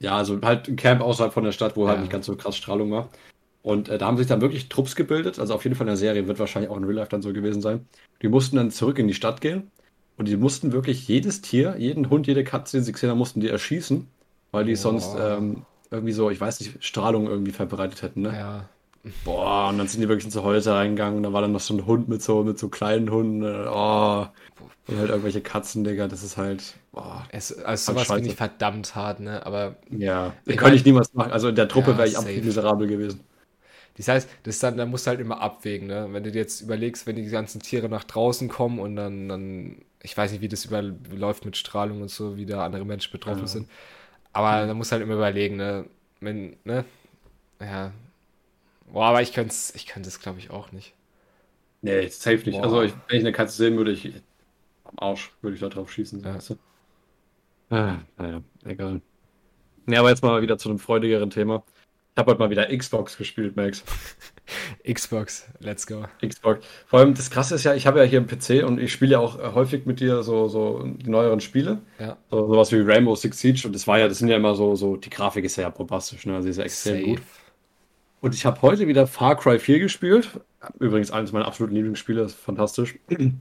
Ja, 0.00 0.16
also 0.16 0.40
halt 0.42 0.68
ein 0.68 0.76
Camp 0.76 1.00
außerhalb 1.00 1.32
von 1.32 1.44
der 1.44 1.52
Stadt, 1.52 1.76
wo 1.76 1.86
halt 1.86 1.98
Ja. 1.98 2.00
nicht 2.02 2.12
ganz 2.12 2.26
so 2.26 2.36
krass 2.36 2.56
Strahlung 2.56 2.90
war. 2.90 3.08
Und 3.62 3.88
äh, 3.88 3.98
da 3.98 4.06
haben 4.06 4.16
sich 4.16 4.26
dann 4.26 4.40
wirklich 4.40 4.68
Trupps 4.68 4.96
gebildet. 4.96 5.38
Also 5.38 5.54
auf 5.54 5.64
jeden 5.64 5.76
Fall 5.76 5.86
in 5.86 5.90
der 5.90 5.96
Serie 5.96 6.26
wird 6.26 6.38
wahrscheinlich 6.38 6.70
auch 6.70 6.76
in 6.76 6.84
Real 6.84 6.96
Life 6.96 7.10
dann 7.10 7.22
so 7.22 7.32
gewesen 7.32 7.62
sein. 7.62 7.86
Die 8.22 8.28
mussten 8.28 8.56
dann 8.56 8.70
zurück 8.70 8.98
in 8.98 9.08
die 9.08 9.14
Stadt 9.14 9.40
gehen. 9.40 9.70
Und 10.20 10.26
die 10.28 10.36
mussten 10.36 10.72
wirklich 10.72 11.08
jedes 11.08 11.40
Tier, 11.40 11.76
jeden 11.78 12.10
Hund, 12.10 12.26
jede 12.26 12.44
Katze, 12.44 12.76
den 12.76 12.84
sie 12.84 12.92
gesehen 12.92 13.10
haben, 13.10 13.18
mussten 13.18 13.40
die 13.40 13.48
erschießen. 13.48 14.06
Weil 14.52 14.66
die 14.66 14.76
Boah. 14.76 14.82
sonst 14.82 15.14
ähm, 15.18 15.64
irgendwie 15.90 16.12
so, 16.12 16.30
ich 16.30 16.40
weiß 16.40 16.60
nicht, 16.60 16.84
Strahlung 16.84 17.26
irgendwie 17.26 17.52
verbreitet 17.52 18.02
hätten, 18.02 18.22
ne? 18.22 18.38
Ja. 18.38 18.68
Boah, 19.24 19.70
und 19.70 19.78
dann 19.78 19.88
sind 19.88 20.00
die 20.02 20.08
wirklich 20.08 20.26
in 20.26 20.30
so 20.32 20.42
Häuser 20.44 20.76
reingegangen. 20.76 21.18
Und 21.18 21.22
da 21.24 21.32
war 21.32 21.42
dann 21.42 21.52
noch 21.52 21.60
so 21.60 21.74
ein 21.74 21.86
Hund 21.86 22.08
mit 22.08 22.22
so, 22.22 22.44
mit 22.44 22.58
so 22.58 22.68
kleinen 22.68 23.10
Hunden. 23.10 23.44
äh, 23.44 23.66
Oh, 23.68 24.26
und 24.88 24.98
halt 24.98 25.10
irgendwelche 25.10 25.42
Katzen, 25.42 25.84
Digga. 25.84 26.08
Das 26.08 26.22
ist 26.24 26.36
halt, 26.36 26.74
boah. 26.92 27.26
Es, 27.30 27.52
also 27.58 27.92
Voll 27.92 27.94
sowas 27.94 28.08
finde 28.12 28.28
ich 28.28 28.36
verdammt 28.36 28.94
hart, 28.94 29.20
ne? 29.20 29.44
Aber 29.46 29.76
Ja, 29.90 30.32
Ich 30.46 30.56
könnte 30.56 30.76
ich 30.76 30.84
niemals 30.84 31.12
machen. 31.14 31.32
Also 31.32 31.48
in 31.48 31.54
der 31.56 31.68
Truppe 31.68 31.90
Ja, 31.90 31.98
wäre 31.98 32.08
ich 32.08 32.16
absolut 32.16 32.44
miserabel 32.44 32.86
gewesen. 32.88 33.20
Das 33.96 34.08
heißt, 34.08 34.28
das 34.44 34.58
dann, 34.58 34.76
da 34.76 34.86
musst 34.86 35.06
du 35.06 35.10
halt 35.10 35.20
immer 35.20 35.40
abwägen, 35.40 35.88
ne? 35.88 36.08
Wenn 36.10 36.24
du 36.24 36.32
dir 36.32 36.38
jetzt 36.40 36.60
überlegst, 36.60 37.06
wenn 37.06 37.16
die 37.16 37.26
ganzen 37.26 37.60
Tiere 37.60 37.88
nach 37.88 38.04
draußen 38.04 38.48
kommen 38.48 38.78
und 38.78 38.96
dann, 38.96 39.28
dann 39.28 39.82
ich 40.02 40.16
weiß 40.16 40.32
nicht, 40.32 40.40
wie 40.40 40.48
das 40.48 40.64
über, 40.64 40.82
läuft 40.82 41.44
mit 41.44 41.56
Strahlung 41.56 42.02
und 42.02 42.10
so, 42.10 42.36
wie 42.36 42.46
da 42.46 42.64
andere 42.64 42.84
Menschen 42.84 43.12
betroffen 43.12 43.42
Ja. 43.42 43.46
sind. 43.46 43.68
Aber 44.32 44.66
da 44.66 44.74
musst 44.74 44.90
du 44.92 44.94
halt 44.94 45.02
immer 45.02 45.14
überlegen, 45.14 45.56
ne? 45.56 45.86
Wenn, 46.20 46.56
ne? 46.64 46.84
Ja. 47.60 47.92
Boah, 48.92 49.06
aber 49.06 49.22
ich 49.22 49.32
könnte 49.32 49.52
es, 49.52 49.74
ich 49.74 49.86
könnte 49.86 50.08
es, 50.08 50.20
glaube 50.20 50.38
ich, 50.38 50.50
auch 50.50 50.72
nicht. 50.72 50.94
Nee, 51.82 52.08
safe 52.08 52.38
nicht. 52.38 52.52
Boah. 52.52 52.64
Also, 52.64 52.82
ich, 52.82 52.92
wenn 53.08 53.18
ich 53.18 53.24
eine 53.24 53.32
Katze 53.32 53.56
sehen 53.56 53.76
würde, 53.76 53.92
ich 53.92 54.12
am 54.84 54.98
Arsch 54.98 55.32
würde 55.42 55.54
ich 55.54 55.60
da 55.60 55.68
drauf 55.68 55.90
schießen. 55.92 56.22
Ja. 56.24 56.34
Weißt 56.34 56.50
du? 56.50 56.58
ah, 57.70 57.98
naja, 58.18 58.42
egal. 58.64 59.00
Nee, 59.86 59.96
aber 59.96 60.10
jetzt 60.10 60.22
mal 60.22 60.42
wieder 60.42 60.58
zu 60.58 60.68
einem 60.68 60.78
freudigeren 60.78 61.30
Thema. 61.30 61.64
Ich 62.14 62.18
habe 62.18 62.32
heute 62.32 62.40
mal 62.40 62.50
wieder 62.50 62.66
Xbox 62.76 63.16
gespielt, 63.16 63.56
Max. 63.56 63.84
Xbox, 64.92 65.46
let's 65.60 65.86
go. 65.86 66.04
Xbox. 66.26 66.66
Vor 66.86 66.98
allem 66.98 67.14
das 67.14 67.30
Krasse 67.30 67.54
ist 67.54 67.64
ja, 67.64 67.74
ich 67.74 67.86
habe 67.86 68.00
ja 68.00 68.04
hier 68.04 68.18
einen 68.18 68.26
PC 68.26 68.64
und 68.66 68.80
ich 68.80 68.92
spiele 68.92 69.12
ja 69.12 69.18
auch 69.20 69.38
äh, 69.38 69.54
häufig 69.54 69.86
mit 69.86 70.00
dir 70.00 70.22
so, 70.22 70.48
so 70.48 70.82
die 70.84 71.08
neueren 71.08 71.40
Spiele. 71.40 71.78
Ja. 72.00 72.16
So, 72.30 72.48
sowas 72.48 72.72
wie 72.72 72.80
Rainbow 72.80 73.14
Six 73.14 73.38
Siege 73.38 73.62
und 73.66 73.74
das 73.74 73.86
war 73.86 73.98
ja, 73.98 74.08
das 74.08 74.18
sind 74.18 74.28
ja 74.28 74.36
immer 74.36 74.56
so, 74.56 74.74
so, 74.74 74.96
die 74.96 75.08
Grafik 75.08 75.44
ist 75.44 75.56
ja 75.56 75.68
bombastisch, 75.70 76.26
ne? 76.26 76.34
Also 76.34 76.46
die 76.46 76.50
ist 76.50 76.56
ja 76.56 76.64
extrem 76.64 77.04
gut. 77.04 77.22
Und 78.20 78.34
ich 78.34 78.44
habe 78.44 78.60
heute 78.60 78.86
wieder 78.86 79.06
Far 79.06 79.36
Cry 79.36 79.58
4 79.58 79.78
gespielt. 79.78 80.28
Übrigens 80.78 81.10
eines 81.10 81.32
meiner 81.32 81.46
absoluten 81.46 81.74
Lieblingsspiele, 81.74 82.22
ist 82.22 82.34
fantastisch. 82.34 82.98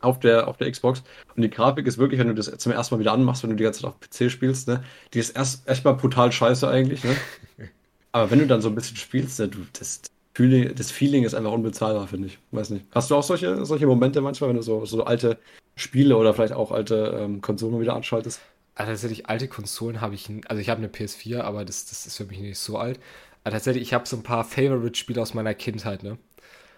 Auf 0.00 0.20
der, 0.20 0.48
auf 0.48 0.58
der 0.58 0.70
Xbox. 0.70 1.02
Und 1.34 1.40
die 1.40 1.48
Grafik 1.48 1.86
ist 1.86 1.96
wirklich, 1.96 2.20
wenn 2.20 2.26
du 2.26 2.34
das 2.34 2.54
zum 2.58 2.72
ersten 2.72 2.94
Mal 2.94 2.98
wieder 2.98 3.12
anmachst, 3.12 3.42
wenn 3.42 3.48
du 3.48 3.56
die 3.56 3.64
ganze 3.64 3.80
Zeit 3.80 3.88
auf 3.88 4.00
PC 4.00 4.30
spielst, 4.30 4.68
ne, 4.68 4.84
die 5.14 5.18
ist 5.18 5.34
erst 5.34 5.66
echt 5.66 5.82
mal 5.82 5.92
brutal 5.92 6.30
scheiße 6.30 6.68
eigentlich, 6.68 7.04
ne? 7.04 7.16
Aber 8.14 8.30
wenn 8.30 8.38
du 8.38 8.46
dann 8.46 8.60
so 8.60 8.68
ein 8.68 8.76
bisschen 8.76 8.96
spielst, 8.96 9.40
ne, 9.40 9.48
du, 9.48 9.66
das, 9.76 10.02
Feeling, 10.34 10.72
das 10.76 10.92
Feeling 10.92 11.24
ist 11.24 11.34
einfach 11.34 11.50
unbezahlbar, 11.50 12.06
finde 12.06 12.28
ich. 12.28 12.38
Weiß 12.52 12.70
nicht. 12.70 12.86
Hast 12.92 13.10
du 13.10 13.16
auch 13.16 13.24
solche, 13.24 13.66
solche 13.66 13.88
Momente 13.88 14.20
manchmal, 14.20 14.50
wenn 14.50 14.56
du 14.56 14.62
so, 14.62 14.86
so 14.86 15.02
alte 15.02 15.36
Spiele 15.74 16.16
oder 16.16 16.32
vielleicht 16.32 16.52
auch 16.52 16.70
alte 16.70 17.18
ähm, 17.20 17.40
Konsolen 17.40 17.80
wieder 17.80 17.96
anschaltest? 17.96 18.40
Also 18.76 18.92
tatsächlich 18.92 19.28
alte 19.28 19.48
Konsolen 19.48 20.00
habe 20.00 20.14
ich, 20.14 20.30
also 20.46 20.60
ich 20.60 20.68
habe 20.68 20.78
eine 20.78 20.86
PS4, 20.86 21.40
aber 21.40 21.64
das, 21.64 21.86
das 21.86 22.06
ist 22.06 22.16
für 22.16 22.24
mich 22.24 22.38
nicht 22.38 22.56
so 22.56 22.78
alt. 22.78 23.00
Aber 23.42 23.52
tatsächlich, 23.52 23.82
ich 23.82 23.94
habe 23.94 24.06
so 24.06 24.16
ein 24.16 24.22
paar 24.22 24.44
Favorite-Spiele 24.44 25.20
aus 25.20 25.34
meiner 25.34 25.54
Kindheit, 25.54 26.04
ne? 26.04 26.16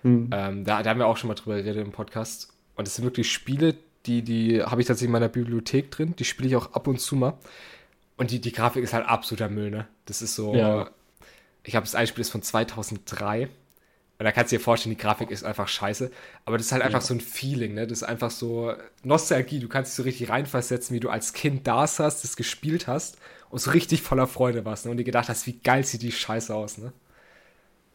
Hm. 0.05 0.31
Ähm, 0.33 0.65
da, 0.65 0.83
da 0.83 0.89
haben 0.89 0.99
wir 0.99 1.07
auch 1.07 1.19
schon 1.19 1.29
mal 1.29 1.35
drüber 1.35 1.57
geredet 1.57 1.85
im 1.85 1.93
Podcast. 1.93 2.49
Und 2.77 2.87
das 2.87 2.95
sind 2.95 3.05
wirklich 3.05 3.31
Spiele, 3.31 3.75
die, 4.07 4.23
die 4.23 4.63
habe 4.63 4.81
ich 4.81 4.87
tatsächlich 4.87 5.09
in 5.09 5.13
meiner 5.13 5.29
Bibliothek 5.29 5.91
drin. 5.91 6.15
Die 6.19 6.25
spiele 6.25 6.49
ich 6.49 6.57
auch 6.57 6.73
ab 6.73 6.87
und 6.87 6.99
zu 6.99 7.15
mal. 7.15 7.35
Und 8.17 8.31
die, 8.31 8.41
die 8.41 8.53
Grafik 8.53 8.83
ist 8.83 8.95
halt 8.95 9.07
absoluter 9.07 9.51
Müll, 9.51 9.71
ne? 9.71 9.87
Das 10.07 10.23
ist 10.23 10.35
so. 10.35 10.55
Ja. 10.55 10.89
Ich 11.67 11.77
habe 11.77 11.85
das 11.85 11.95
ein 11.95 12.07
Spiel 12.07 12.23
ist 12.23 12.31
von 12.31 12.43
2003. 12.43 13.49
Und 14.19 14.25
da 14.25 14.33
kannst 14.33 14.51
du 14.53 14.57
dir 14.57 14.63
vorstellen, 14.63 14.95
die 14.97 15.03
Grafik 15.03 15.31
ist 15.31 15.45
einfach 15.45 15.69
scheiße. 15.69 16.11
Aber 16.47 16.57
das 16.57 16.67
ist 16.67 16.73
halt 16.73 16.83
einfach 16.83 17.03
so 17.03 17.13
ein 17.13 17.21
Feeling, 17.21 17.75
ne? 17.75 17.87
Das 17.87 17.99
ist 17.99 18.05
einfach 18.05 18.31
so 18.31 18.73
Nostalgie. 19.03 19.61
Du 19.61 19.69
kannst 19.69 19.93
dich 19.93 19.97
so 19.97 20.03
richtig 20.05 20.31
reinversetzen, 20.31 20.95
wie 20.97 21.01
du 21.01 21.11
als 21.11 21.35
Kind 21.35 21.67
da 21.67 21.87
saßt, 21.87 22.25
das 22.25 22.37
gespielt 22.37 22.87
hast 22.87 23.19
und 23.51 23.59
so 23.61 23.73
richtig 23.73 24.03
voller 24.03 24.27
Freude 24.27 24.65
warst, 24.65 24.87
ne? 24.87 24.91
Und 24.93 24.97
dir 24.99 25.05
gedacht 25.05 25.29
hast, 25.29 25.47
wie 25.47 25.59
geil 25.59 25.85
sieht 25.85 26.03
die 26.03 26.13
Scheiße 26.13 26.55
aus, 26.55 26.79
ne? 26.79 26.93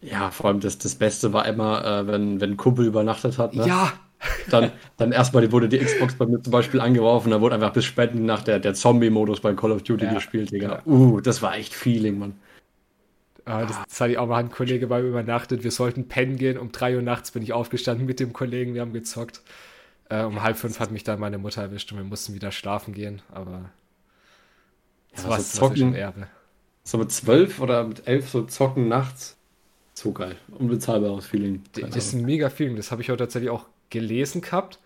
Ja, 0.02 0.32
vor 0.32 0.48
allem 0.48 0.60
das, 0.60 0.78
das 0.80 0.96
Beste 0.96 1.32
war 1.34 1.46
immer, 1.48 1.86
äh, 1.86 2.08
wenn, 2.08 2.42
wenn 2.42 2.52
ein 2.52 2.58
Kumpel 2.58 2.86
übernachtet 2.88 3.38
hat, 3.38 3.56
ne? 3.56 3.66
Ja! 3.68 3.94
Dann, 4.50 4.72
dann 4.98 5.12
erstmal 5.12 5.52
wurde 5.52 5.68
die 5.70 5.80
Xbox 5.80 6.16
bei 6.16 6.26
mir 6.28 6.42
zum 6.44 6.52
Beispiel 6.52 6.80
angeworfen, 6.80 7.32
da 7.32 7.42
wurde 7.42 7.56
einfach 7.56 7.74
bis 7.74 7.86
spät 7.86 8.14
Nacht 8.16 8.48
der, 8.48 8.60
der 8.60 8.74
Zombie-Modus 8.76 9.42
bei 9.42 9.54
Call 9.56 9.72
of 9.72 9.84
Duty 9.84 10.06
Ja, 10.06 10.14
gespielt, 10.14 10.52
Digga. 10.52 10.82
ja. 10.86 10.86
Uh, 10.86 11.22
das 11.22 11.42
war 11.42 11.56
echt 11.56 11.74
Feeling, 11.74 12.20
Mann. 12.20 12.36
Ah, 13.52 13.66
das, 13.66 13.78
das 13.88 14.02
hatte 14.02 14.12
ich 14.12 14.18
auch 14.18 14.28
mal 14.28 14.38
ein 14.38 14.50
Kollege 14.52 14.88
bei 14.88 15.02
mir 15.02 15.10
übernachtet. 15.10 15.64
Wir 15.64 15.72
sollten 15.72 16.08
pennen 16.08 16.38
gehen. 16.38 16.58
Um 16.58 16.72
3 16.72 16.96
Uhr 16.96 17.02
nachts 17.02 17.32
bin 17.32 17.44
ich 17.44 17.54
aufgestanden 17.54 18.06
mit 18.06 18.20
dem 18.20 18.34
Kollegen. 18.34 18.74
Wir 18.74 18.82
haben 18.82 18.94
gezockt. 18.94 19.42
Äh, 20.10 20.24
um 20.24 20.42
halb 20.42 20.58
fünf 20.58 20.80
hat 20.80 20.92
mich 20.92 21.04
dann 21.04 21.20
meine 21.20 21.38
Mutter 21.38 21.62
erwischt 21.62 21.92
und 21.92 21.98
wir 21.98 22.04
mussten 22.04 22.34
wieder 22.34 22.52
schlafen 22.52 22.94
gehen. 22.94 23.22
Aber 23.32 23.72
Ja, 25.16 25.22
sowas, 25.24 25.54
so 25.54 25.60
zocken, 25.68 25.94
Erbe. 25.94 26.28
so 26.84 26.98
mit 26.98 27.12
zwölf 27.12 27.60
oder 27.60 27.84
mit 27.86 28.08
elf 28.08 28.30
so 28.30 28.44
zocken 28.44 28.88
nachts. 28.88 29.38
So 29.94 30.12
geil. 30.12 30.36
Unbezahlbares 30.58 31.26
Feeling. 31.26 31.64
Das 31.74 31.96
ist 31.96 32.14
ein 32.14 32.26
mega 32.26 32.50
Feeling. 32.50 32.76
Das 32.76 32.92
habe 32.92 33.02
ich 33.02 33.10
heute 33.10 33.24
tatsächlich 33.24 33.50
auch 33.52 33.66
gelesen 33.90 34.42
gehabt. 34.42 34.80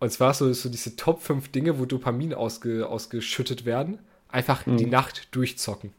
Und 0.00 0.10
zwar 0.12 0.34
so, 0.34 0.52
so 0.52 0.68
diese 0.68 0.96
Top 0.96 1.22
5 1.22 1.50
Dinge, 1.50 1.78
wo 1.78 1.84
Dopamin 1.84 2.34
ausge, 2.34 2.86
ausgeschüttet 2.88 3.64
werden. 3.64 3.98
Einfach 4.28 4.62
die 4.64 4.86
Nacht 4.86 5.34
durchzocken. 5.34 5.92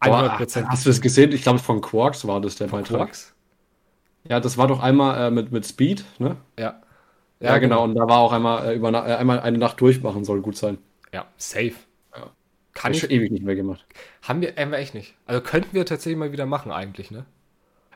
Boah, 0.00 0.38
100% 0.38 0.66
hast 0.68 0.86
du 0.86 0.90
das 0.90 1.00
gesehen? 1.00 1.32
Ich 1.32 1.42
glaube, 1.42 1.58
von 1.58 1.80
Quarks 1.80 2.26
war 2.26 2.40
das 2.40 2.56
der 2.56 2.66
Beitrag. 2.66 2.98
Quarks? 2.98 3.34
Ja, 4.28 4.40
das 4.40 4.58
war 4.58 4.66
doch 4.68 4.80
einmal 4.80 5.28
äh, 5.28 5.30
mit, 5.30 5.52
mit 5.52 5.66
Speed, 5.66 6.04
ne? 6.18 6.36
Ja. 6.58 6.80
Ja, 7.40 7.58
genau. 7.58 7.84
Und 7.84 7.94
da 7.94 8.06
war 8.06 8.18
auch 8.18 8.32
einmal, 8.32 8.68
äh, 8.68 8.74
über, 8.74 8.90
äh, 8.90 9.14
einmal 9.14 9.40
eine 9.40 9.58
Nacht 9.58 9.80
durchmachen, 9.80 10.24
soll 10.24 10.42
gut 10.42 10.56
sein. 10.56 10.78
Ja, 11.12 11.26
safe. 11.36 11.72
Ja. 12.14 12.30
Kann 12.74 12.92
ich, 12.92 13.00
schon 13.00 13.10
ewig 13.10 13.30
nicht 13.30 13.44
mehr 13.44 13.56
gemacht. 13.56 13.84
haben 14.22 14.42
wir, 14.42 14.54
haben 14.56 14.72
wir 14.72 14.78
echt 14.78 14.94
nicht. 14.94 15.14
Also 15.26 15.40
könnten 15.40 15.72
wir 15.74 15.86
tatsächlich 15.86 16.18
mal 16.18 16.32
wieder 16.32 16.46
machen 16.46 16.70
eigentlich, 16.70 17.10
ne? 17.10 17.24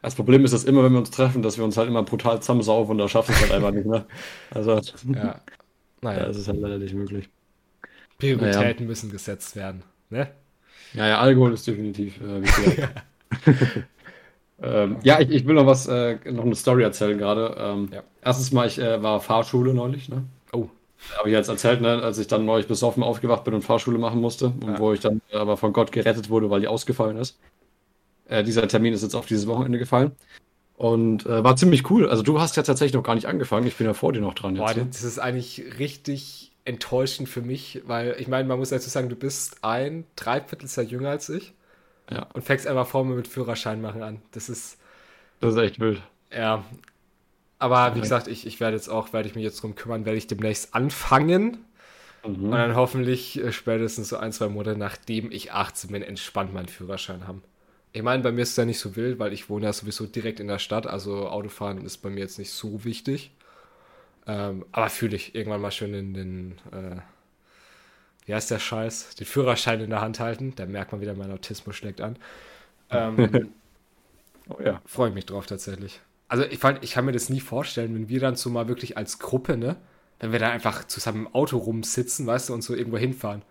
Das 0.02 0.14
Problem 0.14 0.44
ist, 0.44 0.52
dass 0.52 0.64
immer, 0.64 0.84
wenn 0.84 0.92
wir 0.92 0.98
uns 0.98 1.10
treffen, 1.10 1.42
dass 1.42 1.56
wir 1.56 1.64
uns 1.64 1.76
halt 1.78 1.88
immer 1.88 2.02
brutal 2.02 2.40
zusammensaufen 2.40 2.92
und 2.92 2.98
da 2.98 3.08
schaffen 3.08 3.30
wir 3.30 3.36
es 3.36 3.42
halt 3.42 3.52
einfach 3.52 3.70
nicht 3.70 3.86
mehr. 3.86 4.06
Also, 4.50 4.72
Ja. 4.72 5.24
ja, 5.24 5.40
Naja, 6.02 6.26
das 6.26 6.36
ist 6.36 6.48
halt 6.48 6.60
leider 6.60 6.78
nicht 6.78 6.94
möglich. 6.94 7.30
Prioritäten 8.18 8.86
müssen 8.86 9.10
gesetzt 9.10 9.56
werden. 9.56 9.82
Ne? 10.10 10.30
Ja, 10.94 11.08
ja, 11.08 11.18
Alkohol 11.20 11.52
ist 11.52 11.66
definitiv 11.66 12.20
äh, 12.20 12.42
wichtiger. 12.42 12.88
ähm, 14.62 14.96
ja, 15.02 15.20
ich, 15.20 15.30
ich 15.30 15.46
will 15.46 15.54
noch 15.54 15.66
was, 15.66 15.86
äh, 15.86 16.16
noch 16.30 16.44
eine 16.44 16.54
Story 16.54 16.82
erzählen 16.82 17.18
gerade. 17.18 17.56
Ähm, 17.58 17.88
Ja. 17.92 18.02
Erstens 18.22 18.52
mal, 18.52 18.66
ich 18.66 18.78
äh, 18.78 19.02
war 19.02 19.20
Fahrschule 19.20 19.74
neulich, 19.74 20.08
ne? 20.08 20.24
Oh, 20.52 20.68
Habe 21.18 21.28
ich 21.28 21.34
jetzt 21.34 21.48
erzählt, 21.48 21.80
ne, 21.80 22.00
als 22.02 22.18
ich 22.18 22.26
dann 22.26 22.44
neulich 22.46 22.66
besoffen 22.66 23.02
aufgewacht 23.02 23.44
bin 23.44 23.54
und 23.54 23.62
Fahrschule 23.62 23.98
machen 23.98 24.20
musste 24.20 24.46
und 24.46 24.68
Ja. 24.68 24.78
wo 24.78 24.92
ich 24.92 25.00
dann 25.00 25.20
aber 25.32 25.56
von 25.56 25.72
Gott 25.72 25.92
gerettet 25.92 26.30
wurde, 26.30 26.48
weil 26.48 26.60
die 26.60 26.68
ausgefallen 26.68 27.16
ist. 27.18 27.38
Äh, 28.28 28.42
dieser 28.44 28.66
Termin 28.68 28.94
ist 28.94 29.02
jetzt 29.02 29.14
auf 29.14 29.26
dieses 29.26 29.46
Wochenende 29.46 29.78
gefallen 29.78 30.12
und 30.76 31.26
äh, 31.26 31.44
war 31.44 31.56
ziemlich 31.56 31.90
cool. 31.90 32.08
Also 32.08 32.22
du 32.22 32.40
hast 32.40 32.56
ja 32.56 32.62
tatsächlich 32.62 32.94
noch 32.94 33.02
gar 33.02 33.14
nicht 33.14 33.26
angefangen. 33.26 33.66
Ich 33.66 33.76
bin 33.76 33.86
ja 33.86 33.92
vor 33.94 34.12
dir 34.12 34.20
noch 34.20 34.34
dran 34.34 34.54
boah, 34.54 34.68
jetzt. 34.68 34.76
Ne? 34.76 34.86
das 34.90 35.04
ist 35.04 35.18
eigentlich 35.18 35.62
richtig 35.78 36.53
enttäuschend 36.64 37.28
für 37.28 37.42
mich, 37.42 37.82
weil 37.86 38.16
ich 38.18 38.28
meine, 38.28 38.48
man 38.48 38.58
muss 38.58 38.70
dazu 38.70 38.88
sagen, 38.90 39.08
du 39.08 39.16
bist 39.16 39.58
ein 39.62 40.06
Dreivierteljahr 40.16 40.86
jünger 40.86 41.10
als 41.10 41.28
ich 41.28 41.54
Ja, 42.10 42.28
und 42.34 42.42
fängst 42.44 42.66
einfach 42.66 42.88
vor 42.88 43.04
mir 43.04 43.16
mit 43.16 43.28
Führerschein 43.28 43.80
machen 43.82 44.02
an. 44.02 44.22
Das 44.32 44.48
ist, 44.50 44.78
das 45.40 45.54
ist 45.54 45.60
echt 45.60 45.78
wild. 45.78 46.02
ja. 46.32 46.64
Aber 47.58 47.94
wie 47.96 48.00
Ja. 48.00 48.02
gesagt, 48.02 48.28
ich, 48.28 48.46
ich 48.46 48.60
werde 48.60 48.76
jetzt 48.76 48.88
auch, 48.88 49.12
werde 49.12 49.28
ich 49.28 49.34
mich 49.34 49.44
jetzt 49.44 49.62
drum 49.62 49.74
kümmern, 49.76 50.04
werde 50.06 50.18
ich 50.18 50.26
demnächst 50.26 50.74
anfangen. 50.74 51.64
Mhm. 52.24 52.50
Und 52.50 52.58
dann 52.58 52.76
hoffentlich 52.76 53.40
äh, 53.42 53.52
spätestens 53.52 54.10
so 54.10 54.18
ein, 54.18 54.32
zwei 54.32 54.48
Monate 54.48 54.78
nachdem 54.78 55.32
ich 55.32 55.52
18 55.52 55.90
bin, 55.92 56.02
entspannt 56.02 56.54
meinen 56.54 56.68
Führerschein 56.68 57.28
haben. 57.28 57.42
Ich 57.92 58.02
meine, 58.02 58.22
bei 58.22 58.32
mir 58.32 58.42
ist 58.42 58.50
es 58.50 58.56
ja 58.56 58.64
nicht 58.64 58.78
so 58.80 58.96
wild, 58.96 59.18
weil 59.18 59.32
ich 59.32 59.48
wohne 59.48 59.66
ja 59.66 59.72
sowieso 59.72 60.06
direkt 60.06 60.40
in 60.40 60.48
der 60.48 60.58
Stadt, 60.58 60.86
also 60.86 61.28
Autofahren 61.28 61.84
ist 61.86 61.98
bei 61.98 62.10
mir 62.10 62.20
jetzt 62.20 62.38
nicht 62.38 62.50
so 62.50 62.84
wichtig. 62.84 63.30
Ähm, 64.26 64.64
aber 64.72 64.88
fühle 64.88 65.16
ich 65.16 65.34
irgendwann 65.34 65.60
mal 65.60 65.70
schön 65.70 65.94
in 65.94 66.14
den, 66.14 66.52
äh, 66.72 66.96
wie 68.26 68.34
heißt 68.34 68.50
der 68.50 68.58
Scheiß, 68.58 69.14
den 69.16 69.26
Führerschein 69.26 69.80
in 69.80 69.90
der 69.90 70.00
Hand 70.00 70.20
halten. 70.20 70.54
Da 70.56 70.66
merkt 70.66 70.92
man 70.92 71.00
wieder, 71.00 71.14
mein 71.14 71.30
Autismus 71.30 71.76
schlägt 71.76 72.00
an. 72.00 72.16
Ähm, 72.90 73.52
oh 74.48 74.62
ja. 74.62 74.80
Freue 74.86 75.10
ich 75.10 75.14
mich 75.14 75.26
drauf 75.26 75.46
tatsächlich. 75.46 76.00
Also 76.28 76.44
ich, 76.44 76.60
ich 76.80 76.92
kann 76.92 77.04
mir 77.04 77.12
das 77.12 77.28
nie 77.28 77.40
vorstellen, 77.40 77.94
wenn 77.94 78.08
wir 78.08 78.20
dann 78.20 78.36
so 78.36 78.48
mal 78.48 78.66
wirklich 78.66 78.96
als 78.96 79.18
Gruppe, 79.18 79.56
ne, 79.56 79.76
wenn 80.20 80.32
wir 80.32 80.38
da 80.38 80.50
einfach 80.50 80.84
zusammen 80.84 81.26
im 81.26 81.34
Auto 81.34 81.58
rumsitzen, 81.58 82.26
weißt 82.26 82.48
du, 82.48 82.54
und 82.54 82.62
so 82.62 82.74
irgendwo 82.74 82.96
hinfahren. 82.96 83.42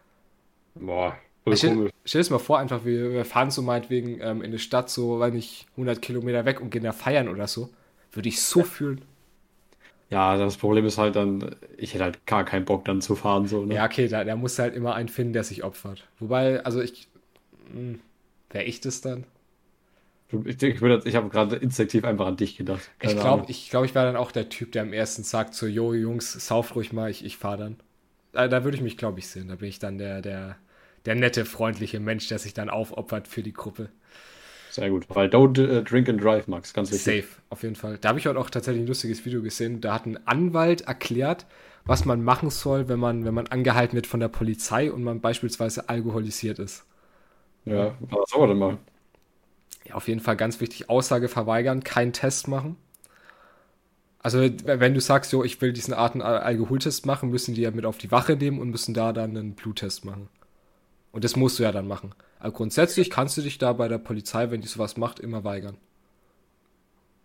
Boah, 0.75 1.15
voll 1.43 1.55
stell, 1.55 1.91
stell 2.03 2.23
dir 2.23 2.31
mal 2.31 2.39
vor, 2.39 2.57
einfach, 2.57 2.83
wir, 2.83 3.11
wir 3.11 3.25
fahren 3.25 3.51
so 3.51 3.61
meinetwegen 3.61 4.19
ähm, 4.21 4.41
in 4.41 4.47
eine 4.47 4.59
Stadt, 4.59 4.89
so, 4.89 5.19
weil 5.19 5.31
nicht 5.31 5.67
100 5.73 6.01
Kilometer 6.01 6.45
weg 6.45 6.61
und 6.61 6.71
gehen 6.71 6.83
da 6.83 6.93
feiern 6.93 7.29
oder 7.29 7.47
so. 7.47 7.69
Würde 8.11 8.29
ich 8.29 8.41
so 8.41 8.63
fühlen. 8.63 9.05
Ja, 10.13 10.37
das 10.37 10.57
Problem 10.57 10.85
ist 10.85 10.97
halt 10.97 11.15
dann, 11.15 11.55
ich 11.77 11.93
hätte 11.93 12.03
halt 12.03 12.25
gar 12.25 12.45
keinen 12.45 12.65
Bock 12.65 12.85
dann 12.85 13.01
zu 13.01 13.15
fahren. 13.15 13.47
So, 13.47 13.65
ne? 13.65 13.75
Ja, 13.75 13.85
okay, 13.85 14.07
da, 14.07 14.23
da 14.23 14.35
muss 14.35 14.59
halt 14.59 14.75
immer 14.75 14.95
einen 14.95 15.09
finden, 15.09 15.33
der 15.33 15.43
sich 15.43 15.63
opfert. 15.63 16.07
Wobei, 16.19 16.63
also 16.63 16.81
ich, 16.81 17.07
hm, 17.71 17.99
wäre 18.51 18.65
ich 18.65 18.79
das 18.81 19.01
dann? 19.01 19.25
Ich, 20.45 20.63
ich, 20.63 20.81
ich 20.81 21.15
habe 21.15 21.29
gerade 21.29 21.55
instinktiv 21.57 22.03
einfach 22.05 22.27
an 22.27 22.37
dich 22.37 22.57
gedacht. 22.57 22.89
Keine 22.99 23.13
ich 23.13 23.19
glaube, 23.19 23.45
ich, 23.49 23.69
glaub, 23.69 23.85
ich 23.85 23.93
wäre 23.93 24.05
dann 24.05 24.15
auch 24.15 24.31
der 24.31 24.49
Typ, 24.49 24.71
der 24.71 24.81
am 24.81 24.93
ersten 24.93 25.23
sagt 25.23 25.53
so, 25.53 25.67
jo 25.67 25.93
Jungs, 25.93 26.33
sauf 26.33 26.75
ruhig 26.75 26.91
mal, 26.91 27.09
ich, 27.09 27.23
ich 27.23 27.37
fahre 27.37 27.57
dann. 27.57 27.75
Da, 28.31 28.47
da 28.47 28.63
würde 28.63 28.75
ich 28.77 28.83
mich, 28.83 28.97
glaube 28.97 29.19
ich, 29.19 29.27
sehen. 29.27 29.47
Da 29.47 29.55
bin 29.55 29.69
ich 29.69 29.79
dann 29.79 29.97
der, 29.97 30.21
der, 30.21 30.57
der 31.05 31.15
nette, 31.15 31.45
freundliche 31.45 31.99
Mensch, 31.99 32.27
der 32.27 32.39
sich 32.39 32.53
dann 32.53 32.69
aufopfert 32.69 33.27
für 33.27 33.43
die 33.43 33.53
Gruppe. 33.53 33.89
Sehr 34.73 34.89
gut, 34.89 35.05
weil 35.09 35.29
don't 35.29 35.59
uh, 35.59 35.83
drink 35.83 36.09
and 36.09 36.19
drive, 36.19 36.47
Max, 36.47 36.73
ganz 36.73 36.91
wichtig. 36.91 37.25
Safe, 37.27 37.41
auf 37.51 37.61
jeden 37.61 37.75
Fall. 37.75 37.99
Da 38.01 38.09
habe 38.09 38.17
ich 38.17 38.25
heute 38.25 38.39
auch 38.39 38.49
tatsächlich 38.49 38.81
ein 38.83 38.87
lustiges 38.87 39.23
Video 39.23 39.43
gesehen. 39.43 39.81
Da 39.81 39.93
hat 39.93 40.07
ein 40.07 40.25
Anwalt 40.25 40.81
erklärt, 40.81 41.45
was 41.85 42.05
man 42.05 42.23
machen 42.23 42.49
soll, 42.49 42.89
wenn 42.89 42.97
man, 42.97 43.23
wenn 43.23 43.35
man 43.35 43.45
angehalten 43.45 43.93
wird 43.93 44.07
von 44.07 44.19
der 44.19 44.29
Polizei 44.29 44.91
und 44.91 45.03
man 45.03 45.21
beispielsweise 45.21 45.89
alkoholisiert 45.89 46.57
ist. 46.57 46.87
Ja, 47.65 47.93
was 48.09 48.31
soll 48.31 48.39
man 48.39 48.49
denn 48.49 48.57
machen? 48.57 48.77
Ja, 49.85 49.93
auf 49.93 50.07
jeden 50.07 50.21
Fall 50.21 50.37
ganz 50.37 50.59
wichtig, 50.59 50.89
Aussage 50.89 51.27
verweigern, 51.27 51.83
keinen 51.83 52.11
Test 52.11 52.47
machen. 52.47 52.75
Also 54.23 54.39
wenn 54.41 54.95
du 54.95 55.01
sagst, 55.01 55.33
jo, 55.33 55.43
ich 55.43 55.61
will 55.61 55.71
diesen 55.71 55.93
Art 55.93 56.13
einen 56.13 56.23
Alkoholtest 56.23 57.05
machen, 57.05 57.29
müssen 57.29 57.53
die 57.53 57.61
ja 57.61 57.69
mit 57.69 57.85
auf 57.85 57.99
die 57.99 58.09
Wache 58.09 58.35
nehmen 58.37 58.57
und 58.57 58.71
müssen 58.71 58.95
da 58.95 59.13
dann 59.13 59.37
einen 59.37 59.53
Bluttest 59.53 60.03
machen. 60.03 60.29
Und 61.11 61.23
das 61.23 61.35
musst 61.35 61.59
du 61.59 61.63
ja 61.63 61.71
dann 61.71 61.87
machen. 61.87 62.15
Aber 62.43 62.51
grundsätzlich 62.51 63.09
kannst 63.09 63.37
du 63.37 63.41
dich 63.41 63.57
da 63.57 63.71
bei 63.71 63.87
der 63.87 63.99
Polizei, 63.99 64.51
wenn 64.51 64.59
die 64.59 64.67
sowas 64.67 64.97
macht, 64.97 65.21
immer 65.21 65.45
weigern. 65.45 65.77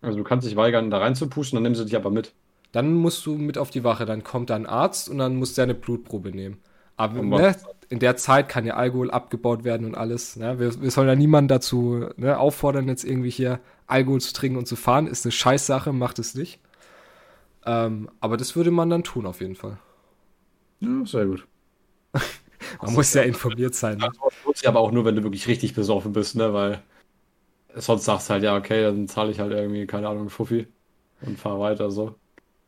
Also 0.01 0.17
du 0.17 0.23
kannst 0.23 0.47
dich 0.47 0.55
weigern, 0.55 0.89
da 0.89 0.99
reinzupusten, 0.99 1.57
dann 1.57 1.63
nehmen 1.63 1.75
sie 1.75 1.83
dich 1.83 1.97
aber 1.97 2.09
mit. 2.09 2.31
Dann 2.71 2.93
musst 2.93 3.25
du 3.25 3.33
mit 3.33 3.57
auf 3.57 3.69
die 3.69 3.83
Wache, 3.83 4.05
dann 4.05 4.23
kommt 4.23 4.49
da 4.49 4.55
ein 4.55 4.65
Arzt 4.65 5.09
und 5.09 5.17
dann 5.17 5.35
musst 5.35 5.57
du 5.57 5.61
eine 5.61 5.73
Blutprobe 5.75 6.31
nehmen. 6.31 6.59
Aber 6.95 7.21
ne, 7.21 7.53
in 7.89 7.99
der 7.99 8.15
Zeit 8.15 8.47
kann 8.47 8.65
ja 8.65 8.75
Alkohol 8.75 9.11
abgebaut 9.11 9.65
werden 9.65 9.85
und 9.85 9.95
alles. 9.95 10.37
Ne? 10.37 10.57
Wir, 10.57 10.81
wir 10.81 10.89
sollen 10.89 11.09
ja 11.09 11.15
niemanden 11.15 11.49
dazu 11.49 12.05
ne, 12.15 12.39
auffordern, 12.39 12.87
jetzt 12.87 13.03
irgendwie 13.03 13.29
hier 13.29 13.59
Alkohol 13.87 14.21
zu 14.21 14.31
trinken 14.31 14.57
und 14.57 14.67
zu 14.67 14.77
fahren. 14.77 15.05
Ist 15.05 15.25
eine 15.25 15.33
Scheißsache, 15.33 15.91
macht 15.91 16.19
es 16.19 16.33
nicht. 16.33 16.61
Ähm, 17.65 18.09
aber 18.21 18.37
das 18.37 18.55
würde 18.55 18.71
man 18.71 18.89
dann 18.89 19.03
tun, 19.03 19.25
auf 19.25 19.41
jeden 19.41 19.57
Fall. 19.57 19.79
Ja, 20.79 21.05
sehr 21.05 21.25
gut. 21.25 21.45
man 22.81 22.93
muss 22.93 23.13
ja 23.13 23.21
informiert 23.23 23.75
sein. 23.75 23.97
Ne? 23.97 24.09
Das 24.45 24.65
aber 24.65 24.79
auch 24.79 24.91
nur, 24.91 25.05
wenn 25.05 25.15
du 25.15 25.23
wirklich 25.23 25.47
richtig 25.47 25.73
besoffen 25.73 26.13
bist, 26.13 26.35
ne? 26.35 26.53
Weil 26.53 26.81
sonst 27.75 28.05
sagst 28.05 28.29
du 28.29 28.33
halt, 28.33 28.43
ja, 28.43 28.57
okay, 28.57 28.83
dann 28.83 29.07
zahle 29.07 29.31
ich 29.31 29.39
halt 29.39 29.51
irgendwie, 29.51 29.85
keine 29.85 30.07
Ahnung, 30.09 30.29
Fuffi 30.29 30.67
und 31.21 31.39
fahr 31.39 31.59
weiter 31.59 31.91
so. 31.91 32.15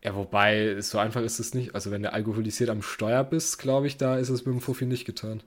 Ja, 0.03 0.15
wobei, 0.15 0.81
so 0.81 0.97
einfach 0.97 1.21
ist 1.21 1.39
es 1.39 1.53
nicht. 1.53 1.75
Also 1.75 1.91
wenn 1.91 2.03
du 2.03 2.11
alkoholisiert 2.11 2.69
am 2.69 2.81
Steuer 2.81 3.23
bist, 3.23 3.59
glaube 3.59 3.87
ich, 3.87 3.97
da 3.97 4.17
ist 4.17 4.29
es 4.29 4.45
mit 4.45 4.55
dem 4.55 4.61
Fuffi 4.61 4.85
nicht 4.85 5.05
getan. 5.05 5.43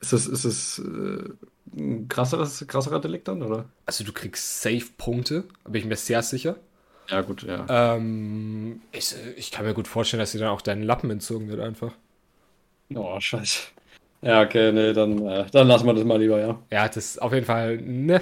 Ist 0.00 0.12
es, 0.12 0.28
ist 0.28 0.44
es 0.44 0.78
äh, 0.78 1.28
ein 1.76 2.06
krasseres, 2.08 2.64
krasserer 2.68 3.00
Delikt 3.00 3.26
dann, 3.26 3.42
oder? 3.42 3.64
Also 3.86 4.04
du 4.04 4.12
kriegst 4.12 4.62
Safe-Punkte, 4.62 5.44
bin 5.64 5.82
ich 5.82 5.86
mir 5.86 5.96
sehr 5.96 6.22
sicher. 6.22 6.56
Ja, 7.08 7.22
gut, 7.22 7.42
ja. 7.42 7.66
Ähm, 7.68 8.82
ich, 8.92 9.14
ich 9.36 9.50
kann 9.50 9.64
mir 9.64 9.74
gut 9.74 9.88
vorstellen, 9.88 10.20
dass 10.20 10.32
dir 10.32 10.38
dann 10.38 10.50
auch 10.50 10.60
deinen 10.60 10.82
Lappen 10.82 11.10
entzogen 11.10 11.48
wird 11.48 11.60
einfach. 11.60 11.94
Oh, 12.94 13.18
scheiße. 13.18 13.62
Ja, 14.20 14.42
okay, 14.42 14.72
nee, 14.72 14.92
dann, 14.92 15.24
äh, 15.26 15.46
dann 15.52 15.68
lassen 15.68 15.86
wir 15.86 15.94
das 15.94 16.04
mal 16.04 16.20
lieber, 16.20 16.40
ja. 16.40 16.58
Ja, 16.70 16.86
das 16.88 16.96
ist 16.96 17.22
auf 17.22 17.32
jeden 17.32 17.46
Fall, 17.46 17.78
ne, 17.78 18.20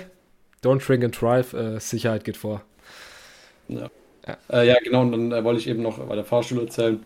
don't 0.63 0.87
drink 0.87 1.05
and 1.05 1.19
drive, 1.21 1.55
äh, 1.55 1.79
Sicherheit 1.81 2.25
geht 2.25 2.37
vor. 2.37 2.63
Ja. 3.69 3.89
Ja, 4.27 4.37
äh, 4.53 4.67
ja 4.67 4.75
genau, 4.83 5.03
und 5.03 5.13
dann 5.13 5.33
äh, 5.33 5.45
wollte 5.45 5.61
ich 5.61 5.69
eben 5.69 5.83
noch 5.83 5.99
bei 5.99 6.15
der 6.15 6.25
Fahrschule 6.25 6.63
erzählen. 6.63 7.01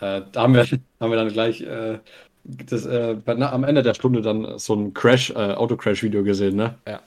Äh, 0.00 0.22
da 0.32 0.42
haben 0.42 0.54
wir, 0.54 0.64
haben 1.00 1.10
wir 1.10 1.16
dann 1.16 1.28
gleich 1.28 1.60
äh, 1.62 1.98
das, 2.44 2.84
na, 2.84 3.52
am 3.52 3.64
Ende 3.64 3.82
der 3.82 3.94
Stunde 3.94 4.20
dann 4.20 4.58
so 4.58 4.74
ein 4.74 4.92
Crash, 4.92 5.34
Autocrash-Video 5.34 6.22
gesehen, 6.24 6.56
ne? 6.56 6.74
Ja. 6.86 7.00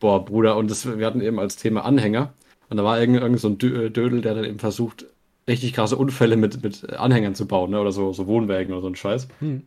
Boah, 0.00 0.22
Bruder, 0.22 0.58
und 0.58 0.70
das, 0.70 0.98
wir 0.98 1.06
hatten 1.06 1.22
eben 1.22 1.38
als 1.38 1.56
Thema 1.56 1.86
Anhänger. 1.86 2.34
Und 2.68 2.76
da 2.76 2.84
war 2.84 3.00
irgend, 3.00 3.22
irgend 3.22 3.40
so 3.40 3.48
ein 3.48 3.56
Dödel, 3.56 4.20
der 4.20 4.34
dann 4.34 4.44
eben 4.44 4.58
versucht, 4.58 5.06
richtig 5.48 5.72
krasse 5.72 5.96
Unfälle 5.96 6.36
mit, 6.36 6.62
mit 6.62 6.92
Anhängern 6.92 7.34
zu 7.34 7.46
bauen, 7.46 7.70
ne? 7.70 7.80
Oder 7.80 7.90
so, 7.92 8.12
so 8.12 8.26
Wohnwägen 8.26 8.74
oder 8.74 8.82
so 8.82 8.88
ein 8.88 8.96
Scheiß. 8.96 9.28
Hm. 9.38 9.62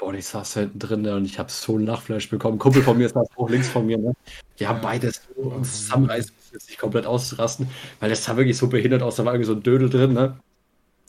Boah, 0.00 0.14
ich 0.14 0.26
saß 0.26 0.54
hinten 0.54 0.78
drin 0.78 1.02
ne? 1.02 1.14
und 1.14 1.26
ich 1.26 1.38
habe 1.38 1.50
so 1.50 1.76
ein 1.76 1.84
Lachfleisch 1.84 2.30
bekommen. 2.30 2.58
Kumpel 2.58 2.82
von 2.82 2.96
mir 2.96 3.08
saß 3.08 3.28
auch 3.36 3.50
links 3.50 3.68
von 3.68 3.84
mir, 3.84 3.98
ne? 3.98 4.14
Die 4.58 4.66
haben 4.66 4.80
beides 4.80 5.28
so 5.36 5.42
uns 5.42 5.80
zusammenreißen 5.80 6.32
jetzt 6.52 6.68
nicht 6.68 6.78
komplett 6.78 7.04
auszurasten, 7.04 7.68
weil 8.00 8.08
das 8.08 8.24
sah 8.24 8.36
wirklich 8.36 8.56
so 8.56 8.68
behindert 8.68 9.02
aus. 9.02 9.16
Da 9.16 9.26
war 9.26 9.34
irgendwie 9.34 9.46
so 9.46 9.54
ein 9.54 9.62
Dödel 9.62 9.90
drin, 9.90 10.14
ne? 10.14 10.38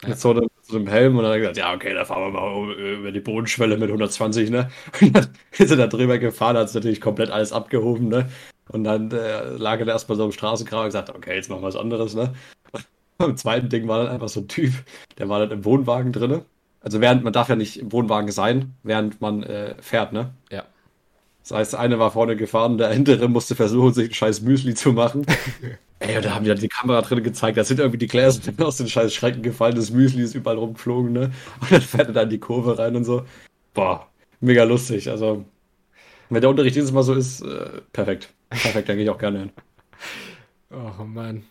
Mit 0.06 0.20
so, 0.20 0.32
einem, 0.32 0.50
so 0.64 0.78
einem 0.78 0.88
Helm 0.88 1.18
und 1.18 1.24
dann 1.24 1.32
hat 1.32 1.38
er 1.38 1.40
gesagt, 1.40 1.58
ja, 1.58 1.74
okay, 1.74 1.94
da 1.94 2.04
fahren 2.04 2.34
wir 2.34 2.42
mal 2.42 2.74
über 2.74 3.12
die 3.14 3.20
Bodenschwelle 3.22 3.78
mit 3.78 3.88
120, 3.88 4.50
ne? 4.50 4.70
Und 5.02 5.16
dann 5.16 5.30
ist 5.58 5.72
er 5.72 5.78
da 5.78 5.88
drüber 5.88 6.18
gefahren, 6.18 6.58
hat 6.58 6.68
es 6.68 6.74
natürlich 6.74 7.00
komplett 7.00 7.30
alles 7.30 7.54
abgehoben, 7.54 8.10
ne? 8.10 8.28
Und 8.70 8.84
dann 8.84 9.12
äh, 9.12 9.52
lag 9.58 9.80
er 9.80 9.86
da 9.86 9.94
erstmal 9.94 10.18
so 10.18 10.26
am 10.26 10.32
Straßengraben 10.32 10.86
und 10.86 10.90
gesagt, 10.90 11.10
okay, 11.12 11.36
jetzt 11.36 11.50
machen 11.50 11.62
wir 11.62 11.68
was 11.68 11.76
anderes, 11.76 12.16
ne? 12.16 12.34
Und 12.74 12.86
beim 13.20 13.38
zweiten 13.38 13.70
Ding 13.70 13.88
war 13.88 14.04
dann 14.04 14.14
einfach 14.14 14.30
so 14.30 14.42
ein 14.42 14.48
Typ, 14.48 14.74
der 15.18 15.30
war 15.30 15.40
dann 15.40 15.52
im 15.52 15.66
Wohnwagen 15.66 16.12
drin. 16.12 16.42
Also 16.82 17.00
während, 17.00 17.24
man 17.24 17.32
darf 17.32 17.50
ja 17.50 17.56
nicht 17.56 17.80
im 17.80 17.92
Wohnwagen 17.92 18.32
sein, 18.32 18.74
während 18.84 19.22
man 19.22 19.44
äh, 19.44 19.76
fährt, 19.82 20.14
ne? 20.14 20.34
Ja. 20.52 20.66
Das 21.44 21.52
heißt, 21.52 21.76
eine 21.76 22.00
war 22.00 22.12
vorne 22.12 22.36
gefahren, 22.36 22.78
der 22.78 22.90
hintere 22.90 23.28
musste 23.28 23.56
versuchen, 23.56 23.94
sich 23.94 24.10
ein 24.10 24.14
scheiß 24.14 24.42
Müsli 24.42 24.76
zu 24.76 24.94
machen. 24.94 25.26
Ey, 26.00 26.18
und 26.18 26.26
da 26.26 26.34
haben 26.34 26.44
die 26.44 26.50
dann 26.50 26.60
die 26.60 26.68
Kamera 26.68 27.02
drin 27.02 27.24
gezeigt, 27.24 27.58
da 27.58 27.64
sind 27.64 27.80
irgendwie 27.80 28.00
die 28.00 28.08
Gläser 28.08 28.42
aus 28.66 28.78
den 28.78 28.88
scheiß 28.88 29.14
Schrecken 29.14 29.44
gefallen, 29.44 29.76
das 29.76 29.92
Müsli 29.92 30.24
ist 30.24 30.34
überall 30.34 30.58
rumgeflogen, 30.58 31.14
ne? 31.14 31.32
Und 31.62 31.72
dann 31.72 31.82
fährt 31.82 32.08
er 32.08 32.14
da 32.14 32.22
in 32.24 32.30
die 32.30 32.40
Kurve 32.40 32.80
rein 32.80 32.96
und 32.96 33.06
so. 33.06 33.24
Boah, 33.76 34.08
mega 34.40 34.64
lustig. 34.64 35.10
Also, 35.10 35.46
wenn 36.30 36.42
der 36.42 36.50
Unterricht 36.50 36.76
dieses 36.76 36.92
Mal 36.92 37.04
so 37.04 37.14
ist, 37.14 37.42
äh, 37.42 37.82
perfekt. 37.94 38.34
Perfekt, 38.50 38.90
da 38.90 38.96
gehe 38.96 39.04
ich 39.04 39.10
auch 39.10 39.20
gerne 39.20 39.40
hin. 39.40 39.52
Oh 40.72 41.04
Mann. 41.04 41.44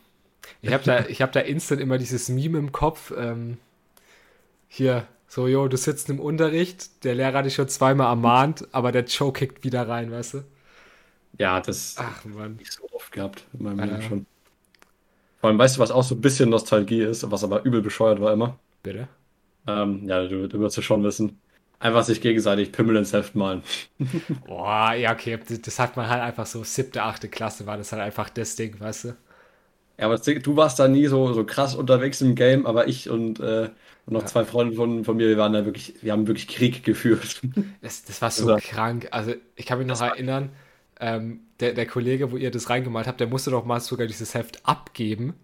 Ich 0.62 0.72
habe 0.72 0.84
da, 0.84 1.02
hab 1.02 1.32
da 1.32 1.40
instant 1.40 1.80
immer 1.80 1.98
dieses 1.98 2.28
Meme 2.28 2.58
im 2.58 2.72
Kopf. 2.72 3.12
Ähm, 3.16 3.58
hier, 4.68 5.06
so, 5.30 5.46
jo, 5.48 5.66
du 5.68 5.78
sitzt 5.78 6.10
im 6.10 6.20
Unterricht, 6.20 7.04
der 7.04 7.14
Lehrer 7.14 7.38
hat 7.38 7.46
dich 7.46 7.54
schon 7.54 7.68
zweimal 7.68 8.08
ermahnt, 8.08 8.68
aber 8.72 8.92
der 8.92 9.04
Joe 9.04 9.32
kickt 9.32 9.64
wieder 9.64 9.88
rein, 9.88 10.10
weißt 10.12 10.34
du? 10.34 10.44
Ja, 11.38 11.60
das 11.60 11.96
Ach, 11.96 12.24
Mann. 12.24 12.58
ich 12.58 12.72
so 12.72 12.88
oft 12.92 13.12
gehabt 13.12 13.46
in 13.52 13.64
meinem 13.64 13.82
Leben 13.82 14.02
schon. 14.02 14.26
Vor 15.40 15.48
allem, 15.50 15.58
weißt 15.58 15.76
du, 15.76 15.80
was 15.80 15.90
auch 15.90 16.02
so 16.02 16.14
ein 16.14 16.20
bisschen 16.20 16.50
Nostalgie 16.50 17.02
ist, 17.02 17.30
was 17.30 17.44
aber 17.44 17.64
übel 17.64 17.82
bescheuert 17.82 18.20
war 18.20 18.32
immer? 18.32 18.58
Bitte? 18.82 19.08
Ähm, 19.66 20.06
ja, 20.08 20.26
du, 20.26 20.48
du 20.48 20.60
wirst 20.60 20.78
es 20.78 20.84
schon 20.84 21.02
wissen. 21.04 21.40
Einfach 21.78 22.04
sich 22.04 22.20
gegenseitig 22.20 22.72
Pimmel 22.72 22.96
ins 22.96 23.12
Heft 23.12 23.34
malen. 23.34 23.62
Boah, 24.44 24.92
ja, 24.94 25.12
okay, 25.12 25.38
das 25.62 25.78
hat 25.78 25.96
man 25.96 26.08
halt 26.08 26.22
einfach 26.22 26.46
so, 26.46 26.64
siebte, 26.64 27.02
achte 27.02 27.28
Klasse 27.28 27.66
war 27.66 27.76
das 27.76 27.92
halt 27.92 28.02
einfach 28.02 28.30
das 28.30 28.56
Ding, 28.56 28.78
weißt 28.80 29.04
du? 29.04 29.16
Ja, 30.00 30.06
aber 30.06 30.16
du 30.18 30.56
warst 30.56 30.78
da 30.78 30.88
nie 30.88 31.06
so, 31.06 31.32
so 31.34 31.44
krass 31.44 31.74
unterwegs 31.74 32.20
im 32.22 32.34
Game, 32.34 32.66
aber 32.66 32.88
ich 32.88 33.10
und 33.10 33.38
äh, 33.38 33.68
und 34.06 34.14
noch 34.14 34.22
ja. 34.22 34.26
zwei 34.26 34.44
Freunde 34.44 34.74
von, 34.74 35.04
von 35.04 35.16
mir, 35.16 35.28
wir 35.28 35.36
waren 35.36 35.52
da 35.52 35.64
wirklich, 35.64 35.94
wir 36.02 36.12
haben 36.12 36.26
wirklich 36.26 36.48
Krieg 36.48 36.82
geführt. 36.84 37.40
Das, 37.82 38.04
das 38.04 38.20
war 38.20 38.30
so 38.30 38.52
also, 38.52 38.66
krank. 38.66 39.08
Also 39.10 39.34
ich 39.56 39.66
kann 39.66 39.78
mich 39.78 39.86
noch 39.86 40.00
erinnern, 40.00 40.50
ähm, 40.98 41.40
der, 41.60 41.72
der 41.72 41.86
Kollege, 41.86 42.30
wo 42.32 42.36
ihr 42.36 42.50
das 42.50 42.68
reingemalt 42.68 43.06
habt, 43.06 43.20
der 43.20 43.26
musste 43.26 43.50
doch 43.50 43.64
mal 43.64 43.80
sogar 43.80 44.06
dieses 44.06 44.34
Heft 44.34 44.66
abgeben. 44.66 45.34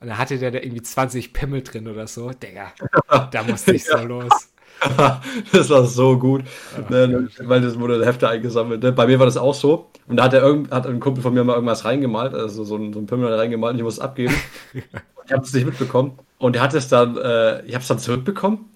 Und 0.00 0.08
da 0.08 0.18
hatte 0.18 0.38
der 0.38 0.50
da 0.50 0.58
irgendwie 0.58 0.82
20 0.82 1.32
Pimmel 1.32 1.62
drin 1.62 1.86
oder 1.86 2.06
so. 2.06 2.30
Digga, 2.30 2.72
da 3.30 3.42
musste 3.42 3.74
ich 3.74 3.84
so 3.84 3.96
ja. 3.96 4.02
los. 4.02 4.53
das 5.52 5.70
war 5.70 5.84
so 5.84 6.18
gut, 6.18 6.42
oh, 6.76 6.92
ne, 6.92 7.28
weil 7.40 7.60
das 7.60 7.78
wurde 7.78 8.04
Hefte 8.04 8.28
eingesammelt. 8.28 8.82
Ne? 8.82 8.92
Bei 8.92 9.06
mir 9.06 9.18
war 9.18 9.26
das 9.26 9.36
auch 9.36 9.54
so. 9.54 9.90
Und 10.06 10.16
da 10.16 10.24
hat, 10.24 10.34
er 10.34 10.42
irgend, 10.42 10.70
hat 10.70 10.86
ein 10.86 11.00
Kumpel 11.00 11.22
von 11.22 11.32
mir 11.32 11.44
mal 11.44 11.54
irgendwas 11.54 11.84
reingemalt, 11.84 12.34
also 12.34 12.64
so 12.64 12.76
ein, 12.76 12.92
so 12.92 13.00
ein 13.00 13.06
Pimmel 13.06 13.32
reingemalt 13.32 13.72
und 13.72 13.78
ich 13.78 13.84
muss 13.84 13.94
es 13.94 14.00
abgeben. 14.00 14.34
ich 14.74 15.32
habe 15.32 15.42
es 15.42 15.52
nicht 15.52 15.66
mitbekommen. 15.66 16.18
Und 16.38 16.56
er 16.56 16.62
hat 16.62 16.74
es 16.74 16.88
dann, 16.88 17.16
äh, 17.16 17.64
ich 17.64 17.74
habe 17.74 17.82
es 17.82 17.88
dann 17.88 17.98
zurückbekommen. 17.98 18.66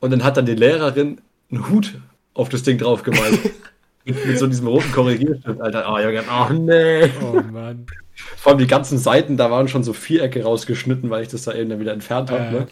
Und 0.00 0.10
dann 0.10 0.22
hat 0.22 0.36
dann 0.36 0.46
die 0.46 0.54
Lehrerin 0.54 1.20
einen 1.50 1.68
Hut 1.68 1.94
auf 2.34 2.48
das 2.48 2.62
Ding 2.62 2.78
drauf 2.78 3.02
gemalt. 3.02 3.38
mit, 4.04 4.24
mit 4.24 4.38
so 4.38 4.46
diesem 4.46 4.68
roten 4.68 4.92
Korrigierstift, 4.92 5.60
Alter. 5.60 5.86
Oh, 5.92 5.98
Junge, 5.98 6.22
oh 6.30 6.52
nee. 6.52 7.10
Oh 7.20 7.40
Mann. 7.52 7.86
Vor 8.14 8.52
allem 8.52 8.58
die 8.58 8.66
ganzen 8.66 8.98
Seiten, 8.98 9.36
da 9.36 9.50
waren 9.50 9.68
schon 9.68 9.82
so 9.82 9.92
Vierecke 9.92 10.42
rausgeschnitten, 10.42 11.10
weil 11.10 11.22
ich 11.22 11.28
das 11.28 11.42
da 11.42 11.52
eben 11.52 11.68
dann 11.68 11.80
wieder 11.80 11.92
entfernt 11.92 12.30
habe. 12.30 12.44
Äh. 12.44 12.52
Ne? 12.52 12.66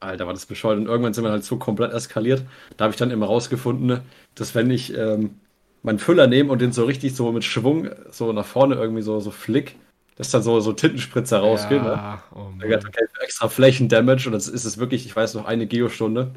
Alter, 0.00 0.26
war 0.26 0.32
das 0.32 0.46
bescheuert. 0.46 0.78
Und 0.78 0.86
irgendwann 0.86 1.12
sind 1.12 1.24
wir 1.24 1.30
halt 1.30 1.44
so 1.44 1.56
komplett 1.58 1.92
eskaliert. 1.92 2.44
Da 2.76 2.84
habe 2.84 2.92
ich 2.92 2.98
dann 2.98 3.10
immer 3.10 3.26
rausgefunden, 3.26 3.86
ne, 3.86 4.02
dass 4.34 4.54
wenn 4.54 4.70
ich 4.70 4.96
ähm, 4.96 5.36
meinen 5.82 5.98
Füller 5.98 6.26
nehme 6.26 6.50
und 6.50 6.60
den 6.60 6.72
so 6.72 6.84
richtig 6.84 7.14
so 7.14 7.30
mit 7.32 7.44
Schwung 7.44 7.90
so 8.10 8.32
nach 8.32 8.46
vorne 8.46 8.74
irgendwie 8.74 9.02
so, 9.02 9.20
so 9.20 9.30
flick, 9.30 9.76
dass 10.16 10.30
dann 10.30 10.42
so, 10.42 10.60
so 10.60 10.72
Tintenspritzer 10.72 11.38
rausgehen. 11.38 11.82
Ne? 11.82 11.90
Ja, 11.90 12.22
oh 12.34 12.48
Da 12.58 12.66
gab 12.66 12.82
Mann. 12.82 12.92
okay, 12.94 13.04
extra 13.22 13.48
Flächendamage 13.48 14.26
und 14.26 14.32
das 14.32 14.48
ist 14.48 14.64
es 14.64 14.78
wirklich, 14.78 15.06
ich 15.06 15.14
weiß 15.14 15.34
noch, 15.34 15.46
eine 15.46 15.66
Geostunde. 15.66 16.32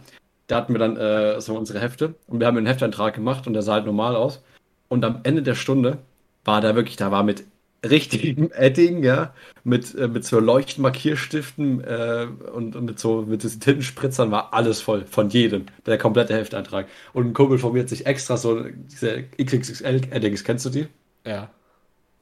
Da 0.47 0.58
hatten 0.58 0.73
wir 0.73 0.80
dann 0.80 0.97
äh, 0.97 1.39
so 1.41 1.58
unsere 1.58 1.80
Hefte 1.80 2.15
und 2.28 2.39
wir 2.39 2.47
haben 2.47 2.58
einen 2.58 2.67
Hefteintrag 2.67 3.15
gemacht 3.15 3.47
und 3.47 3.54
der 3.54 3.62
sah 3.62 3.73
halt 3.73 3.86
normal 3.86 4.15
aus. 4.15 4.43
Und 4.89 5.04
am 5.06 5.21
Ende 5.23 5.41
der 5.41 5.56
Stunde 5.56 5.99
war 6.45 6.62
da 6.62 6.76
wirklich, 6.76 6.97
da 6.97 7.12
war 7.12 7.23
mit 7.23 7.45
richtigem 7.84 8.52
Edding, 8.52 9.04
ja, 9.04 9.34
mit, 9.63 9.96
äh, 9.96 10.08
mit 10.08 10.26
so 10.26 10.39
Leuchtmarkierstiften 10.39 11.84
äh, 11.84 12.28
und, 12.54 12.76
und 12.76 12.86
mit 12.86 13.00
so 13.00 13.24
mit 13.24 13.43
diesen 13.43 13.60
Tintenspritzern 13.60 14.32
war 14.32 14.54
alles 14.54 14.82
voll, 14.82 15.06
von 15.06 15.30
jedem, 15.30 15.65
der 15.86 15.98
komplette 15.98 16.36
Hefteintrag. 16.36 16.88
Und 17.13 17.28
ein 17.28 17.34
Kumpel 17.34 17.58
von 17.58 17.74
mir 17.74 17.82
hat 17.82 17.89
sich 17.89 18.06
extra 18.06 18.38
so 18.38 18.63
diese 18.63 19.24
XXL-Eddings, 19.41 20.43
kennst 20.43 20.65
du 20.65 20.69
die? 20.69 20.88
Ja. 21.26 21.50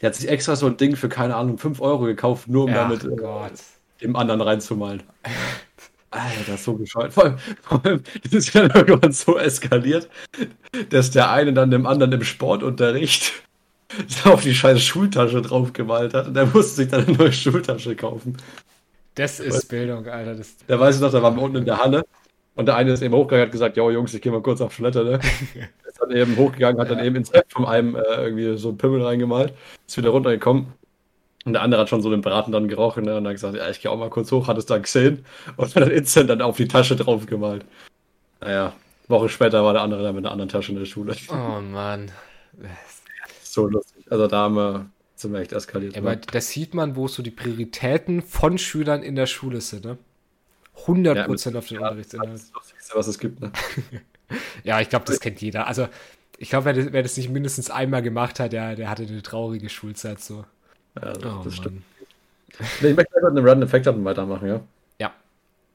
Der 0.01 0.09
hat 0.09 0.15
sich 0.15 0.29
extra 0.29 0.55
so 0.55 0.65
ein 0.65 0.77
Ding 0.77 0.95
für, 0.95 1.09
keine 1.09 1.35
Ahnung, 1.35 1.57
5 1.57 1.79
Euro 1.79 2.05
gekauft, 2.05 2.47
nur 2.47 2.63
um 2.63 2.71
Ja, 2.71 2.89
damit 2.89 3.03
äh, 3.03 3.49
dem 4.01 4.15
anderen 4.15 4.41
reinzumalen. 4.41 5.03
Alter, 6.09 6.57
so 6.57 6.73
bescheuert. 6.73 7.13
Vor 7.13 7.23
allem, 7.23 7.37
vor 7.61 7.85
allem, 7.85 8.03
das 8.23 8.33
ist 8.33 8.53
ja 8.53 8.63
irgendwann 8.75 9.11
so 9.11 9.37
eskaliert, 9.37 10.09
dass 10.89 11.11
der 11.11 11.31
eine 11.31 11.53
dann 11.53 11.71
dem 11.71 11.85
anderen 11.85 12.11
im 12.11 12.23
Sportunterricht 12.23 13.31
auf 14.25 14.41
die 14.41 14.53
scheiß 14.53 14.81
Schultasche 14.81 15.41
drauf 15.41 15.73
gemalt 15.73 16.13
hat 16.13 16.27
und 16.27 16.33
der 16.33 16.45
musste 16.45 16.81
sich 16.81 16.89
dann 16.89 17.05
eine 17.05 17.17
neue 17.17 17.33
Schultasche 17.33 17.95
kaufen. 17.95 18.37
Das 19.15 19.39
ist 19.39 19.67
Bildung, 19.67 20.07
Alter. 20.07 20.35
Das, 20.35 20.55
Da 20.67 20.79
weiß 20.79 20.95
ich 20.95 21.01
noch, 21.01 21.11
da 21.11 21.21
waren 21.21 21.35
wir 21.35 21.41
unten 21.41 21.57
in 21.57 21.65
der 21.65 21.77
Halle 21.77 22.03
und 22.55 22.65
der 22.65 22.75
eine 22.75 22.91
ist 22.91 23.01
eben 23.01 23.13
hochgegangen 23.13 23.43
und 23.43 23.47
hat 23.47 23.51
gesagt, 23.51 23.77
jo 23.77 23.89
Jungs, 23.89 24.13
ich 24.13 24.21
gehe 24.21 24.31
mal 24.31 24.41
kurz 24.41 24.61
auf 24.61 24.75
Toilette, 24.75 25.03
ne? 25.03 25.19
Ist 25.87 25.99
dann 25.99 26.11
eben 26.11 26.37
hochgegangen, 26.37 26.79
hat 26.79 26.89
dann 26.89 27.03
eben 27.03 27.17
ins 27.17 27.33
Heft 27.33 27.51
von 27.51 27.65
einem 27.65 27.95
äh, 27.95 27.99
irgendwie 28.15 28.57
so 28.57 28.69
einen 28.69 28.77
Pimmel 28.77 29.03
reingemalt, 29.03 29.53
ist 29.85 29.97
wieder 29.97 30.09
runtergekommen 30.09 30.67
und 31.45 31.53
der 31.53 31.61
andere 31.61 31.81
hat 31.81 31.89
schon 31.89 32.01
so 32.01 32.09
den 32.09 32.21
Braten 32.21 32.51
dann 32.51 32.67
gerochen 32.67 33.03
ne? 33.03 33.17
und 33.17 33.27
hat 33.27 33.33
gesagt, 33.33 33.55
ja, 33.55 33.69
ich 33.69 33.81
gehe 33.81 33.91
auch 33.91 33.97
mal 33.97 34.09
kurz 34.09 34.31
hoch, 34.31 34.47
hat 34.47 34.57
es 34.57 34.65
dann 34.65 34.83
gesehen 34.83 35.25
und 35.57 35.75
hat 35.75 35.83
dann 35.83 35.91
instant 35.91 36.29
dann 36.29 36.41
auf 36.41 36.57
die 36.57 36.67
Tasche 36.67 36.95
drauf 36.95 37.25
gemalt. 37.25 37.65
Naja, 38.39 38.73
Woche 39.07 39.29
später 39.29 39.63
war 39.63 39.73
der 39.73 39.81
andere 39.81 40.03
dann 40.03 40.15
mit 40.15 40.25
einer 40.25 40.31
anderen 40.31 40.49
Tasche 40.49 40.71
in 40.71 40.79
der 40.79 40.85
Schule. 40.85 41.15
oh 41.29 41.61
Mann. 41.61 42.11
So 43.51 43.67
lustig. 43.67 44.09
Also 44.09 44.27
da 44.27 44.37
haben 44.43 44.55
wir, 44.55 44.89
sind 45.15 45.33
wir 45.33 45.41
echt 45.41 45.51
eskaliert. 45.51 45.93
Ja, 45.95 46.01
aber 46.01 46.15
da 46.15 46.39
sieht 46.39 46.73
man, 46.73 46.95
wo 46.95 47.07
so 47.09 47.21
die 47.21 47.31
Prioritäten 47.31 48.21
von 48.21 48.57
Schülern 48.57 49.03
in 49.03 49.15
der 49.15 49.25
Schule 49.27 49.59
sind, 49.59 49.83
ne? 49.83 49.97
100% 50.85 51.57
auf 51.57 51.67
den 51.67 51.75
Ja, 51.81 51.81
das 51.81 51.89
Unterrichtsinhalt. 51.91 52.33
ist 52.35 52.47
das 52.47 52.53
Lustigste, 52.53 52.95
was 52.95 53.07
es 53.07 53.19
gibt. 53.19 53.41
Ne? 53.41 53.51
Ja, 54.63 54.79
ich 54.79 54.87
glaube, 54.87 55.03
das 55.03 55.19
kennt 55.19 55.41
jeder. 55.41 55.67
Also, 55.67 55.89
ich 56.37 56.49
glaube, 56.49 56.63
wer, 56.63 56.73
das- 56.73 56.93
wer 56.93 57.03
das 57.03 57.17
nicht 57.17 57.29
mindestens 57.29 57.69
einmal 57.69 58.01
gemacht 58.01 58.39
hat, 58.39 58.53
der, 58.53 58.77
der 58.77 58.89
hatte 58.89 59.03
eine 59.03 59.21
traurige 59.21 59.67
Schulzeit 59.67 60.21
so. 60.21 60.45
Ja, 60.95 61.11
das, 61.11 61.25
Oh, 61.25 61.41
das 61.43 61.55
stimmt. 61.57 61.81
Ich 62.77 62.81
möchte 62.95 63.13
einfach 63.17 63.29
einen 63.29 63.45
Random 63.45 63.63
Effekt 63.63 63.85
weitermachen, 63.87 64.47
ja. 64.47 64.61
Ja, 64.99 65.13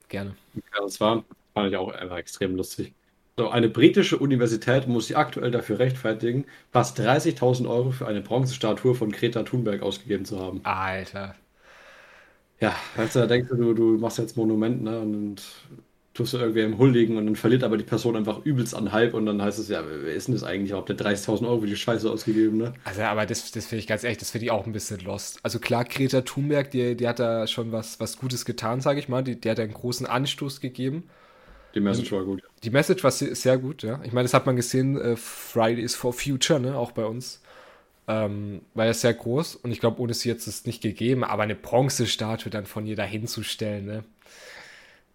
gerne. 0.08 0.34
Ja, 0.54 0.80
das 0.82 0.98
war, 1.00 1.22
fand 1.52 1.68
ich 1.70 1.76
auch 1.76 1.92
einfach 1.92 2.16
extrem 2.16 2.56
lustig. 2.56 2.94
So, 3.38 3.50
eine 3.50 3.68
britische 3.68 4.16
Universität 4.16 4.88
muss 4.88 5.08
sich 5.08 5.16
aktuell 5.18 5.50
dafür 5.50 5.78
rechtfertigen, 5.78 6.46
fast 6.72 6.98
30.000 6.98 7.68
Euro 7.68 7.90
für 7.90 8.06
eine 8.06 8.22
Bronzestatue 8.22 8.94
von 8.94 9.12
Greta 9.12 9.42
Thunberg 9.42 9.82
ausgegeben 9.82 10.24
zu 10.24 10.40
haben. 10.40 10.62
Alter. 10.64 11.34
Ja, 12.60 12.74
weißt 12.96 13.14
du, 13.16 13.18
da 13.18 13.26
denkst 13.26 13.50
du, 13.50 13.74
du, 13.74 13.98
machst 13.98 14.16
jetzt 14.16 14.38
Monument, 14.38 14.82
ne, 14.82 15.00
und, 15.00 15.42
tust 16.14 16.32
du 16.32 16.38
irgendwem 16.38 16.78
huldigen 16.78 17.18
und 17.18 17.26
dann 17.26 17.36
verliert 17.36 17.62
aber 17.62 17.76
die 17.76 17.84
Person 17.84 18.16
einfach 18.16 18.42
übelst 18.46 18.74
an 18.74 18.90
Hype 18.92 19.12
und 19.12 19.26
dann 19.26 19.42
heißt 19.42 19.58
es 19.58 19.68
ja, 19.68 19.84
wer 19.86 20.14
ist 20.14 20.28
denn 20.28 20.34
das 20.34 20.42
eigentlich? 20.42 20.72
Habt 20.72 20.88
ihr 20.88 20.96
30.000 20.96 21.46
Euro 21.46 21.60
für 21.60 21.66
die 21.66 21.76
Scheiße 21.76 22.10
ausgegeben, 22.10 22.56
ne? 22.56 22.72
Also, 22.84 23.02
aber 23.02 23.26
das, 23.26 23.50
das 23.50 23.66
finde 23.66 23.80
ich 23.80 23.86
ganz 23.86 24.02
ehrlich, 24.02 24.16
das 24.16 24.30
finde 24.30 24.46
ich 24.46 24.50
auch 24.50 24.64
ein 24.64 24.72
bisschen 24.72 25.00
lost. 25.00 25.40
Also 25.42 25.58
klar, 25.58 25.84
Greta 25.84 26.22
Thunberg, 26.22 26.70
die, 26.70 26.96
die 26.96 27.06
hat 27.06 27.18
da 27.18 27.46
schon 27.46 27.70
was, 27.70 28.00
was 28.00 28.16
Gutes 28.16 28.46
getan, 28.46 28.80
sage 28.80 28.98
ich 28.98 29.10
mal. 29.10 29.22
Die, 29.22 29.38
die 29.38 29.50
hat 29.50 29.60
einen 29.60 29.74
großen 29.74 30.06
Anstoß 30.06 30.62
gegeben. 30.62 31.04
Die 31.74 31.80
Message 31.80 32.10
war 32.12 32.24
gut. 32.24 32.42
Die 32.62 32.70
Message 32.70 33.04
war 33.04 33.10
sehr, 33.10 33.58
gut, 33.58 33.82
ja. 33.82 34.00
Ich 34.04 34.12
meine, 34.12 34.24
das 34.24 34.34
hat 34.34 34.46
man 34.46 34.56
gesehen, 34.56 34.98
äh, 35.00 35.16
Fridays 35.16 35.94
for 35.94 36.12
Future, 36.12 36.58
ne, 36.58 36.76
auch 36.76 36.92
bei 36.92 37.04
uns. 37.04 37.42
Ähm, 38.08 38.62
war 38.74 38.86
ja 38.86 38.94
sehr 38.94 39.14
groß 39.14 39.56
und 39.56 39.72
ich 39.72 39.80
glaube, 39.80 40.00
ohne 40.00 40.14
sie 40.14 40.28
jetzt 40.28 40.46
ist 40.46 40.60
es 40.60 40.66
nicht 40.66 40.80
gegeben, 40.80 41.24
aber 41.24 41.42
eine 41.42 41.56
Bronzestatue 41.56 42.50
dann 42.50 42.64
von 42.64 42.86
ihr 42.86 42.94
da 42.94 43.02
hinzustellen, 43.02 43.84
ne? 43.84 44.04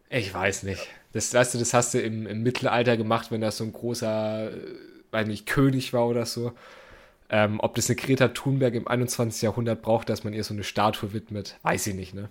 Ich 0.09 0.33
weiß 0.33 0.63
nicht. 0.63 0.89
Das, 1.13 1.33
weißt 1.33 1.53
du, 1.53 1.57
das 1.59 1.73
hast 1.73 1.93
du 1.93 2.01
im, 2.01 2.27
im 2.27 2.43
Mittelalter 2.43 2.97
gemacht, 2.97 3.31
wenn 3.31 3.41
da 3.41 3.51
so 3.51 3.63
ein 3.63 3.71
großer, 3.71 4.51
äh, 4.51 4.57
weiß 5.11 5.27
nicht, 5.27 5.45
König 5.45 5.93
war 5.93 6.07
oder 6.07 6.25
so. 6.25 6.51
Ähm, 7.29 7.61
ob 7.61 7.75
das 7.75 7.89
eine 7.89 7.95
Greta 7.95 8.27
Thunberg 8.29 8.73
im 8.75 8.87
21. 8.87 9.41
Jahrhundert 9.41 9.81
braucht, 9.81 10.09
dass 10.09 10.25
man 10.25 10.33
ihr 10.33 10.43
so 10.43 10.53
eine 10.53 10.65
Statue 10.65 11.13
widmet, 11.13 11.57
weiß 11.63 11.87
ich 11.87 11.95
nicht, 11.95 12.13
ne? 12.13 12.29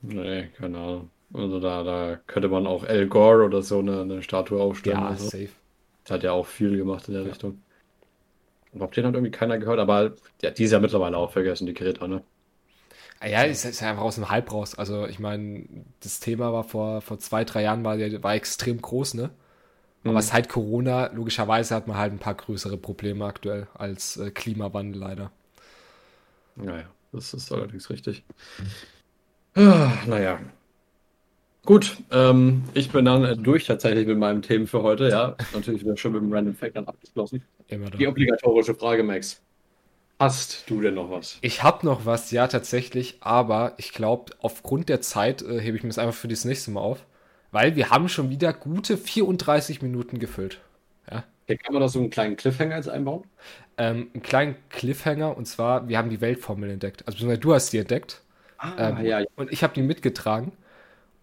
Nee, 0.00 0.48
keine 0.56 0.78
Ahnung. 0.78 1.10
Also 1.36 1.60
da, 1.60 1.82
da 1.84 2.16
könnte 2.26 2.48
man 2.48 2.66
auch 2.66 2.82
Al 2.84 3.06
Gore 3.08 3.44
oder 3.44 3.62
so 3.62 3.78
eine, 3.78 4.00
eine 4.02 4.22
Statue 4.22 4.60
aufstellen. 4.60 4.98
Ja, 4.98 5.06
oder 5.06 5.18
so. 5.18 5.30
safe. 5.30 5.48
Das 6.04 6.12
hat 6.12 6.22
ja 6.24 6.32
auch 6.32 6.46
viel 6.46 6.76
gemacht 6.76 7.08
in 7.08 7.14
der 7.14 7.24
Richtung. 7.26 7.62
Ich 8.72 8.78
glaube, 8.78 8.94
den 8.94 9.06
hat 9.06 9.14
irgendwie 9.14 9.30
keiner 9.32 9.58
gehört, 9.58 9.78
aber 9.80 10.14
ja, 10.42 10.50
die 10.50 10.64
ist 10.64 10.70
ja 10.72 10.78
mittlerweile 10.80 11.16
auch 11.16 11.32
vergessen, 11.32 11.66
die 11.66 11.74
Greta, 11.74 12.06
ne? 12.06 12.22
Ah 13.20 13.26
Ja, 13.28 13.42
ist, 13.44 13.64
ist 13.64 13.80
ja 13.80 13.90
einfach 13.90 14.02
aus 14.02 14.16
dem 14.16 14.28
Hype 14.30 14.52
raus. 14.52 14.74
Also 14.74 15.06
ich 15.06 15.18
meine, 15.18 15.64
das 16.00 16.20
Thema 16.20 16.52
war 16.52 16.64
vor, 16.64 17.00
vor 17.00 17.18
zwei, 17.18 17.44
drei 17.44 17.62
Jahren 17.62 17.84
war, 17.84 17.98
war 17.98 18.34
extrem 18.34 18.80
groß, 18.80 19.14
ne? 19.14 19.30
Aber 20.04 20.14
Mhm. 20.14 20.22
seit 20.22 20.48
Corona, 20.48 21.08
logischerweise 21.14 21.74
hat 21.74 21.88
man 21.88 21.98
halt 21.98 22.12
ein 22.12 22.18
paar 22.20 22.34
größere 22.36 22.78
Probleme 22.78 23.26
aktuell 23.26 23.68
als 23.74 24.16
äh, 24.18 24.30
Klimawandel 24.32 25.00
leider. 25.00 25.32
Naja, 26.56 26.90
das 27.12 27.34
ist 27.34 27.52
allerdings 27.52 27.88
richtig. 27.90 28.24
Ah, 29.56 30.04
naja. 30.06 30.38
Gut, 31.66 31.98
ähm, 32.12 32.62
ich 32.74 32.90
bin 32.92 33.04
dann 33.04 33.24
äh, 33.24 33.36
durch 33.36 33.66
tatsächlich 33.66 34.06
mit 34.06 34.18
meinen 34.18 34.40
Themen 34.40 34.66
für 34.68 34.82
heute, 34.82 35.08
ja. 35.08 35.36
Natürlich 35.52 35.82
wieder 35.82 35.96
schon 35.96 36.12
mit 36.12 36.22
dem 36.22 36.32
Random 36.32 36.54
Fact 36.54 36.76
dann 36.76 36.86
abgeschlossen. 36.86 37.44
Immer 37.66 37.90
Die 37.90 38.06
obligatorische 38.06 38.74
Frage, 38.74 39.02
Max. 39.02 39.42
Hast 40.20 40.70
du 40.70 40.80
denn 40.80 40.94
noch 40.94 41.10
was? 41.10 41.38
Ich 41.42 41.62
habe 41.62 41.84
noch 41.84 42.06
was, 42.06 42.30
ja, 42.30 42.46
tatsächlich, 42.46 43.18
aber 43.20 43.74
ich 43.78 43.92
glaube, 43.92 44.32
aufgrund 44.38 44.88
der 44.88 45.00
Zeit 45.00 45.42
äh, 45.42 45.60
hebe 45.60 45.76
ich 45.76 45.82
mir 45.82 45.88
das 45.90 45.98
einfach 45.98 46.14
für 46.14 46.28
das 46.28 46.44
nächste 46.44 46.70
Mal 46.70 46.80
auf. 46.80 47.04
Weil 47.50 47.76
wir 47.76 47.90
haben 47.90 48.08
schon 48.08 48.30
wieder 48.30 48.52
gute 48.52 48.96
34 48.96 49.82
Minuten 49.82 50.18
gefüllt. 50.18 50.60
Ja. 51.10 51.24
Okay, 51.44 51.58
kann 51.58 51.72
man 51.74 51.82
da 51.82 51.88
so 51.88 51.98
einen 51.98 52.10
kleinen 52.10 52.36
Cliffhanger 52.36 52.76
jetzt 52.76 52.88
einbauen? 52.88 53.24
Ähm, 53.76 54.08
einen 54.14 54.22
kleinen 54.22 54.56
Cliffhanger 54.70 55.36
und 55.36 55.46
zwar, 55.46 55.88
wir 55.88 55.98
haben 55.98 56.10
die 56.10 56.20
Weltformel 56.20 56.70
entdeckt. 56.70 57.06
Also 57.06 57.36
du 57.36 57.54
hast 57.54 57.72
die 57.72 57.78
entdeckt. 57.78 58.22
Ah, 58.58 58.72
Ähm, 58.78 59.04
ja, 59.04 59.20
ja. 59.20 59.26
Und 59.36 59.52
ich 59.52 59.62
habe 59.62 59.74
die 59.74 59.82
mitgetragen. 59.82 60.52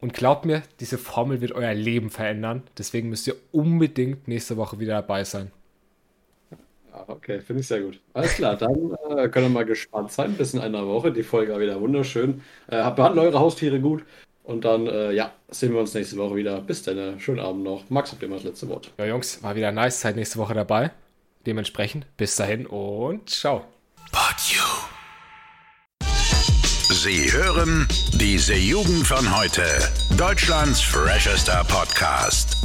Und 0.04 0.14
glaubt 0.14 0.44
mir, 0.44 0.64
diese 0.82 0.98
Formel 0.98 1.40
wird 1.40 1.54
euer 1.54 1.74
Leben 1.74 2.10
verändern. 2.10 2.64
Deswegen 2.78 3.08
müsst 3.08 3.26
ihr 3.26 3.36
unbedingt 3.54 4.28
nächste 4.28 4.58
Woche 4.58 4.78
wieder 4.80 4.96
dabei 4.96 5.24
sein. 5.24 5.50
Ah, 6.92 7.06
Okay, 7.08 7.40
finde 7.40 7.62
ich 7.62 7.68
sehr 7.70 7.80
gut. 7.80 8.02
Alles 8.14 8.34
klar, 8.36 8.58
dann 8.58 8.92
äh, 9.18 9.30
können 9.30 9.46
wir 9.46 9.50
mal 9.50 9.66
gespannt 9.66 10.12
sein. 10.12 10.34
Bis 10.34 10.54
in 10.54 10.60
einer 10.60 10.86
Woche. 10.86 11.14
Die 11.14 11.24
Folge 11.24 11.54
war 11.54 11.60
wieder 11.62 11.80
wunderschön. 11.80 12.42
Äh, 12.68 12.82
habt- 12.84 12.98
behandelt 12.98 13.28
eure 13.28 13.40
Haustiere 13.40 13.80
gut. 13.80 14.04
Und 14.44 14.66
dann, 14.66 14.88
äh, 14.88 15.14
ja, 15.14 15.32
sehen 15.50 15.72
wir 15.72 15.80
uns 15.80 15.94
nächste 15.94 16.18
Woche 16.18 16.36
wieder. 16.36 16.60
Bis 16.60 16.84
dann. 16.84 16.98
äh, 16.98 17.18
Schönen 17.22 17.40
Abend 17.40 17.64
noch. 17.64 17.90
Max, 17.90 18.12
habt 18.12 18.22
ihr 18.22 18.28
mal 18.28 18.36
das 18.36 18.44
letzte 18.44 18.68
Wort. 18.68 18.92
Ja, 18.98 19.06
Jungs, 19.06 19.42
war 19.42 19.56
wieder 19.56 19.72
nice. 19.72 20.02
Seid 20.02 20.18
nächste 20.18 20.38
Woche 20.38 20.54
dabei. 20.54 20.92
Dementsprechend, 21.46 22.06
bis 22.18 22.36
dahin 22.36 22.66
und 22.68 23.30
ciao. 23.30 23.64
Sie 27.04 27.30
hören 27.34 27.86
diese 28.14 28.56
Jugend 28.56 29.06
von 29.06 29.36
heute. 29.36 29.62
Deutschlands 30.16 30.80
freshester 30.80 31.66
Podcast. 31.66 32.56